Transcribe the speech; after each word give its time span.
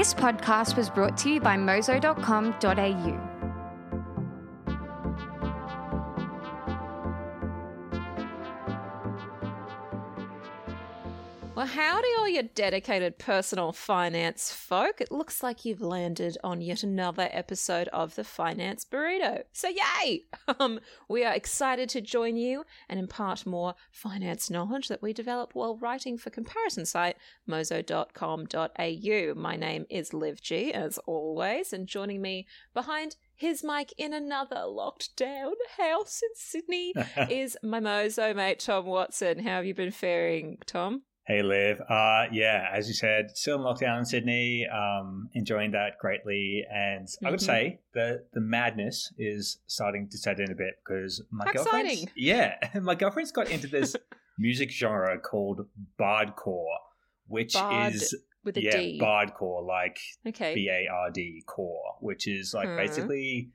This 0.00 0.14
podcast 0.14 0.78
was 0.78 0.88
brought 0.88 1.18
to 1.18 1.30
you 1.30 1.40
by 1.40 1.58
mozo.com.au. 1.58 3.29
howdy, 11.70 12.08
all 12.18 12.28
your 12.28 12.42
dedicated 12.42 13.16
personal 13.16 13.70
finance 13.70 14.50
folk. 14.50 15.00
It 15.00 15.12
looks 15.12 15.40
like 15.40 15.64
you've 15.64 15.80
landed 15.80 16.36
on 16.42 16.60
yet 16.60 16.82
another 16.82 17.28
episode 17.30 17.86
of 17.88 18.16
the 18.16 18.24
Finance 18.24 18.84
Burrito. 18.84 19.42
So, 19.52 19.68
yay! 19.68 20.24
Um, 20.58 20.80
we 21.08 21.24
are 21.24 21.32
excited 21.32 21.88
to 21.90 22.00
join 22.00 22.36
you 22.36 22.64
and 22.88 22.98
impart 22.98 23.46
more 23.46 23.76
finance 23.92 24.50
knowledge 24.50 24.88
that 24.88 25.00
we 25.00 25.12
develop 25.12 25.54
while 25.54 25.76
writing 25.76 26.18
for 26.18 26.28
comparison 26.28 26.84
site 26.84 27.16
mozo.com.au. 27.46 29.34
My 29.36 29.56
name 29.56 29.86
is 29.88 30.12
Liv 30.12 30.42
G, 30.42 30.72
as 30.72 30.98
always, 31.06 31.72
and 31.72 31.86
joining 31.86 32.20
me 32.20 32.48
behind 32.74 33.14
his 33.36 33.62
mic 33.62 33.94
in 33.96 34.12
another 34.12 34.64
locked 34.66 35.16
down 35.16 35.52
house 35.78 36.20
in 36.20 36.30
Sydney 36.34 36.94
is 37.30 37.56
my 37.62 37.78
mozo 37.78 38.34
mate, 38.34 38.58
Tom 38.58 38.86
Watson. 38.86 39.38
How 39.38 39.56
have 39.56 39.66
you 39.66 39.74
been 39.74 39.92
faring, 39.92 40.58
Tom? 40.66 41.02
Hey, 41.30 41.42
Liv. 41.42 41.80
Uh, 41.88 42.24
yeah, 42.32 42.66
as 42.74 42.88
you 42.88 42.94
said, 42.94 43.36
still 43.36 43.54
in 43.54 43.62
lockdown 43.62 44.00
in 44.00 44.04
Sydney. 44.04 44.66
Um, 44.66 45.28
enjoying 45.32 45.70
that 45.70 45.96
greatly, 46.00 46.64
and 46.68 47.06
mm-hmm. 47.06 47.24
I 47.24 47.30
would 47.30 47.40
say 47.40 47.78
the 47.94 48.24
the 48.32 48.40
madness 48.40 49.12
is 49.16 49.58
starting 49.68 50.08
to 50.08 50.18
set 50.18 50.40
in 50.40 50.50
a 50.50 50.56
bit 50.56 50.80
because 50.84 51.22
my 51.30 51.52
girlfriend, 51.52 52.10
yeah, 52.16 52.56
my 52.82 52.96
girlfriend's 52.96 53.30
got 53.30 53.48
into 53.48 53.68
this 53.68 53.94
music 54.40 54.72
genre 54.72 55.20
called 55.20 55.68
bardcore, 56.00 56.64
which 57.28 57.52
Bard 57.52 57.94
is 57.94 58.12
with 58.42 58.56
a 58.56 58.62
yeah, 58.64 58.76
D. 58.76 59.00
bardcore, 59.00 59.64
like 59.64 60.00
okay. 60.26 60.52
B 60.52 60.68
A 60.68 60.92
R 60.92 61.12
D 61.12 61.44
core, 61.46 61.94
which 62.00 62.26
is 62.26 62.52
like 62.54 62.68
hmm. 62.68 62.76
basically 62.76 63.50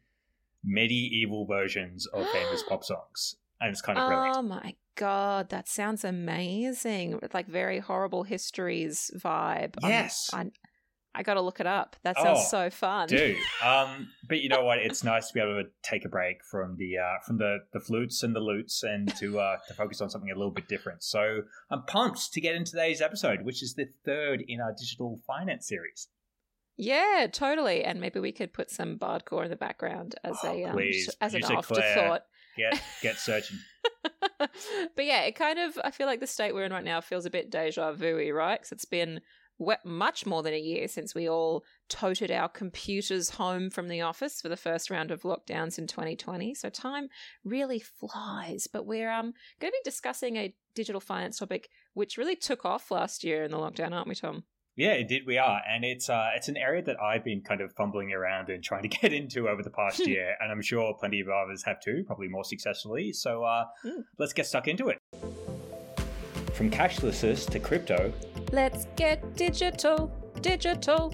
medieval 0.64 1.46
versions 1.46 2.06
of 2.06 2.26
famous 2.30 2.64
pop 2.64 2.86
songs, 2.86 3.36
and 3.60 3.70
it's 3.70 3.82
kind 3.82 4.00
of 4.00 4.08
brilliant. 4.08 4.38
Oh 4.38 4.42
my 4.44 4.76
god, 4.96 5.50
that 5.50 5.68
sounds 5.68 6.04
amazing. 6.04 7.20
Like 7.34 7.48
very 7.48 7.80
horrible 7.80 8.24
histories 8.24 9.12
vibe. 9.16 9.76
Yes. 9.82 10.30
I, 10.34 10.52
I 11.14 11.24
got 11.24 11.36
to 11.36 11.42
look 11.42 11.60
it 11.60 11.68
up. 11.68 11.96
That 12.04 12.18
sounds 12.18 12.42
oh, 12.42 12.48
so 12.50 12.70
fun. 12.70 13.08
Dude. 13.08 13.38
Um, 13.64 14.10
but 14.28 14.42
you 14.42 14.50
know 14.50 14.64
what? 14.64 14.78
It's 14.80 15.04
nice 15.04 15.30
to 15.30 15.34
be 15.34 15.40
able 15.40 15.64
to 15.64 15.70
take 15.82 16.06
a 16.06 16.10
break 16.10 16.44
from 16.44 16.76
the 16.78 16.98
uh, 16.98 17.20
from 17.26 17.38
the, 17.38 17.60
the 17.74 17.80
flutes 17.80 18.22
and 18.22 18.36
the 18.36 18.40
lutes 18.40 18.84
and 18.84 19.16
to 19.18 19.40
uh, 19.40 19.58
to 19.68 19.74
focus 19.74 20.02
on 20.02 20.10
something 20.10 20.30
a 20.30 20.36
little 20.36 20.52
bit 20.52 20.68
different. 20.68 21.04
So 21.04 21.42
I'm 21.72 21.84
pumped 21.84 22.32
to 22.34 22.42
get 22.42 22.54
into 22.54 22.72
today's 22.72 23.02
episode, 23.02 23.42
which 23.44 23.64
is 23.64 23.74
the 23.74 23.88
third 24.06 24.44
in 24.48 24.62
our 24.62 24.76
digital 24.78 25.20
finance 25.26 25.68
series. 25.68 26.10
Yeah, 26.78 27.28
totally. 27.32 27.84
And 27.84 28.02
maybe 28.02 28.20
we 28.20 28.32
could 28.32 28.54
put 28.54 28.70
some 28.70 29.00
bardcore 29.00 29.46
in 29.46 29.50
the 29.50 29.56
background 29.56 30.16
as 30.24 30.38
oh, 30.44 30.52
a 30.52 30.66
um, 30.66 30.80
as 31.22 31.34
an 31.34 31.44
afterthought. 31.44 32.24
Get 32.58 32.82
get 33.02 33.18
searching. 33.18 33.58
but 34.40 35.06
yeah, 35.06 35.22
it 35.22 35.36
kind 35.36 35.60
of 35.60 35.80
I 35.84 35.92
feel 35.92 36.08
like 36.08 36.20
the 36.20 36.28
state 36.28 36.54
we're 36.54 36.66
in 36.66 36.72
right 36.72 36.84
now 36.84 37.02
feels 37.02 37.26
a 37.26 37.30
bit 37.30 37.50
deja 37.50 37.94
vu 37.94 38.32
right? 38.34 38.60
Because 38.60 38.72
it's 38.72 38.86
been 38.86 39.22
much 39.86 40.26
more 40.26 40.44
than 40.44 40.54
a 40.54 40.60
year 40.60 40.88
since 40.88 41.16
we 41.16 41.30
all 41.30 41.64
toted 41.88 42.30
our 42.30 42.50
computers 42.50 43.30
home 43.30 43.70
from 43.70 43.88
the 43.88 44.02
office 44.02 44.42
for 44.42 44.50
the 44.50 44.58
first 44.58 44.90
round 44.90 45.12
of 45.12 45.22
lockdowns 45.22 45.78
in 45.80 45.88
2020. 45.88 46.54
So 46.54 46.70
time 46.70 47.08
really 47.44 47.80
flies. 47.80 48.68
But 48.72 48.86
we're 48.86 49.12
um, 49.12 49.34
going 49.60 49.72
to 49.72 49.80
be 49.84 49.90
discussing 49.90 50.36
a 50.36 50.54
digital 50.74 51.00
finance 51.00 51.40
topic 51.40 51.70
which 51.94 52.18
really 52.18 52.36
took 52.36 52.66
off 52.66 52.92
last 52.92 53.24
year 53.24 53.44
in 53.44 53.52
the 53.52 53.58
lockdown, 53.58 53.94
aren't 53.94 54.10
we, 54.10 54.16
Tom? 54.16 54.44
Yeah, 54.78 54.96
indeed 54.96 55.24
we 55.26 55.38
are, 55.38 55.62
and 55.70 55.86
it's 55.86 56.10
uh, 56.10 56.32
it's 56.36 56.50
an 56.50 56.58
area 56.58 56.84
that 56.84 57.02
I've 57.02 57.24
been 57.24 57.40
kind 57.40 57.62
of 57.62 57.72
fumbling 57.74 58.12
around 58.12 58.50
and 58.50 58.62
trying 58.62 58.82
to 58.82 58.88
get 59.02 59.14
into 59.14 59.48
over 59.48 59.64
the 59.64 59.70
past 59.70 60.06
year, 60.06 60.36
and 60.42 60.52
I'm 60.52 60.62
sure 60.62 60.94
plenty 61.00 61.22
of 61.22 61.30
others 61.30 61.64
have 61.64 61.80
too, 61.80 62.04
probably 62.06 62.28
more 62.28 62.44
successfully. 62.44 63.14
So 63.14 63.44
uh, 63.44 63.66
mm. 63.86 64.04
let's 64.20 64.34
get 64.34 64.46
stuck 64.48 64.68
into 64.68 64.90
it. 64.90 64.98
From 66.54 66.70
cashlesses 66.70 67.50
to 67.52 67.60
crypto, 67.60 68.12
let's 68.52 68.88
get 68.98 69.36
digital, 69.38 70.12
digital. 70.42 71.14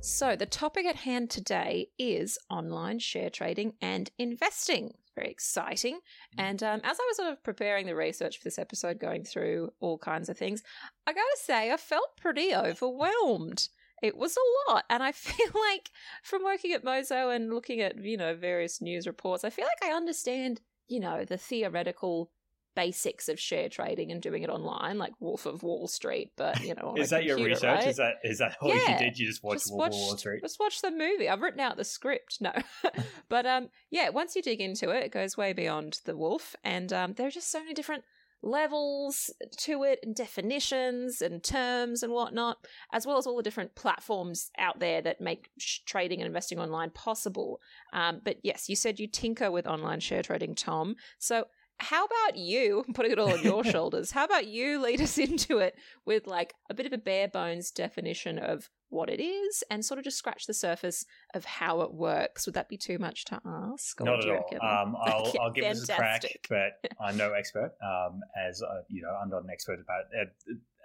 So 0.00 0.34
the 0.34 0.46
topic 0.46 0.86
at 0.86 0.96
hand 0.96 1.28
today 1.28 1.88
is 1.98 2.38
online 2.48 3.00
share 3.00 3.28
trading 3.28 3.74
and 3.82 4.10
investing 4.18 4.94
very 5.14 5.30
exciting. 5.30 5.94
Mm. 5.94 6.38
And 6.38 6.62
um, 6.62 6.80
as 6.84 6.98
I 6.98 7.06
was 7.08 7.16
sort 7.16 7.32
of 7.32 7.42
preparing 7.42 7.86
the 7.86 7.94
research 7.94 8.38
for 8.38 8.44
this 8.44 8.58
episode, 8.58 8.98
going 8.98 9.24
through 9.24 9.72
all 9.80 9.98
kinds 9.98 10.28
of 10.28 10.36
things, 10.36 10.62
I 11.06 11.12
gotta 11.12 11.36
say, 11.36 11.72
I 11.72 11.76
felt 11.76 12.16
pretty 12.16 12.54
overwhelmed. 12.54 13.68
It 14.02 14.16
was 14.16 14.36
a 14.36 14.70
lot. 14.70 14.84
And 14.90 15.02
I 15.02 15.12
feel 15.12 15.50
like 15.72 15.90
from 16.22 16.44
working 16.44 16.72
at 16.72 16.84
Mozo 16.84 17.30
and 17.30 17.52
looking 17.52 17.80
at, 17.80 17.98
you 18.02 18.16
know, 18.16 18.34
various 18.34 18.80
news 18.80 19.06
reports, 19.06 19.44
I 19.44 19.50
feel 19.50 19.66
like 19.66 19.90
I 19.90 19.96
understand, 19.96 20.60
you 20.88 21.00
know, 21.00 21.24
the 21.24 21.38
theoretical 21.38 22.30
basics 22.74 23.28
of 23.28 23.38
share 23.38 23.68
trading 23.68 24.12
and 24.12 24.20
doing 24.20 24.42
it 24.42 24.50
online, 24.50 24.98
like 24.98 25.12
Wolf 25.20 25.46
of 25.46 25.62
Wall 25.62 25.86
Street. 25.88 26.32
But 26.36 26.62
you 26.62 26.74
know, 26.74 26.94
is 26.96 27.10
that 27.10 27.18
computer, 27.18 27.40
your 27.40 27.48
research? 27.48 27.78
Right? 27.78 27.88
Is 27.88 27.96
that 27.96 28.14
is 28.22 28.38
that 28.38 28.56
all 28.60 28.74
yeah. 28.74 28.92
you 28.92 28.98
did? 28.98 29.18
You 29.18 29.26
just 29.26 29.42
watched 29.42 29.60
just 29.60 29.72
Wolf 29.72 29.80
watched, 29.80 29.94
of 29.94 30.00
Wall 30.00 30.16
Street? 30.16 30.42
Just 30.42 30.60
watch 30.60 30.82
the 30.82 30.90
movie. 30.90 31.28
I've 31.28 31.40
written 31.40 31.60
out 31.60 31.76
the 31.76 31.84
script. 31.84 32.38
No, 32.40 32.52
but 33.28 33.46
um, 33.46 33.68
yeah. 33.90 34.08
Once 34.10 34.36
you 34.36 34.42
dig 34.42 34.60
into 34.60 34.90
it, 34.90 35.04
it 35.04 35.12
goes 35.12 35.36
way 35.36 35.52
beyond 35.52 36.00
the 36.04 36.16
wolf, 36.16 36.54
and 36.64 36.92
um, 36.92 37.14
there 37.14 37.26
are 37.26 37.32
just 37.32 37.50
so 37.50 37.60
many 37.60 37.74
different 37.74 38.04
levels 38.44 39.30
to 39.56 39.82
it 39.84 39.98
and 40.02 40.14
definitions 40.14 41.22
and 41.22 41.42
terms 41.42 42.02
and 42.02 42.12
whatnot, 42.12 42.58
as 42.92 43.06
well 43.06 43.16
as 43.16 43.26
all 43.26 43.36
the 43.36 43.42
different 43.42 43.74
platforms 43.74 44.50
out 44.58 44.78
there 44.78 45.00
that 45.00 45.20
make 45.20 45.48
sh- 45.58 45.78
trading 45.86 46.20
and 46.20 46.26
investing 46.26 46.60
online 46.60 46.90
possible. 46.90 47.60
Um, 47.92 48.20
but 48.22 48.36
yes, 48.42 48.68
you 48.68 48.76
said 48.76 49.00
you 49.00 49.08
tinker 49.08 49.50
with 49.50 49.66
online 49.66 50.00
share 50.00 50.22
trading, 50.22 50.54
Tom. 50.54 50.96
So 51.18 51.46
how 51.78 52.04
about 52.04 52.36
you 52.36 52.84
putting 52.94 53.12
it 53.12 53.18
all 53.18 53.32
on 53.32 53.42
your 53.42 53.64
shoulders? 53.64 54.10
How 54.10 54.24
about 54.24 54.46
you 54.46 54.80
lead 54.80 55.00
us 55.00 55.18
into 55.18 55.58
it 55.58 55.74
with 56.04 56.26
like 56.26 56.54
a 56.70 56.74
bit 56.74 56.86
of 56.86 56.92
a 56.92 56.98
bare 56.98 57.28
bones 57.28 57.70
definition 57.70 58.38
of 58.38 58.70
what 58.90 59.10
it 59.10 59.20
is 59.20 59.64
and 59.70 59.84
sort 59.84 59.98
of 59.98 60.04
just 60.04 60.16
scratch 60.16 60.46
the 60.46 60.54
surface 60.54 61.04
of 61.34 61.44
how 61.44 61.80
it 61.80 61.92
works? 61.92 62.46
Would 62.46 62.54
that 62.54 62.68
be 62.68 62.76
too 62.76 62.98
much 62.98 63.24
to 63.26 63.40
ask? 63.44 64.00
Not 64.00 64.24
at 64.24 64.30
all. 64.30 64.44
Um, 64.60 64.96
I'll, 65.04 65.32
I'll 65.40 65.50
give 65.50 65.64
this 65.64 65.88
a 65.88 65.94
crack, 65.94 66.22
but 66.48 66.72
I'm 67.00 67.16
no 67.16 67.32
expert. 67.32 67.72
Um, 67.82 68.20
as 68.36 68.62
uh, 68.62 68.82
you 68.88 69.02
know, 69.02 69.16
I'm 69.20 69.30
not 69.30 69.42
an 69.44 69.50
expert 69.50 69.80
about 69.80 70.04
at, 70.18 70.32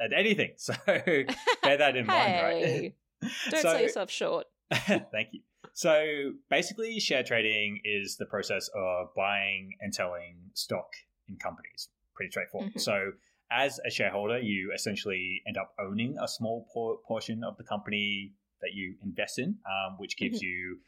at 0.03 0.17
anything, 0.17 0.53
so 0.57 0.73
bear 0.85 1.25
that 1.63 1.95
in 1.95 2.05
hey, 2.05 2.41
mind. 2.41 2.43
Right? 2.43 2.95
Don't 3.51 3.61
so, 3.61 3.71
sell 3.73 3.81
yourself 3.81 4.09
short. 4.09 4.47
thank 4.71 5.29
you. 5.31 5.41
So 5.73 6.33
basically, 6.49 6.99
share 6.99 7.23
trading 7.23 7.81
is 7.83 8.17
the 8.17 8.25
process 8.25 8.69
of 8.75 9.13
buying 9.15 9.75
and 9.81 9.93
selling 9.93 10.37
stock 10.53 10.87
in 11.27 11.37
companies. 11.37 11.89
Pretty 12.15 12.31
straightforward. 12.31 12.71
Mm-hmm. 12.71 12.79
So 12.79 13.11
as 13.51 13.79
a 13.85 13.89
shareholder, 13.89 14.39
you 14.39 14.71
essentially 14.73 15.41
end 15.47 15.57
up 15.57 15.73
owning 15.79 16.17
a 16.21 16.27
small 16.27 16.67
por- 16.73 16.99
portion 17.07 17.43
of 17.43 17.57
the 17.57 17.63
company 17.63 18.33
that 18.61 18.73
you 18.73 18.95
invest 19.03 19.39
in, 19.39 19.57
um, 19.65 19.95
which 19.97 20.17
gives 20.17 20.37
mm-hmm. 20.37 20.47
you 20.47 20.79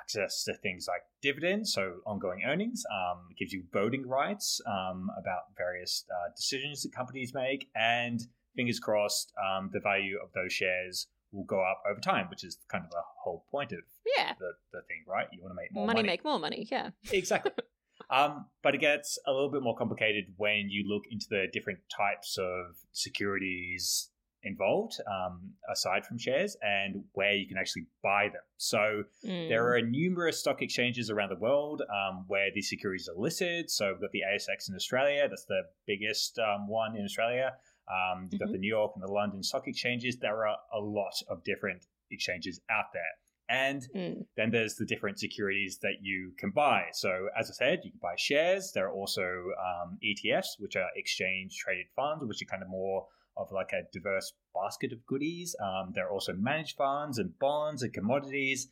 access 0.00 0.44
to 0.44 0.54
things 0.54 0.86
like 0.88 1.00
dividends, 1.22 1.72
so 1.72 2.00
ongoing 2.06 2.42
earnings. 2.46 2.84
Um, 2.92 3.28
it 3.30 3.38
gives 3.38 3.52
you 3.52 3.64
voting 3.72 4.06
rights 4.06 4.60
um, 4.66 5.10
about 5.18 5.42
various 5.56 6.04
uh, 6.10 6.32
decisions 6.36 6.82
that 6.82 6.94
companies 6.94 7.32
make, 7.32 7.68
and 7.74 8.20
fingers 8.54 8.78
crossed, 8.78 9.32
um, 9.42 9.70
the 9.72 9.80
value 9.80 10.18
of 10.22 10.30
those 10.34 10.52
shares 10.52 11.06
will 11.34 11.44
go 11.44 11.60
up 11.60 11.82
over 11.90 12.00
time, 12.00 12.28
which 12.30 12.44
is 12.44 12.58
kind 12.68 12.84
of 12.84 12.90
the 12.90 13.02
whole 13.22 13.44
point 13.50 13.72
of 13.72 13.80
yeah. 14.16 14.34
the, 14.38 14.52
the 14.72 14.80
thing, 14.82 15.04
right? 15.06 15.26
You 15.32 15.42
want 15.42 15.52
to 15.52 15.56
make 15.56 15.72
more 15.72 15.86
money, 15.86 15.98
money. 15.98 16.06
make 16.06 16.24
more 16.24 16.38
money, 16.38 16.66
yeah. 16.70 16.90
Exactly. 17.10 17.52
um, 18.10 18.46
but 18.62 18.74
it 18.74 18.78
gets 18.78 19.18
a 19.26 19.32
little 19.32 19.50
bit 19.50 19.62
more 19.62 19.76
complicated 19.76 20.24
when 20.36 20.68
you 20.68 20.84
look 20.88 21.04
into 21.10 21.26
the 21.28 21.46
different 21.52 21.80
types 21.94 22.38
of 22.38 22.76
securities 22.92 24.10
involved, 24.44 25.00
um, 25.10 25.52
aside 25.72 26.04
from 26.06 26.18
shares, 26.18 26.56
and 26.62 27.02
where 27.12 27.34
you 27.34 27.48
can 27.48 27.56
actually 27.56 27.86
buy 28.02 28.24
them. 28.24 28.42
So 28.58 29.04
mm. 29.24 29.48
there 29.48 29.74
are 29.74 29.80
numerous 29.80 30.38
stock 30.38 30.62
exchanges 30.62 31.10
around 31.10 31.30
the 31.30 31.36
world 31.36 31.82
um, 31.82 32.24
where 32.28 32.48
these 32.54 32.68
securities 32.68 33.08
are 33.08 33.18
listed. 33.18 33.70
So 33.70 33.92
we've 33.92 34.00
got 34.00 34.12
the 34.12 34.22
ASX 34.32 34.68
in 34.68 34.74
Australia, 34.74 35.26
that's 35.28 35.46
the 35.46 35.62
biggest 35.86 36.38
um, 36.38 36.68
one 36.68 36.96
in 36.96 37.04
Australia. 37.04 37.54
Um, 37.88 38.22
you've 38.22 38.32
mm-hmm. 38.32 38.44
got 38.44 38.52
the 38.52 38.58
New 38.58 38.68
York 38.68 38.92
and 38.94 39.02
the 39.02 39.12
London 39.12 39.42
stock 39.42 39.66
exchanges. 39.66 40.16
There 40.16 40.46
are 40.46 40.56
a 40.72 40.80
lot 40.80 41.14
of 41.28 41.44
different 41.44 41.86
exchanges 42.10 42.60
out 42.70 42.86
there. 42.92 43.02
And 43.48 43.86
mm. 43.94 44.24
then 44.36 44.50
there's 44.50 44.76
the 44.76 44.86
different 44.86 45.18
securities 45.18 45.78
that 45.82 45.96
you 46.00 46.32
can 46.38 46.50
buy. 46.50 46.84
So, 46.92 47.28
as 47.38 47.50
I 47.50 47.52
said, 47.52 47.80
you 47.84 47.90
can 47.90 48.00
buy 48.00 48.14
shares. 48.16 48.72
There 48.72 48.86
are 48.86 48.92
also 48.92 49.22
um, 49.22 49.98
ETFs, 50.02 50.58
which 50.58 50.76
are 50.76 50.88
exchange 50.96 51.58
traded 51.58 51.86
funds, 51.94 52.24
which 52.24 52.40
are 52.40 52.46
kind 52.46 52.62
of 52.62 52.70
more 52.70 53.06
of 53.36 53.52
like 53.52 53.72
a 53.72 53.82
diverse 53.92 54.32
basket 54.54 54.92
of 54.92 55.04
goodies. 55.04 55.54
Um, 55.62 55.92
there 55.94 56.06
are 56.06 56.10
also 56.10 56.32
managed 56.32 56.76
funds 56.76 57.18
and 57.18 57.38
bonds 57.38 57.82
and 57.82 57.92
commodities, 57.92 58.68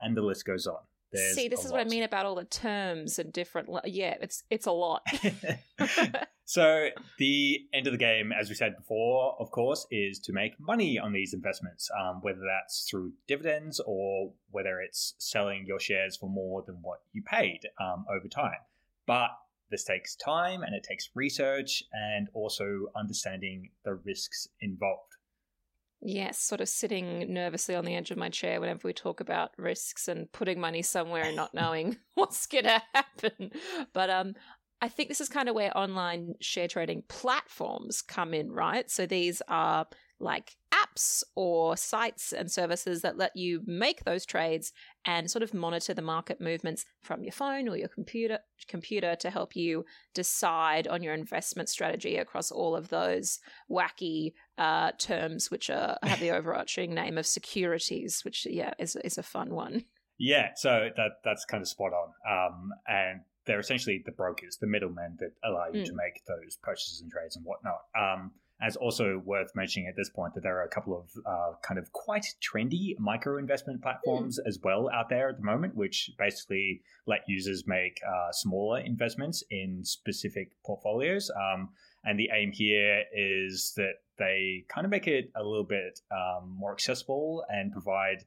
and 0.00 0.14
the 0.14 0.22
list 0.22 0.44
goes 0.44 0.66
on. 0.66 0.80
There's 1.12 1.34
See, 1.34 1.48
this 1.48 1.64
is 1.64 1.72
what 1.72 1.80
I 1.80 1.84
mean 1.84 2.04
about 2.04 2.26
all 2.26 2.36
the 2.36 2.44
terms 2.44 3.18
and 3.18 3.32
different. 3.32 3.68
Yeah, 3.84 4.14
it's 4.20 4.44
it's 4.48 4.66
a 4.66 4.72
lot. 4.72 5.02
so 6.44 6.88
the 7.18 7.60
end 7.74 7.86
of 7.86 7.92
the 7.92 7.98
game, 7.98 8.32
as 8.32 8.48
we 8.48 8.54
said 8.54 8.76
before, 8.76 9.34
of 9.40 9.50
course, 9.50 9.86
is 9.90 10.20
to 10.20 10.32
make 10.32 10.52
money 10.60 10.98
on 10.98 11.12
these 11.12 11.34
investments, 11.34 11.90
um, 12.00 12.20
whether 12.22 12.40
that's 12.40 12.86
through 12.88 13.12
dividends 13.26 13.80
or 13.84 14.32
whether 14.50 14.80
it's 14.80 15.14
selling 15.18 15.64
your 15.66 15.80
shares 15.80 16.16
for 16.16 16.28
more 16.28 16.62
than 16.66 16.76
what 16.82 17.00
you 17.12 17.22
paid 17.22 17.60
um, 17.80 18.04
over 18.08 18.28
time. 18.28 18.60
But 19.06 19.30
this 19.70 19.84
takes 19.84 20.16
time 20.16 20.62
and 20.62 20.74
it 20.74 20.84
takes 20.88 21.10
research 21.14 21.82
and 21.92 22.28
also 22.34 22.86
understanding 22.96 23.70
the 23.84 23.94
risks 23.94 24.48
involved. 24.60 25.14
Yes, 26.02 26.38
sort 26.38 26.62
of 26.62 26.68
sitting 26.68 27.32
nervously 27.32 27.74
on 27.74 27.84
the 27.84 27.94
edge 27.94 28.10
of 28.10 28.16
my 28.16 28.30
chair 28.30 28.58
whenever 28.58 28.80
we 28.84 28.92
talk 28.94 29.20
about 29.20 29.52
risks 29.58 30.08
and 30.08 30.32
putting 30.32 30.58
money 30.58 30.80
somewhere 30.80 31.24
and 31.24 31.36
not 31.36 31.52
knowing 31.52 31.96
what's 32.14 32.46
going 32.46 32.64
to 32.64 32.82
happen. 32.94 33.52
But 33.92 34.08
um, 34.08 34.34
I 34.80 34.88
think 34.88 35.10
this 35.10 35.20
is 35.20 35.28
kind 35.28 35.48
of 35.48 35.54
where 35.54 35.76
online 35.76 36.34
share 36.40 36.68
trading 36.68 37.02
platforms 37.08 38.00
come 38.00 38.32
in, 38.32 38.50
right? 38.50 38.90
So 38.90 39.04
these 39.04 39.42
are 39.46 39.86
like 40.18 40.56
apps 40.90 41.22
or 41.34 41.76
sites 41.76 42.32
and 42.32 42.50
services 42.50 43.02
that 43.02 43.16
let 43.16 43.34
you 43.34 43.62
make 43.66 44.04
those 44.04 44.26
trades 44.26 44.72
and 45.04 45.30
sort 45.30 45.42
of 45.42 45.54
monitor 45.54 45.94
the 45.94 46.02
market 46.02 46.40
movements 46.40 46.84
from 47.02 47.22
your 47.22 47.32
phone 47.32 47.68
or 47.68 47.76
your 47.76 47.88
computer 47.88 48.38
computer 48.68 49.16
to 49.16 49.30
help 49.30 49.56
you 49.56 49.84
decide 50.14 50.86
on 50.88 51.02
your 51.02 51.14
investment 51.14 51.68
strategy 51.68 52.16
across 52.16 52.50
all 52.50 52.76
of 52.76 52.88
those 52.88 53.38
wacky 53.70 54.32
uh, 54.58 54.92
terms 54.98 55.50
which 55.50 55.70
are 55.70 55.96
have 56.02 56.20
the 56.20 56.30
overarching 56.36 56.94
name 56.94 57.16
of 57.18 57.26
securities 57.26 58.22
which 58.24 58.46
yeah 58.50 58.72
is 58.78 58.96
is 58.96 59.18
a 59.18 59.22
fun 59.22 59.54
one 59.54 59.84
Yeah, 60.18 60.50
so 60.54 60.90
that 60.96 61.12
that's 61.24 61.46
kind 61.46 61.62
of 61.62 61.68
spot 61.68 61.92
on. 61.94 62.08
Um, 62.28 62.70
and 62.86 63.20
they're 63.46 63.58
essentially 63.58 64.02
the 64.04 64.12
brokers, 64.12 64.58
the 64.60 64.66
middlemen 64.66 65.16
that 65.18 65.32
allow 65.42 65.68
you 65.72 65.82
to 65.86 65.92
Mm. 65.92 65.96
make 65.96 66.20
those 66.28 66.58
purchases 66.62 67.00
and 67.00 67.10
trades 67.10 67.36
and 67.36 67.44
whatnot. 67.46 67.80
Um, 67.98 68.32
and 68.60 68.68
it's 68.68 68.76
also 68.76 69.22
worth 69.24 69.50
mentioning 69.54 69.88
at 69.88 69.96
this 69.96 70.10
point 70.10 70.34
that 70.34 70.42
there 70.42 70.58
are 70.58 70.64
a 70.64 70.68
couple 70.68 70.96
of 70.96 71.10
uh, 71.24 71.56
kind 71.62 71.78
of 71.78 71.92
quite 71.92 72.26
trendy 72.42 72.98
micro 72.98 73.38
investment 73.38 73.82
platforms 73.82 74.38
as 74.46 74.58
well 74.62 74.90
out 74.92 75.08
there 75.08 75.30
at 75.30 75.38
the 75.38 75.44
moment, 75.44 75.74
which 75.74 76.10
basically 76.18 76.82
let 77.06 77.20
users 77.26 77.64
make 77.66 77.98
uh, 78.06 78.30
smaller 78.32 78.80
investments 78.80 79.42
in 79.50 79.82
specific 79.82 80.50
portfolios. 80.64 81.30
Um, 81.30 81.70
and 82.04 82.18
the 82.18 82.30
aim 82.34 82.52
here 82.52 83.04
is 83.14 83.72
that 83.76 83.94
they 84.18 84.64
kind 84.68 84.84
of 84.84 84.90
make 84.90 85.06
it 85.06 85.30
a 85.34 85.42
little 85.42 85.64
bit 85.64 86.00
um, 86.12 86.54
more 86.58 86.72
accessible 86.72 87.44
and 87.48 87.72
provide 87.72 88.24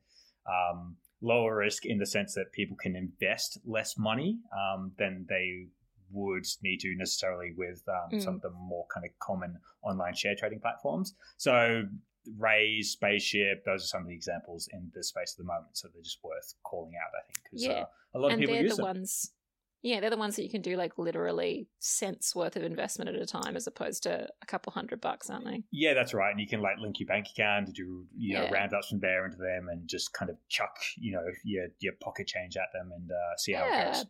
um, 0.48 0.96
lower 1.22 1.56
risk 1.56 1.86
in 1.86 2.00
the 2.00 2.06
sense 2.06 2.34
that 2.34 2.52
people 2.52 2.76
can 2.76 2.96
invest 2.96 3.60
less 3.66 3.98
money 3.98 4.40
um, 4.52 4.92
than 4.98 5.26
they 5.30 5.68
would 6.14 6.46
need 6.62 6.80
to 6.82 6.96
necessarily 6.96 7.52
with 7.58 7.84
um, 7.90 8.12
Mm. 8.14 8.22
some 8.24 8.36
of 8.36 8.42
the 8.42 8.52
more 8.52 8.86
kind 8.94 9.06
of 9.06 9.12
common 9.20 9.58
online 9.82 10.14
share 10.16 10.36
trading 10.36 10.60
platforms. 10.60 11.16
So 11.38 11.84
Raise, 12.38 12.92
Spaceship, 12.92 13.66
those 13.66 13.84
are 13.84 13.88
some 13.88 14.02
of 14.04 14.08
the 14.08 14.14
examples 14.14 14.70
in 14.72 14.90
the 14.96 15.04
space 15.04 15.34
at 15.34 15.38
the 15.40 15.44
moment. 15.44 15.76
So 15.78 15.90
they're 15.94 16.02
just 16.02 16.24
worth 16.24 16.54
calling 16.64 16.94
out, 16.96 17.12
I 17.20 17.26
think, 17.26 17.44
because 17.44 17.64
Yeah. 17.66 17.82
uh, 17.82 17.86
a 18.14 18.20
lot 18.20 18.28
of 18.28 18.32
and 18.34 18.40
people 18.40 18.54
they're 18.56 18.64
use 18.64 18.72
the 18.72 18.78
them. 18.78 18.84
ones 18.96 19.32
yeah 19.86 20.00
they're 20.00 20.10
the 20.10 20.16
ones 20.16 20.38
that 20.38 20.44
you 20.44 20.50
can 20.50 20.62
do 20.62 20.78
like 20.78 20.98
literally 20.98 21.68
cents 21.80 22.34
worth 22.34 22.56
of 22.56 22.64
investment 22.64 23.10
at 23.10 23.16
a 23.22 23.26
time 23.26 23.58
as 23.58 23.68
opposed 23.68 24.04
to 24.04 24.26
a 24.42 24.46
couple 24.46 24.72
hundred 24.72 25.02
bucks 25.02 25.30
aren't 25.30 25.44
they 25.44 25.62
Yeah, 25.72 25.94
that's 25.94 26.14
right. 26.14 26.32
And 26.32 26.40
you 26.40 26.48
can 26.48 26.62
like 26.62 26.78
link 26.78 27.02
your 27.02 27.08
bank 27.08 27.28
account 27.30 27.68
to 27.68 27.74
do 27.74 28.06
you 28.16 28.36
know 28.36 28.44
Yeah. 28.44 28.52
roundups 28.52 28.88
from 28.88 29.00
there 29.02 29.26
into 29.26 29.38
them 29.40 29.68
and 29.70 29.86
just 29.90 30.14
kind 30.14 30.32
of 30.32 30.38
chuck 30.48 30.78
you 30.96 31.12
know 31.12 31.26
your 31.44 31.68
your 31.80 31.94
pocket 32.02 32.28
change 32.28 32.56
at 32.56 32.72
them 32.72 32.94
and 32.96 33.12
uh, 33.12 33.36
see 33.38 33.52
how 33.52 33.66
it 33.68 33.92
goes. 33.92 34.06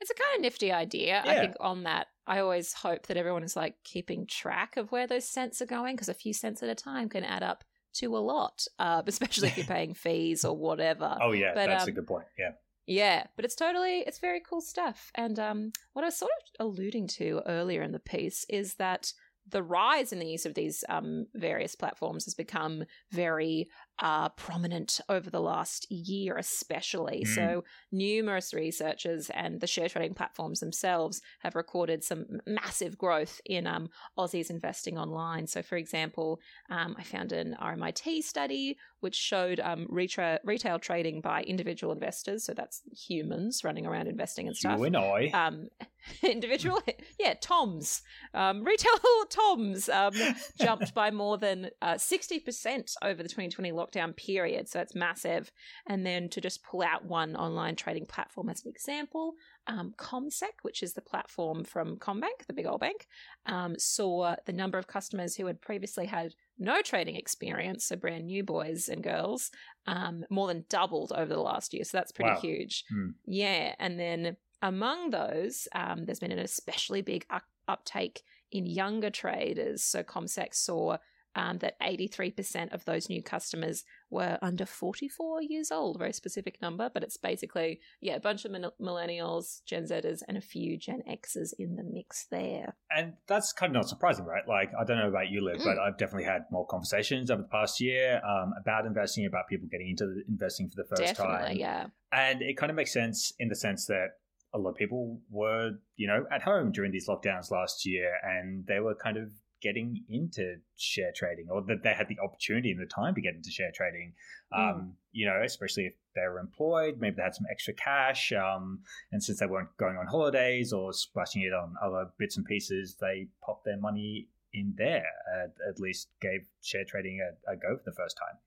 It's 0.00 0.10
a 0.10 0.14
kind 0.14 0.36
of 0.36 0.42
nifty 0.42 0.72
idea. 0.72 1.22
I 1.24 1.40
think 1.40 1.56
on 1.60 1.82
that, 1.84 2.08
I 2.26 2.38
always 2.40 2.72
hope 2.72 3.06
that 3.06 3.16
everyone 3.16 3.42
is 3.42 3.56
like 3.56 3.74
keeping 3.84 4.26
track 4.26 4.76
of 4.76 4.90
where 4.92 5.06
those 5.06 5.28
cents 5.28 5.60
are 5.60 5.66
going 5.66 5.96
because 5.96 6.08
a 6.08 6.14
few 6.14 6.32
cents 6.32 6.62
at 6.62 6.68
a 6.68 6.74
time 6.74 7.08
can 7.08 7.24
add 7.24 7.42
up 7.42 7.64
to 7.94 8.16
a 8.16 8.18
lot, 8.18 8.64
uh, 8.78 9.02
especially 9.06 9.48
if 9.48 9.56
you're 9.56 9.66
paying 9.78 9.94
fees 9.94 10.44
or 10.44 10.56
whatever. 10.56 11.18
Oh 11.20 11.32
yeah, 11.32 11.52
But, 11.54 11.66
that's 11.66 11.86
a 11.86 11.90
um, 11.90 11.94
good 11.94 12.06
point. 12.06 12.26
Yeah. 12.38 12.52
Yeah, 12.86 13.24
but 13.36 13.44
it's 13.44 13.54
totally 13.54 13.98
it's 14.00 14.18
very 14.18 14.40
cool 14.40 14.60
stuff. 14.60 15.12
And 15.14 15.38
um, 15.38 15.72
what 15.92 16.02
I 16.02 16.08
was 16.08 16.16
sort 16.16 16.30
of 16.58 16.66
alluding 16.66 17.06
to 17.18 17.42
earlier 17.46 17.82
in 17.82 17.92
the 17.92 18.00
piece 18.00 18.44
is 18.48 18.74
that 18.74 19.12
the 19.48 19.62
rise 19.62 20.12
in 20.12 20.18
the 20.18 20.26
use 20.26 20.46
of 20.46 20.54
these 20.54 20.84
um, 20.88 21.26
various 21.34 21.74
platforms 21.74 22.24
has 22.24 22.34
become 22.34 22.84
very 23.12 23.68
uh, 24.00 24.30
prominent 24.30 25.00
over 25.08 25.28
the 25.28 25.40
last 25.40 25.90
year, 25.90 26.36
especially. 26.38 27.24
Mm. 27.26 27.34
So, 27.34 27.64
numerous 27.92 28.54
researchers 28.54 29.30
and 29.30 29.60
the 29.60 29.66
share 29.66 29.88
trading 29.88 30.14
platforms 30.14 30.60
themselves 30.60 31.20
have 31.40 31.54
recorded 31.54 32.02
some 32.02 32.26
massive 32.46 32.96
growth 32.96 33.40
in 33.44 33.66
um, 33.66 33.90
Aussies 34.18 34.48
investing 34.50 34.98
online. 34.98 35.46
So, 35.46 35.62
for 35.62 35.76
example, 35.76 36.40
um, 36.70 36.96
I 36.98 37.02
found 37.02 37.32
an 37.32 37.56
RMIT 37.60 38.22
study 38.22 38.78
which 39.00 39.16
showed 39.16 39.60
um, 39.60 39.86
retra- 39.90 40.38
retail 40.44 40.78
trading 40.78 41.20
by 41.20 41.42
individual 41.42 41.92
investors. 41.92 42.44
So, 42.44 42.54
that's 42.54 42.82
humans 43.06 43.62
running 43.64 43.86
around 43.86 44.08
investing 44.08 44.46
and 44.46 44.56
stuff 44.56 44.78
You 44.78 44.84
and 44.84 44.96
I. 44.96 45.30
um 45.34 45.68
individual 46.22 46.80
yeah 47.20 47.34
toms 47.40 48.02
um 48.32 48.64
retail 48.64 48.90
toms 49.28 49.88
um 49.88 50.12
jumped 50.58 50.94
by 50.94 51.10
more 51.10 51.36
than 51.36 51.68
uh, 51.82 51.94
60% 51.94 52.94
over 53.02 53.22
the 53.22 53.28
2020 53.28 53.72
lockdown 53.72 53.89
period 54.16 54.68
so 54.68 54.80
it's 54.80 54.94
massive 54.94 55.50
and 55.86 56.04
then 56.06 56.28
to 56.28 56.40
just 56.40 56.62
pull 56.62 56.82
out 56.82 57.04
one 57.04 57.36
online 57.36 57.76
trading 57.76 58.06
platform 58.06 58.48
as 58.48 58.64
an 58.64 58.70
example 58.70 59.34
um, 59.66 59.92
CommSec 59.96 60.52
which 60.62 60.82
is 60.82 60.92
the 60.94 61.00
platform 61.00 61.64
from 61.64 61.96
CommBank 61.96 62.46
the 62.46 62.52
big 62.52 62.66
old 62.66 62.80
bank 62.80 63.06
um, 63.46 63.74
saw 63.78 64.34
the 64.46 64.52
number 64.52 64.78
of 64.78 64.86
customers 64.86 65.36
who 65.36 65.46
had 65.46 65.60
previously 65.60 66.06
had 66.06 66.34
no 66.58 66.82
trading 66.82 67.16
experience 67.16 67.84
so 67.86 67.96
brand 67.96 68.26
new 68.26 68.42
boys 68.44 68.88
and 68.88 69.02
girls 69.02 69.50
um, 69.86 70.24
more 70.30 70.46
than 70.48 70.64
doubled 70.68 71.12
over 71.14 71.32
the 71.32 71.40
last 71.40 71.72
year 71.74 71.84
so 71.84 71.96
that's 71.96 72.12
pretty 72.12 72.30
Wow. 72.30 72.40
huge 72.40 72.84
Hmm. 72.90 73.08
yeah 73.26 73.74
and 73.78 73.98
then 73.98 74.36
among 74.62 75.08
those, 75.08 75.68
um, 75.74 76.04
there's 76.04 76.20
been 76.20 76.32
an 76.32 76.38
especially 76.38 77.00
big 77.00 77.24
up- 77.30 77.48
uptake 77.66 78.20
in 78.52 78.66
younger 78.66 79.08
traders. 79.08 79.82
So 79.82 80.02
CommSec 80.02 80.52
saw 80.54 80.98
um, 81.36 81.58
that 81.58 81.80
83% 81.80 82.72
of 82.74 82.84
those 82.84 83.08
new 83.08 83.22
customers 83.22 83.84
were 84.10 84.38
under 84.42 84.66
44 84.66 85.42
years 85.42 85.70
old, 85.70 85.98
very 85.98 86.12
specific 86.12 86.60
number, 86.60 86.90
but 86.92 87.02
it's 87.02 87.16
basically, 87.16 87.80
yeah, 88.00 88.16
a 88.16 88.20
bunch 88.20 88.44
of 88.44 88.50
min- 88.50 88.70
millennials, 88.80 89.64
Gen 89.64 89.84
Zers, 89.84 90.22
and 90.26 90.36
a 90.36 90.40
few 90.40 90.76
Gen 90.76 91.02
Xers 91.08 91.52
in 91.58 91.76
the 91.76 91.84
mix 91.84 92.26
there. 92.30 92.74
And 92.94 93.14
that's 93.28 93.52
kind 93.52 93.70
of 93.70 93.74
not 93.74 93.88
surprising, 93.88 94.24
right? 94.24 94.46
Like, 94.48 94.70
I 94.78 94.84
don't 94.84 94.98
know 94.98 95.08
about 95.08 95.28
you, 95.30 95.44
Liv, 95.44 95.58
but 95.58 95.76
Mm. 95.76 95.86
I've 95.86 95.96
definitely 95.98 96.24
had 96.24 96.46
more 96.50 96.66
conversations 96.66 97.30
over 97.30 97.42
the 97.42 97.48
past 97.48 97.80
year 97.80 98.20
um, 98.24 98.52
about 98.60 98.86
investing, 98.86 99.24
about 99.26 99.46
people 99.48 99.68
getting 99.70 99.90
into 99.90 100.06
the 100.06 100.22
investing 100.28 100.68
for 100.68 100.76
the 100.76 100.84
first 100.88 101.02
Definitely, 101.02 101.48
time. 101.48 101.56
yeah. 101.56 101.86
And 102.12 102.42
it 102.42 102.56
kind 102.56 102.70
of 102.70 102.76
makes 102.76 102.92
sense 102.92 103.32
in 103.38 103.48
the 103.48 103.54
sense 103.54 103.86
that 103.86 104.16
a 104.52 104.58
lot 104.58 104.70
of 104.70 104.76
people 104.76 105.20
were, 105.30 105.70
you 105.94 106.08
know, 106.08 106.26
at 106.32 106.42
home 106.42 106.72
during 106.72 106.90
these 106.90 107.08
lockdowns 107.08 107.52
last 107.52 107.86
year 107.86 108.14
and 108.24 108.66
they 108.66 108.80
were 108.80 108.96
kind 108.96 109.16
of 109.16 109.30
getting 109.60 110.04
into 110.08 110.56
share 110.76 111.12
trading 111.14 111.48
or 111.50 111.62
that 111.62 111.82
they 111.82 111.92
had 111.92 112.08
the 112.08 112.18
opportunity 112.20 112.70
and 112.70 112.80
the 112.80 112.86
time 112.86 113.14
to 113.14 113.20
get 113.20 113.34
into 113.34 113.50
share 113.50 113.72
trading. 113.74 114.14
Um, 114.52 114.96
You 115.12 115.26
know, 115.26 115.42
especially 115.44 115.86
if 115.86 115.94
they 116.14 116.22
were 116.22 116.38
employed, 116.38 116.98
maybe 116.98 117.16
they 117.16 117.22
had 117.22 117.34
some 117.34 117.46
extra 117.50 117.74
cash. 117.74 118.32
Um, 118.32 118.80
and 119.12 119.22
since 119.22 119.40
they 119.40 119.46
weren't 119.46 119.76
going 119.76 119.96
on 119.96 120.06
holidays 120.06 120.72
or 120.72 120.92
splashing 120.92 121.42
it 121.42 121.52
on 121.52 121.74
other 121.82 122.10
bits 122.18 122.36
and 122.36 122.46
pieces, 122.46 122.96
they 123.00 123.28
popped 123.44 123.64
their 123.64 123.78
money 123.78 124.28
in 124.52 124.74
there. 124.76 125.06
Uh, 125.32 125.48
at 125.68 125.80
least 125.80 126.08
gave 126.20 126.48
share 126.62 126.84
trading 126.84 127.20
a, 127.20 127.52
a 127.52 127.56
go 127.56 127.76
for 127.76 127.82
the 127.84 127.96
first 127.96 128.16
time. 128.16 128.38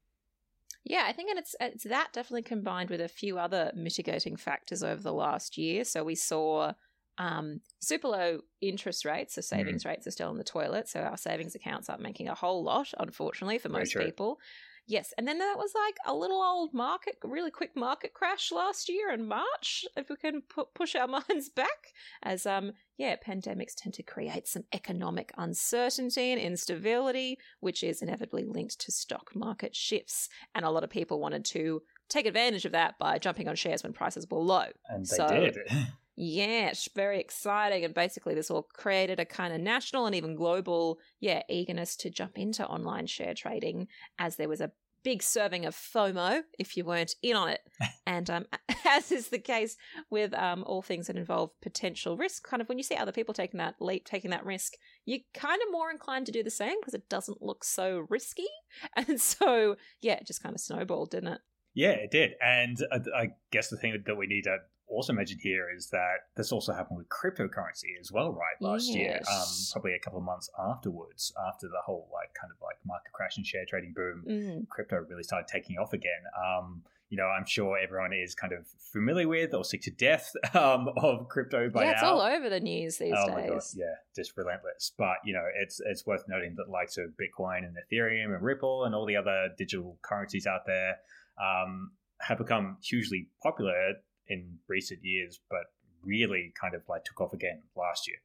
Yeah, 0.85 1.05
I 1.07 1.13
think 1.13 1.29
and 1.29 1.39
it's 1.39 1.55
it's 1.61 1.85
that 1.85 2.09
definitely 2.11 2.43
combined 2.43 2.89
with 2.89 2.99
a 2.99 3.07
few 3.07 3.39
other 3.39 3.71
mitigating 3.73 4.35
factors 4.35 4.83
over 4.83 5.01
the 5.01 5.13
last 5.13 5.57
year. 5.57 5.85
So 5.85 6.03
we 6.03 6.15
saw 6.15 6.73
um, 7.17 7.61
super 7.81 8.07
low 8.07 8.39
interest 8.61 9.05
rates, 9.05 9.35
so 9.35 9.41
savings 9.41 9.85
rates 9.85 10.07
are 10.07 10.11
still 10.11 10.31
in 10.31 10.37
the 10.37 10.43
toilet. 10.43 10.89
So 10.89 10.99
our 11.01 11.17
savings 11.17 11.55
accounts 11.55 11.89
aren't 11.89 12.01
making 12.01 12.27
a 12.27 12.35
whole 12.35 12.63
lot, 12.63 12.87
unfortunately, 12.97 13.57
for 13.59 13.69
Very 13.69 13.81
most 13.81 13.91
true. 13.91 14.05
people. 14.05 14.37
Yes, 14.85 15.13
and 15.17 15.25
then 15.25 15.39
that 15.39 15.55
was 15.57 15.71
like 15.73 15.95
a 16.05 16.13
little 16.13 16.41
old 16.41 16.73
market, 16.73 17.15
really 17.23 17.51
quick 17.51 17.71
market 17.73 18.13
crash 18.13 18.51
last 18.51 18.89
year 18.89 19.11
in 19.11 19.25
March. 19.25 19.85
If 19.95 20.09
we 20.09 20.17
can 20.17 20.41
pu- 20.41 20.65
push 20.75 20.93
our 20.93 21.07
minds 21.29 21.47
back, 21.47 21.93
as 22.21 22.45
um, 22.45 22.73
yeah, 22.97 23.15
pandemics 23.25 23.75
tend 23.77 23.93
to 23.93 24.03
create 24.03 24.45
some 24.45 24.63
economic 24.73 25.31
uncertainty 25.37 26.33
and 26.33 26.41
instability, 26.41 27.37
which 27.61 27.81
is 27.81 28.01
inevitably 28.01 28.43
linked 28.43 28.77
to 28.81 28.91
stock 28.91 29.29
market 29.33 29.73
shifts. 29.73 30.27
And 30.53 30.65
a 30.65 30.69
lot 30.69 30.83
of 30.83 30.89
people 30.89 31.21
wanted 31.21 31.45
to 31.45 31.81
take 32.09 32.25
advantage 32.25 32.65
of 32.65 32.73
that 32.73 32.95
by 32.99 33.19
jumping 33.19 33.47
on 33.47 33.55
shares 33.55 33.83
when 33.83 33.93
prices 33.93 34.27
were 34.29 34.39
low. 34.39 34.65
And 34.89 35.05
they 35.05 35.15
So- 35.15 35.27
did. 35.29 35.57
Yeah, 36.15 36.67
it's 36.67 36.87
very 36.93 37.19
exciting. 37.19 37.83
And 37.83 37.93
basically, 37.93 38.35
this 38.35 38.51
all 38.51 38.67
created 38.73 39.19
a 39.19 39.25
kind 39.25 39.53
of 39.53 39.59
national 39.59 40.05
and 40.05 40.15
even 40.15 40.35
global, 40.35 40.99
yeah, 41.19 41.41
eagerness 41.49 41.95
to 41.97 42.09
jump 42.09 42.37
into 42.37 42.65
online 42.67 43.07
share 43.07 43.33
trading 43.33 43.87
as 44.19 44.35
there 44.35 44.49
was 44.49 44.61
a 44.61 44.71
big 45.03 45.21
serving 45.21 45.65
of 45.65 45.75
FOMO 45.75 46.43
if 46.57 46.77
you 46.77 46.85
weren't 46.85 47.15
in 47.21 47.35
on 47.35 47.49
it. 47.49 47.61
and 48.07 48.29
um, 48.29 48.45
as 48.87 49.11
is 49.11 49.29
the 49.29 49.39
case 49.39 49.75
with 50.09 50.33
um, 50.33 50.63
all 50.65 50.81
things 50.81 51.07
that 51.07 51.17
involve 51.17 51.49
potential 51.61 52.15
risk, 52.15 52.47
kind 52.47 52.61
of 52.61 52.69
when 52.69 52.77
you 52.77 52.83
see 52.83 52.95
other 52.95 53.11
people 53.11 53.33
taking 53.33 53.57
that 53.57 53.75
leap, 53.79 54.05
taking 54.05 54.31
that 54.31 54.45
risk, 54.45 54.73
you're 55.05 55.19
kind 55.33 55.61
of 55.61 55.71
more 55.71 55.91
inclined 55.91 56.25
to 56.25 56.31
do 56.31 56.43
the 56.43 56.49
same 56.49 56.79
because 56.79 56.93
it 56.93 57.09
doesn't 57.09 57.41
look 57.41 57.63
so 57.63 58.05
risky. 58.09 58.47
And 58.95 59.21
so, 59.21 59.75
yeah, 60.01 60.13
it 60.13 60.25
just 60.25 60.41
kind 60.41 60.55
of 60.55 60.59
snowballed, 60.59 61.11
didn't 61.11 61.33
it? 61.33 61.41
Yeah, 61.75 61.91
it 61.91 62.11
did. 62.11 62.31
And 62.41 62.77
I, 62.91 62.97
I 63.15 63.27
guess 63.51 63.69
the 63.69 63.77
thing 63.77 63.95
that 64.05 64.15
we 64.15 64.25
need 64.25 64.43
to 64.43 64.57
also 64.93 65.13
mentioned 65.13 65.41
here 65.41 65.67
is 65.75 65.89
that 65.89 66.27
this 66.35 66.51
also 66.51 66.73
happened 66.73 66.97
with 66.97 67.09
cryptocurrency 67.09 67.99
as 67.99 68.11
well, 68.11 68.31
right? 68.31 68.55
Last 68.61 68.87
yes. 68.87 68.95
year, 68.95 69.19
um, 69.31 69.47
probably 69.71 69.93
a 69.93 69.99
couple 69.99 70.19
of 70.19 70.25
months 70.25 70.49
afterwards, 70.57 71.33
after 71.47 71.67
the 71.67 71.81
whole 71.85 72.09
like 72.13 72.33
kind 72.33 72.51
of 72.51 72.57
like 72.61 72.77
market 72.85 73.11
crash 73.11 73.37
and 73.37 73.45
share 73.45 73.65
trading 73.67 73.93
boom, 73.95 74.23
mm. 74.27 74.67
crypto 74.69 75.05
really 75.09 75.23
started 75.23 75.47
taking 75.47 75.77
off 75.77 75.93
again. 75.93 76.23
Um, 76.37 76.83
you 77.13 77.17
know, 77.17 77.27
I'm 77.27 77.45
sure 77.45 77.77
everyone 77.77 78.11
is 78.11 78.33
kind 78.33 78.53
of 78.53 78.65
familiar 78.91 79.27
with 79.27 79.53
or 79.53 79.63
sick 79.63 79.83
to 79.83 79.91
death 79.91 80.33
um, 80.55 80.89
of 80.97 81.29
crypto 81.29 81.69
by 81.69 81.83
yeah, 81.83 81.91
it's 81.91 82.01
now. 82.01 82.13
all 82.13 82.21
over 82.21 82.49
the 82.49 82.59
news 82.59 82.97
these 82.97 83.13
oh 83.15 83.27
days. 83.27 83.35
My 83.35 83.47
God. 83.49 83.61
Yeah, 83.75 83.93
just 84.15 84.35
relentless. 84.35 84.93
But 84.97 85.17
you 85.23 85.33
know, 85.33 85.45
it's 85.61 85.79
it's 85.85 86.07
worth 86.07 86.23
noting 86.27 86.55
that 86.55 86.69
likes 86.69 86.97
of 86.97 87.11
Bitcoin 87.11 87.59
and 87.59 87.75
Ethereum 87.77 88.33
and 88.33 88.41
Ripple 88.41 88.85
and 88.85 88.95
all 88.95 89.05
the 89.05 89.15
other 89.15 89.49
digital 89.57 89.97
currencies 90.01 90.47
out 90.47 90.65
there 90.65 90.95
um, 91.39 91.91
have 92.19 92.39
become 92.39 92.77
hugely 92.81 93.27
popular 93.43 93.93
in 94.27 94.59
recent 94.67 94.99
years, 95.03 95.39
but 95.49 95.63
really 96.03 96.53
kind 96.59 96.75
of 96.75 96.81
like 96.89 97.03
took 97.05 97.21
off 97.21 97.33
again 97.33 97.63
last 97.75 98.07
year. 98.07 98.17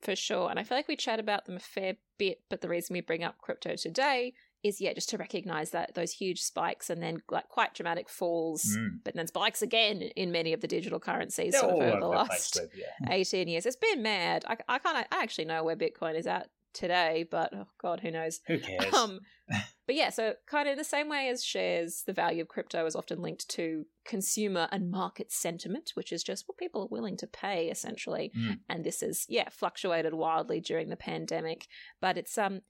For 0.00 0.14
sure. 0.14 0.48
And 0.48 0.60
I 0.60 0.62
feel 0.62 0.78
like 0.78 0.88
we 0.88 0.96
chat 0.96 1.18
about 1.18 1.46
them 1.46 1.56
a 1.56 1.60
fair 1.60 1.96
bit, 2.18 2.42
but 2.48 2.60
the 2.60 2.68
reason 2.68 2.94
we 2.94 3.00
bring 3.00 3.24
up 3.24 3.38
crypto 3.38 3.74
today 3.74 4.32
is 4.62 4.80
yeah, 4.80 4.92
just 4.92 5.08
to 5.10 5.16
recognize 5.16 5.70
that 5.70 5.94
those 5.94 6.12
huge 6.12 6.40
spikes 6.40 6.90
and 6.90 7.02
then 7.02 7.22
like 7.30 7.48
quite 7.48 7.74
dramatic 7.74 8.08
falls, 8.08 8.64
mm. 8.76 8.98
but 9.04 9.14
then 9.14 9.26
spikes 9.26 9.62
again 9.62 10.02
in 10.16 10.32
many 10.32 10.52
of 10.52 10.60
the 10.60 10.66
digital 10.68 10.98
currencies 10.98 11.58
sort 11.58 11.72
of 11.72 11.80
over 11.80 12.00
the 12.00 12.06
last 12.06 12.60
yeah. 12.76 13.12
18 13.12 13.48
years. 13.48 13.66
It's 13.66 13.76
been 13.76 14.02
mad. 14.02 14.44
I, 14.48 14.56
I 14.68 14.78
can't 14.78 14.96
I 14.96 15.22
actually 15.22 15.46
know 15.46 15.64
where 15.64 15.76
Bitcoin 15.76 16.16
is 16.16 16.26
at 16.26 16.48
today, 16.72 17.26
but 17.28 17.52
oh 17.54 17.66
god, 17.80 18.00
who 18.00 18.10
knows? 18.10 18.40
Who 18.46 18.58
cares? 18.58 18.92
Um, 18.92 19.20
but 19.88 19.96
yeah, 19.96 20.10
so 20.10 20.34
kind 20.46 20.68
of 20.68 20.76
the 20.76 20.84
same 20.84 21.08
way 21.08 21.30
as 21.30 21.42
shares, 21.42 22.02
the 22.06 22.12
value 22.12 22.42
of 22.42 22.48
crypto 22.48 22.84
is 22.84 22.94
often 22.94 23.22
linked 23.22 23.48
to 23.48 23.86
consumer 24.04 24.68
and 24.70 24.90
market 24.90 25.32
sentiment, 25.32 25.92
which 25.94 26.12
is 26.12 26.22
just 26.22 26.46
what 26.46 26.58
people 26.58 26.82
are 26.82 26.88
willing 26.90 27.16
to 27.16 27.26
pay 27.26 27.70
essentially. 27.70 28.30
Mm. 28.36 28.58
And 28.68 28.84
this 28.84 29.02
is 29.02 29.24
yeah 29.30 29.48
fluctuated 29.48 30.12
wildly 30.12 30.60
during 30.60 30.90
the 30.90 30.96
pandemic, 30.96 31.66
but 32.02 32.18
it's 32.18 32.36
um. 32.36 32.60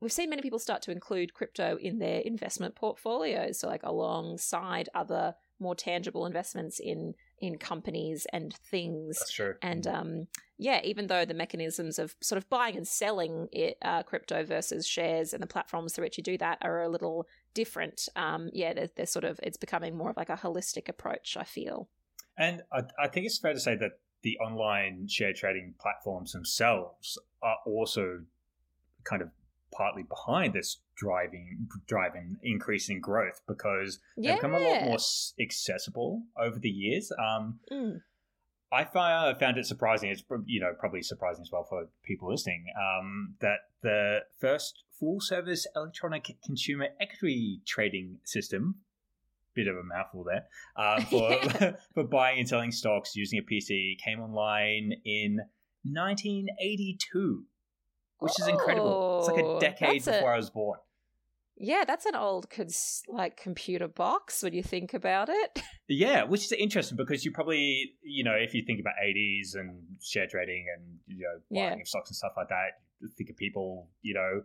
We've 0.00 0.12
seen 0.12 0.30
many 0.30 0.42
people 0.42 0.60
start 0.60 0.82
to 0.82 0.92
include 0.92 1.34
crypto 1.34 1.76
in 1.76 1.98
their 1.98 2.20
investment 2.20 2.76
portfolios, 2.76 3.58
so 3.58 3.66
like 3.66 3.82
alongside 3.82 4.88
other 4.94 5.34
more 5.58 5.74
tangible 5.74 6.24
investments 6.24 6.78
in 6.78 7.14
in 7.40 7.58
companies 7.58 8.26
and 8.32 8.54
things. 8.54 9.18
That's 9.18 9.32
true. 9.32 9.54
And 9.62 9.86
um, 9.86 10.26
yeah, 10.58 10.80
even 10.84 11.06
though 11.06 11.24
the 11.24 11.34
mechanisms 11.34 11.98
of 11.98 12.16
sort 12.20 12.36
of 12.36 12.48
buying 12.48 12.76
and 12.76 12.86
selling 12.86 13.48
it, 13.52 13.78
uh, 13.82 14.02
crypto 14.02 14.44
versus 14.44 14.86
shares 14.86 15.32
and 15.32 15.42
the 15.42 15.46
platforms 15.46 15.94
through 15.94 16.04
which 16.04 16.18
you 16.18 16.24
do 16.24 16.38
that 16.38 16.58
are 16.62 16.82
a 16.82 16.88
little 16.88 17.26
different. 17.54 18.08
Um, 18.16 18.50
yeah, 18.52 18.72
they're, 18.72 18.88
they're, 18.96 19.06
sort 19.06 19.24
of 19.24 19.38
it's 19.42 19.56
becoming 19.56 19.96
more 19.96 20.10
of 20.10 20.16
like 20.16 20.30
a 20.30 20.36
holistic 20.36 20.88
approach. 20.88 21.36
I 21.38 21.44
feel. 21.44 21.88
And 22.36 22.62
I, 22.72 22.82
I 23.02 23.08
think 23.08 23.26
it's 23.26 23.38
fair 23.38 23.52
to 23.52 23.60
say 23.60 23.76
that 23.76 24.00
the 24.22 24.38
online 24.38 25.06
share 25.08 25.32
trading 25.32 25.74
platforms 25.80 26.32
themselves 26.32 27.18
are 27.42 27.56
also 27.66 28.20
kind 29.04 29.22
of 29.22 29.28
partly 29.70 30.02
behind 30.02 30.54
this 30.54 30.78
driving 30.96 31.68
driving 31.86 32.36
increasing 32.42 33.00
growth 33.00 33.40
because 33.46 34.00
yeah. 34.16 34.32
they've 34.32 34.40
become 34.40 34.54
a 34.54 34.58
lot 34.58 34.82
more 34.84 34.98
accessible 35.40 36.22
over 36.36 36.58
the 36.58 36.70
years. 36.70 37.12
Um, 37.18 37.60
mm. 37.70 38.00
I 38.70 38.84
found, 38.84 39.56
it 39.56 39.66
surprising. 39.66 40.10
It's 40.10 40.22
you 40.44 40.60
know 40.60 40.72
probably 40.78 41.02
surprising 41.02 41.42
as 41.42 41.50
well 41.50 41.64
for 41.64 41.88
people 42.04 42.30
listening 42.30 42.66
um, 42.78 43.34
that 43.40 43.60
the 43.82 44.20
first 44.38 44.84
full 44.98 45.20
service 45.20 45.66
electronic 45.74 46.36
consumer 46.44 46.88
equity 47.00 47.60
trading 47.66 48.18
system. 48.24 48.76
Bit 49.54 49.68
of 49.68 49.76
a 49.76 49.82
mouthful 49.82 50.24
there. 50.24 50.44
Um, 50.76 51.04
for 51.06 51.76
for 51.94 52.04
buying 52.04 52.40
and 52.40 52.48
selling 52.48 52.72
stocks 52.72 53.16
using 53.16 53.38
a 53.38 53.42
PC 53.42 53.98
came 53.98 54.20
online 54.20 54.92
in 55.04 55.40
1982 55.84 57.44
which 58.20 58.32
is 58.40 58.48
incredible. 58.48 59.18
It's 59.20 59.28
like 59.28 59.44
a 59.44 59.46
Oh, 59.46 59.60
decade 59.60 60.04
before 60.04 60.30
a- 60.30 60.34
I 60.34 60.36
was 60.36 60.50
born. 60.50 60.78
Yeah, 61.60 61.84
that's 61.84 62.06
an 62.06 62.14
old 62.14 62.48
cons- 62.50 63.02
like 63.08 63.36
computer 63.36 63.88
box 63.88 64.42
when 64.44 64.52
you 64.52 64.62
think 64.62 64.94
about 64.94 65.28
it. 65.28 65.62
Yeah, 65.90 66.24
which 66.24 66.44
is 66.44 66.52
interesting 66.52 66.98
because 66.98 67.24
you 67.24 67.32
probably, 67.32 67.92
you 68.02 68.22
know, 68.22 68.34
if 68.34 68.52
you 68.52 68.62
think 68.62 68.78
about 68.78 68.92
80s 69.02 69.54
and 69.54 69.82
share 70.02 70.26
trading 70.26 70.66
and, 70.76 70.98
you 71.06 71.24
know, 71.24 71.40
Yeah. 71.48 71.70
buying 71.70 71.80
of 71.80 71.88
stocks 71.88 72.10
and 72.10 72.16
stuff 72.16 72.32
like 72.36 72.50
that, 72.50 72.82
you 73.00 73.08
think 73.16 73.30
of 73.30 73.38
people, 73.38 73.88
you 74.02 74.12
know, 74.12 74.42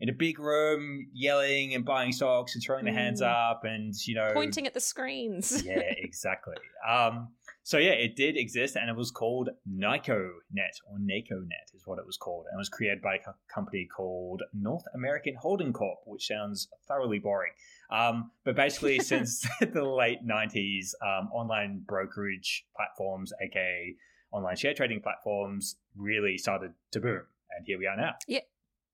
in 0.00 0.08
a 0.08 0.14
big 0.14 0.38
room 0.38 1.08
yelling 1.12 1.74
and 1.74 1.84
buying 1.84 2.10
stocks 2.12 2.54
and 2.54 2.64
throwing 2.64 2.86
their 2.86 2.94
hands 2.94 3.20
Mm. 3.20 3.26
up 3.50 3.64
and, 3.64 3.92
you 4.06 4.14
know, 4.14 4.30
Pointing 4.32 4.66
at 4.66 4.72
the 4.72 4.80
screens. 4.80 5.62
yeah, 5.66 5.78
exactly. 5.98 6.54
Um, 6.88 7.34
so 7.68 7.76
yeah, 7.76 7.90
it 7.90 8.16
did 8.16 8.38
exist, 8.38 8.76
and 8.76 8.88
it 8.88 8.96
was 8.96 9.10
called 9.10 9.50
NicoNet 9.70 10.76
or 10.90 10.98
NacoNet 10.98 11.74
is 11.74 11.82
what 11.84 11.98
it 11.98 12.06
was 12.06 12.16
called, 12.16 12.46
and 12.46 12.56
it 12.56 12.58
was 12.58 12.70
created 12.70 13.02
by 13.02 13.16
a 13.16 13.18
co- 13.18 13.34
company 13.54 13.86
called 13.94 14.42
North 14.54 14.84
American 14.94 15.34
Holding 15.34 15.74
Corp, 15.74 15.98
which 16.06 16.28
sounds 16.28 16.68
thoroughly 16.88 17.18
boring. 17.18 17.52
Um, 17.90 18.30
but 18.42 18.56
basically, 18.56 18.98
since 19.12 19.46
the 19.60 19.84
late 19.84 20.26
'90s, 20.26 20.94
um, 21.02 21.28
online 21.30 21.82
brokerage 21.86 22.64
platforms, 22.74 23.34
aka 23.42 23.94
online 24.32 24.56
share 24.56 24.72
trading 24.72 25.02
platforms, 25.02 25.76
really 25.94 26.38
started 26.38 26.72
to 26.92 27.00
boom, 27.00 27.20
and 27.54 27.66
here 27.66 27.78
we 27.78 27.86
are 27.86 27.98
now. 27.98 28.14
Yeah, 28.26 28.40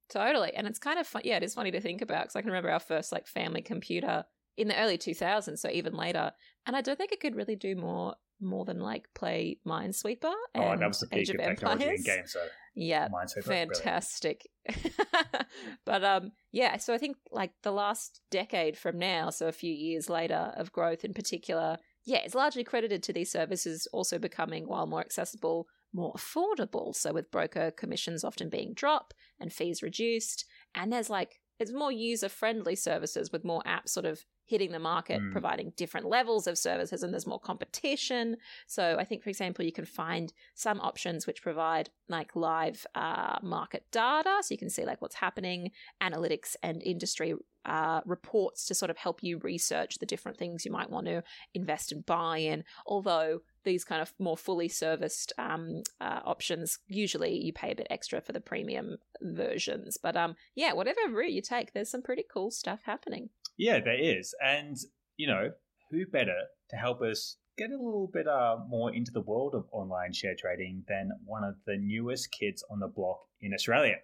totally. 0.09 0.52
And 0.52 0.66
it's 0.66 0.81
kind 0.81 0.99
of 0.99 1.07
fun. 1.07 1.23
Yeah, 1.25 1.37
it 1.37 1.45
is 1.45 1.54
funny 1.54 1.71
to 1.71 1.81
think 1.81 2.02
about 2.02 2.25
because 2.25 2.35
I 2.35 2.40
can 2.40 2.50
remember 2.50 2.71
our 2.71 2.81
first 2.81 3.12
like 3.12 3.28
family 3.28 3.62
computer 3.62 4.25
in 4.57 4.66
the 4.66 4.76
early 4.76 4.99
2000s, 4.99 5.59
so 5.59 5.71
even 5.71 5.95
later. 5.95 6.33
And 6.66 6.75
I 6.75 6.81
don't 6.81 6.97
think 6.97 7.12
it 7.12 7.21
could 7.21 7.37
really 7.37 7.54
do 7.54 7.76
more 7.76 8.16
more 8.41 8.64
than 8.64 8.81
like 8.81 9.07
play 9.14 9.59
Minesweeper 9.67 10.33
and 10.55 10.64
oh, 10.64 10.76
that 10.76 10.88
was 10.88 11.00
the 11.00 11.09
Age 11.12 11.29
peak 11.29 11.41
of 11.41 11.41
of 11.41 11.47
technology 11.47 11.85
in 11.85 12.03
games. 12.03 12.33
So 12.33 12.41
Yeah, 12.75 13.09
Minesweeper, 13.09 13.45
fantastic. 13.45 14.49
but 15.85 16.05
um 16.05 16.33
yeah, 16.53 16.76
so 16.76 16.95
I 16.95 16.99
think 16.99 17.17
like 17.31 17.53
the 17.62 17.73
last 17.73 18.21
decade 18.31 18.76
from 18.76 18.99
now, 18.99 19.31
so 19.31 19.47
a 19.47 19.53
few 19.53 19.73
years 19.73 20.09
later 20.09 20.53
of 20.57 20.73
growth 20.73 21.05
in 21.05 21.14
particular, 21.14 21.79
yeah, 22.05 22.19
it's 22.19 22.35
largely 22.35 22.64
credited 22.64 23.03
to 23.05 23.12
these 23.12 23.31
services 23.31 23.88
also 23.93 24.19
becoming 24.19 24.64
while 24.67 24.87
more 24.87 25.00
accessible, 25.00 25.67
more 25.93 26.12
affordable. 26.12 26.95
So 26.95 27.12
with 27.12 27.31
broker 27.31 27.71
commissions 27.71 28.25
often 28.25 28.49
being 28.50 28.75
dropped 28.75 29.14
and 29.41 29.53
fees 29.53 29.83
reduced, 29.83 30.45
and 30.75 30.93
there's 30.93 31.11
like 31.11 31.41
it's 31.59 31.73
more 31.73 31.93
user 31.93 32.29
friendly 32.29 32.77
services 32.77 33.31
with 33.33 33.45
more 33.45 33.63
apps 33.67 33.91
sort 33.91 34.07
of 34.07 34.25
hitting 34.47 34.73
the 34.73 34.79
market, 34.79 35.23
Mm. 35.23 35.33
providing 35.33 35.73
different 35.77 36.07
levels 36.07 36.47
of 36.47 36.59
services, 36.59 37.03
and 37.03 37.13
there's 37.13 37.27
more 37.27 37.41
competition. 37.41 38.37
So 38.67 38.97
I 38.99 39.05
think, 39.05 39.23
for 39.23 39.31
example, 39.31 39.65
you 39.65 39.73
can 39.73 39.87
find 39.87 40.33
some 40.55 40.81
options 40.81 41.27
which 41.27 41.43
provide 41.43 41.91
like 42.09 42.37
live 42.37 42.87
uh, 42.95 43.39
market 43.43 43.87
data, 43.91 44.39
so 44.43 44.53
you 44.53 44.59
can 44.59 44.69
see 44.71 44.85
like 44.85 45.01
what's 45.01 45.15
happening, 45.15 45.71
analytics 46.03 46.57
and 46.63 46.83
industry 46.83 47.35
uh, 47.64 48.00
reports 48.04 48.66
to 48.66 48.75
sort 48.75 48.90
of 48.90 48.97
help 48.97 49.23
you 49.23 49.38
research 49.38 49.99
the 49.99 50.06
different 50.06 50.38
things 50.38 50.64
you 50.64 50.73
might 50.73 50.90
want 50.90 51.06
to 51.06 51.23
invest 51.54 51.92
and 51.92 52.04
buy 52.04 52.38
in. 52.38 52.64
Although 52.87 53.40
these 53.64 53.85
kind 53.85 54.02
of 54.02 54.12
more 54.18 54.37
fully 54.37 54.68
serviced 54.68 55.33
um, 55.38 55.83
uh, 56.00 56.21
options, 56.25 56.78
usually 56.87 57.42
you 57.42 57.52
pay 57.52 57.73
a 57.73 57.76
bit 57.76 57.87
extra 57.90 58.21
for 58.21 58.33
the 58.33 58.40
premium 58.40 58.97
versions. 59.23 59.97
But 60.02 60.16
um, 60.16 60.37
yeah, 60.54 60.73
whatever 60.73 61.00
route 61.11 61.33
you 61.33 61.42
take, 61.42 61.73
there's 61.73 61.90
some 61.90 62.02
pretty 62.02 62.25
cool 62.33 62.50
stuff 62.50 62.80
happening. 62.85 63.30
Yeah, 63.56 63.80
there 63.80 64.00
is. 64.00 64.35
And, 64.44 64.76
you 65.16 65.26
know, 65.26 65.50
who 65.90 66.06
better 66.06 66.38
to 66.71 66.76
help 66.76 67.02
us 67.02 67.37
get 67.56 67.71
a 67.71 67.76
little 67.76 68.11
bit 68.12 68.26
uh, 68.26 68.56
more 68.68 68.92
into 68.92 69.12
the 69.12 69.21
world 69.21 69.54
of 69.54 69.64
online 69.71 70.12
share 70.12 70.35
trading 70.37 70.83
than 70.88 71.11
one 71.25 71.44
of 71.44 71.54
the 71.66 71.76
newest 71.76 72.33
kids 72.33 72.64
on 72.71 72.80
the 72.80 72.88
block 72.88 73.21
in 73.40 73.54
Australia? 73.54 73.97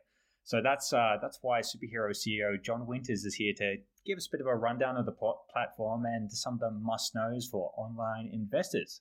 So 0.51 0.61
that's 0.61 0.93
uh, 0.93 1.17
that's 1.23 1.39
why 1.43 1.61
Superhero 1.61 2.11
CEO 2.11 2.61
John 2.61 2.85
Winters 2.85 3.25
is 3.25 3.37
here 3.37 3.53
to 3.59 3.77
give 4.05 4.17
us 4.17 4.27
a 4.27 4.31
bit 4.33 4.41
of 4.41 4.49
a 4.49 4.57
rundown 4.57 4.97
of 4.97 5.07
the 5.07 5.13
pl- 5.13 5.43
platform 5.49 6.07
and 6.07 6.29
some 6.33 6.55
of 6.55 6.59
the 6.59 6.73
must 6.73 7.15
knows 7.15 7.47
for 7.47 7.71
online 7.77 8.29
investors. 8.33 9.01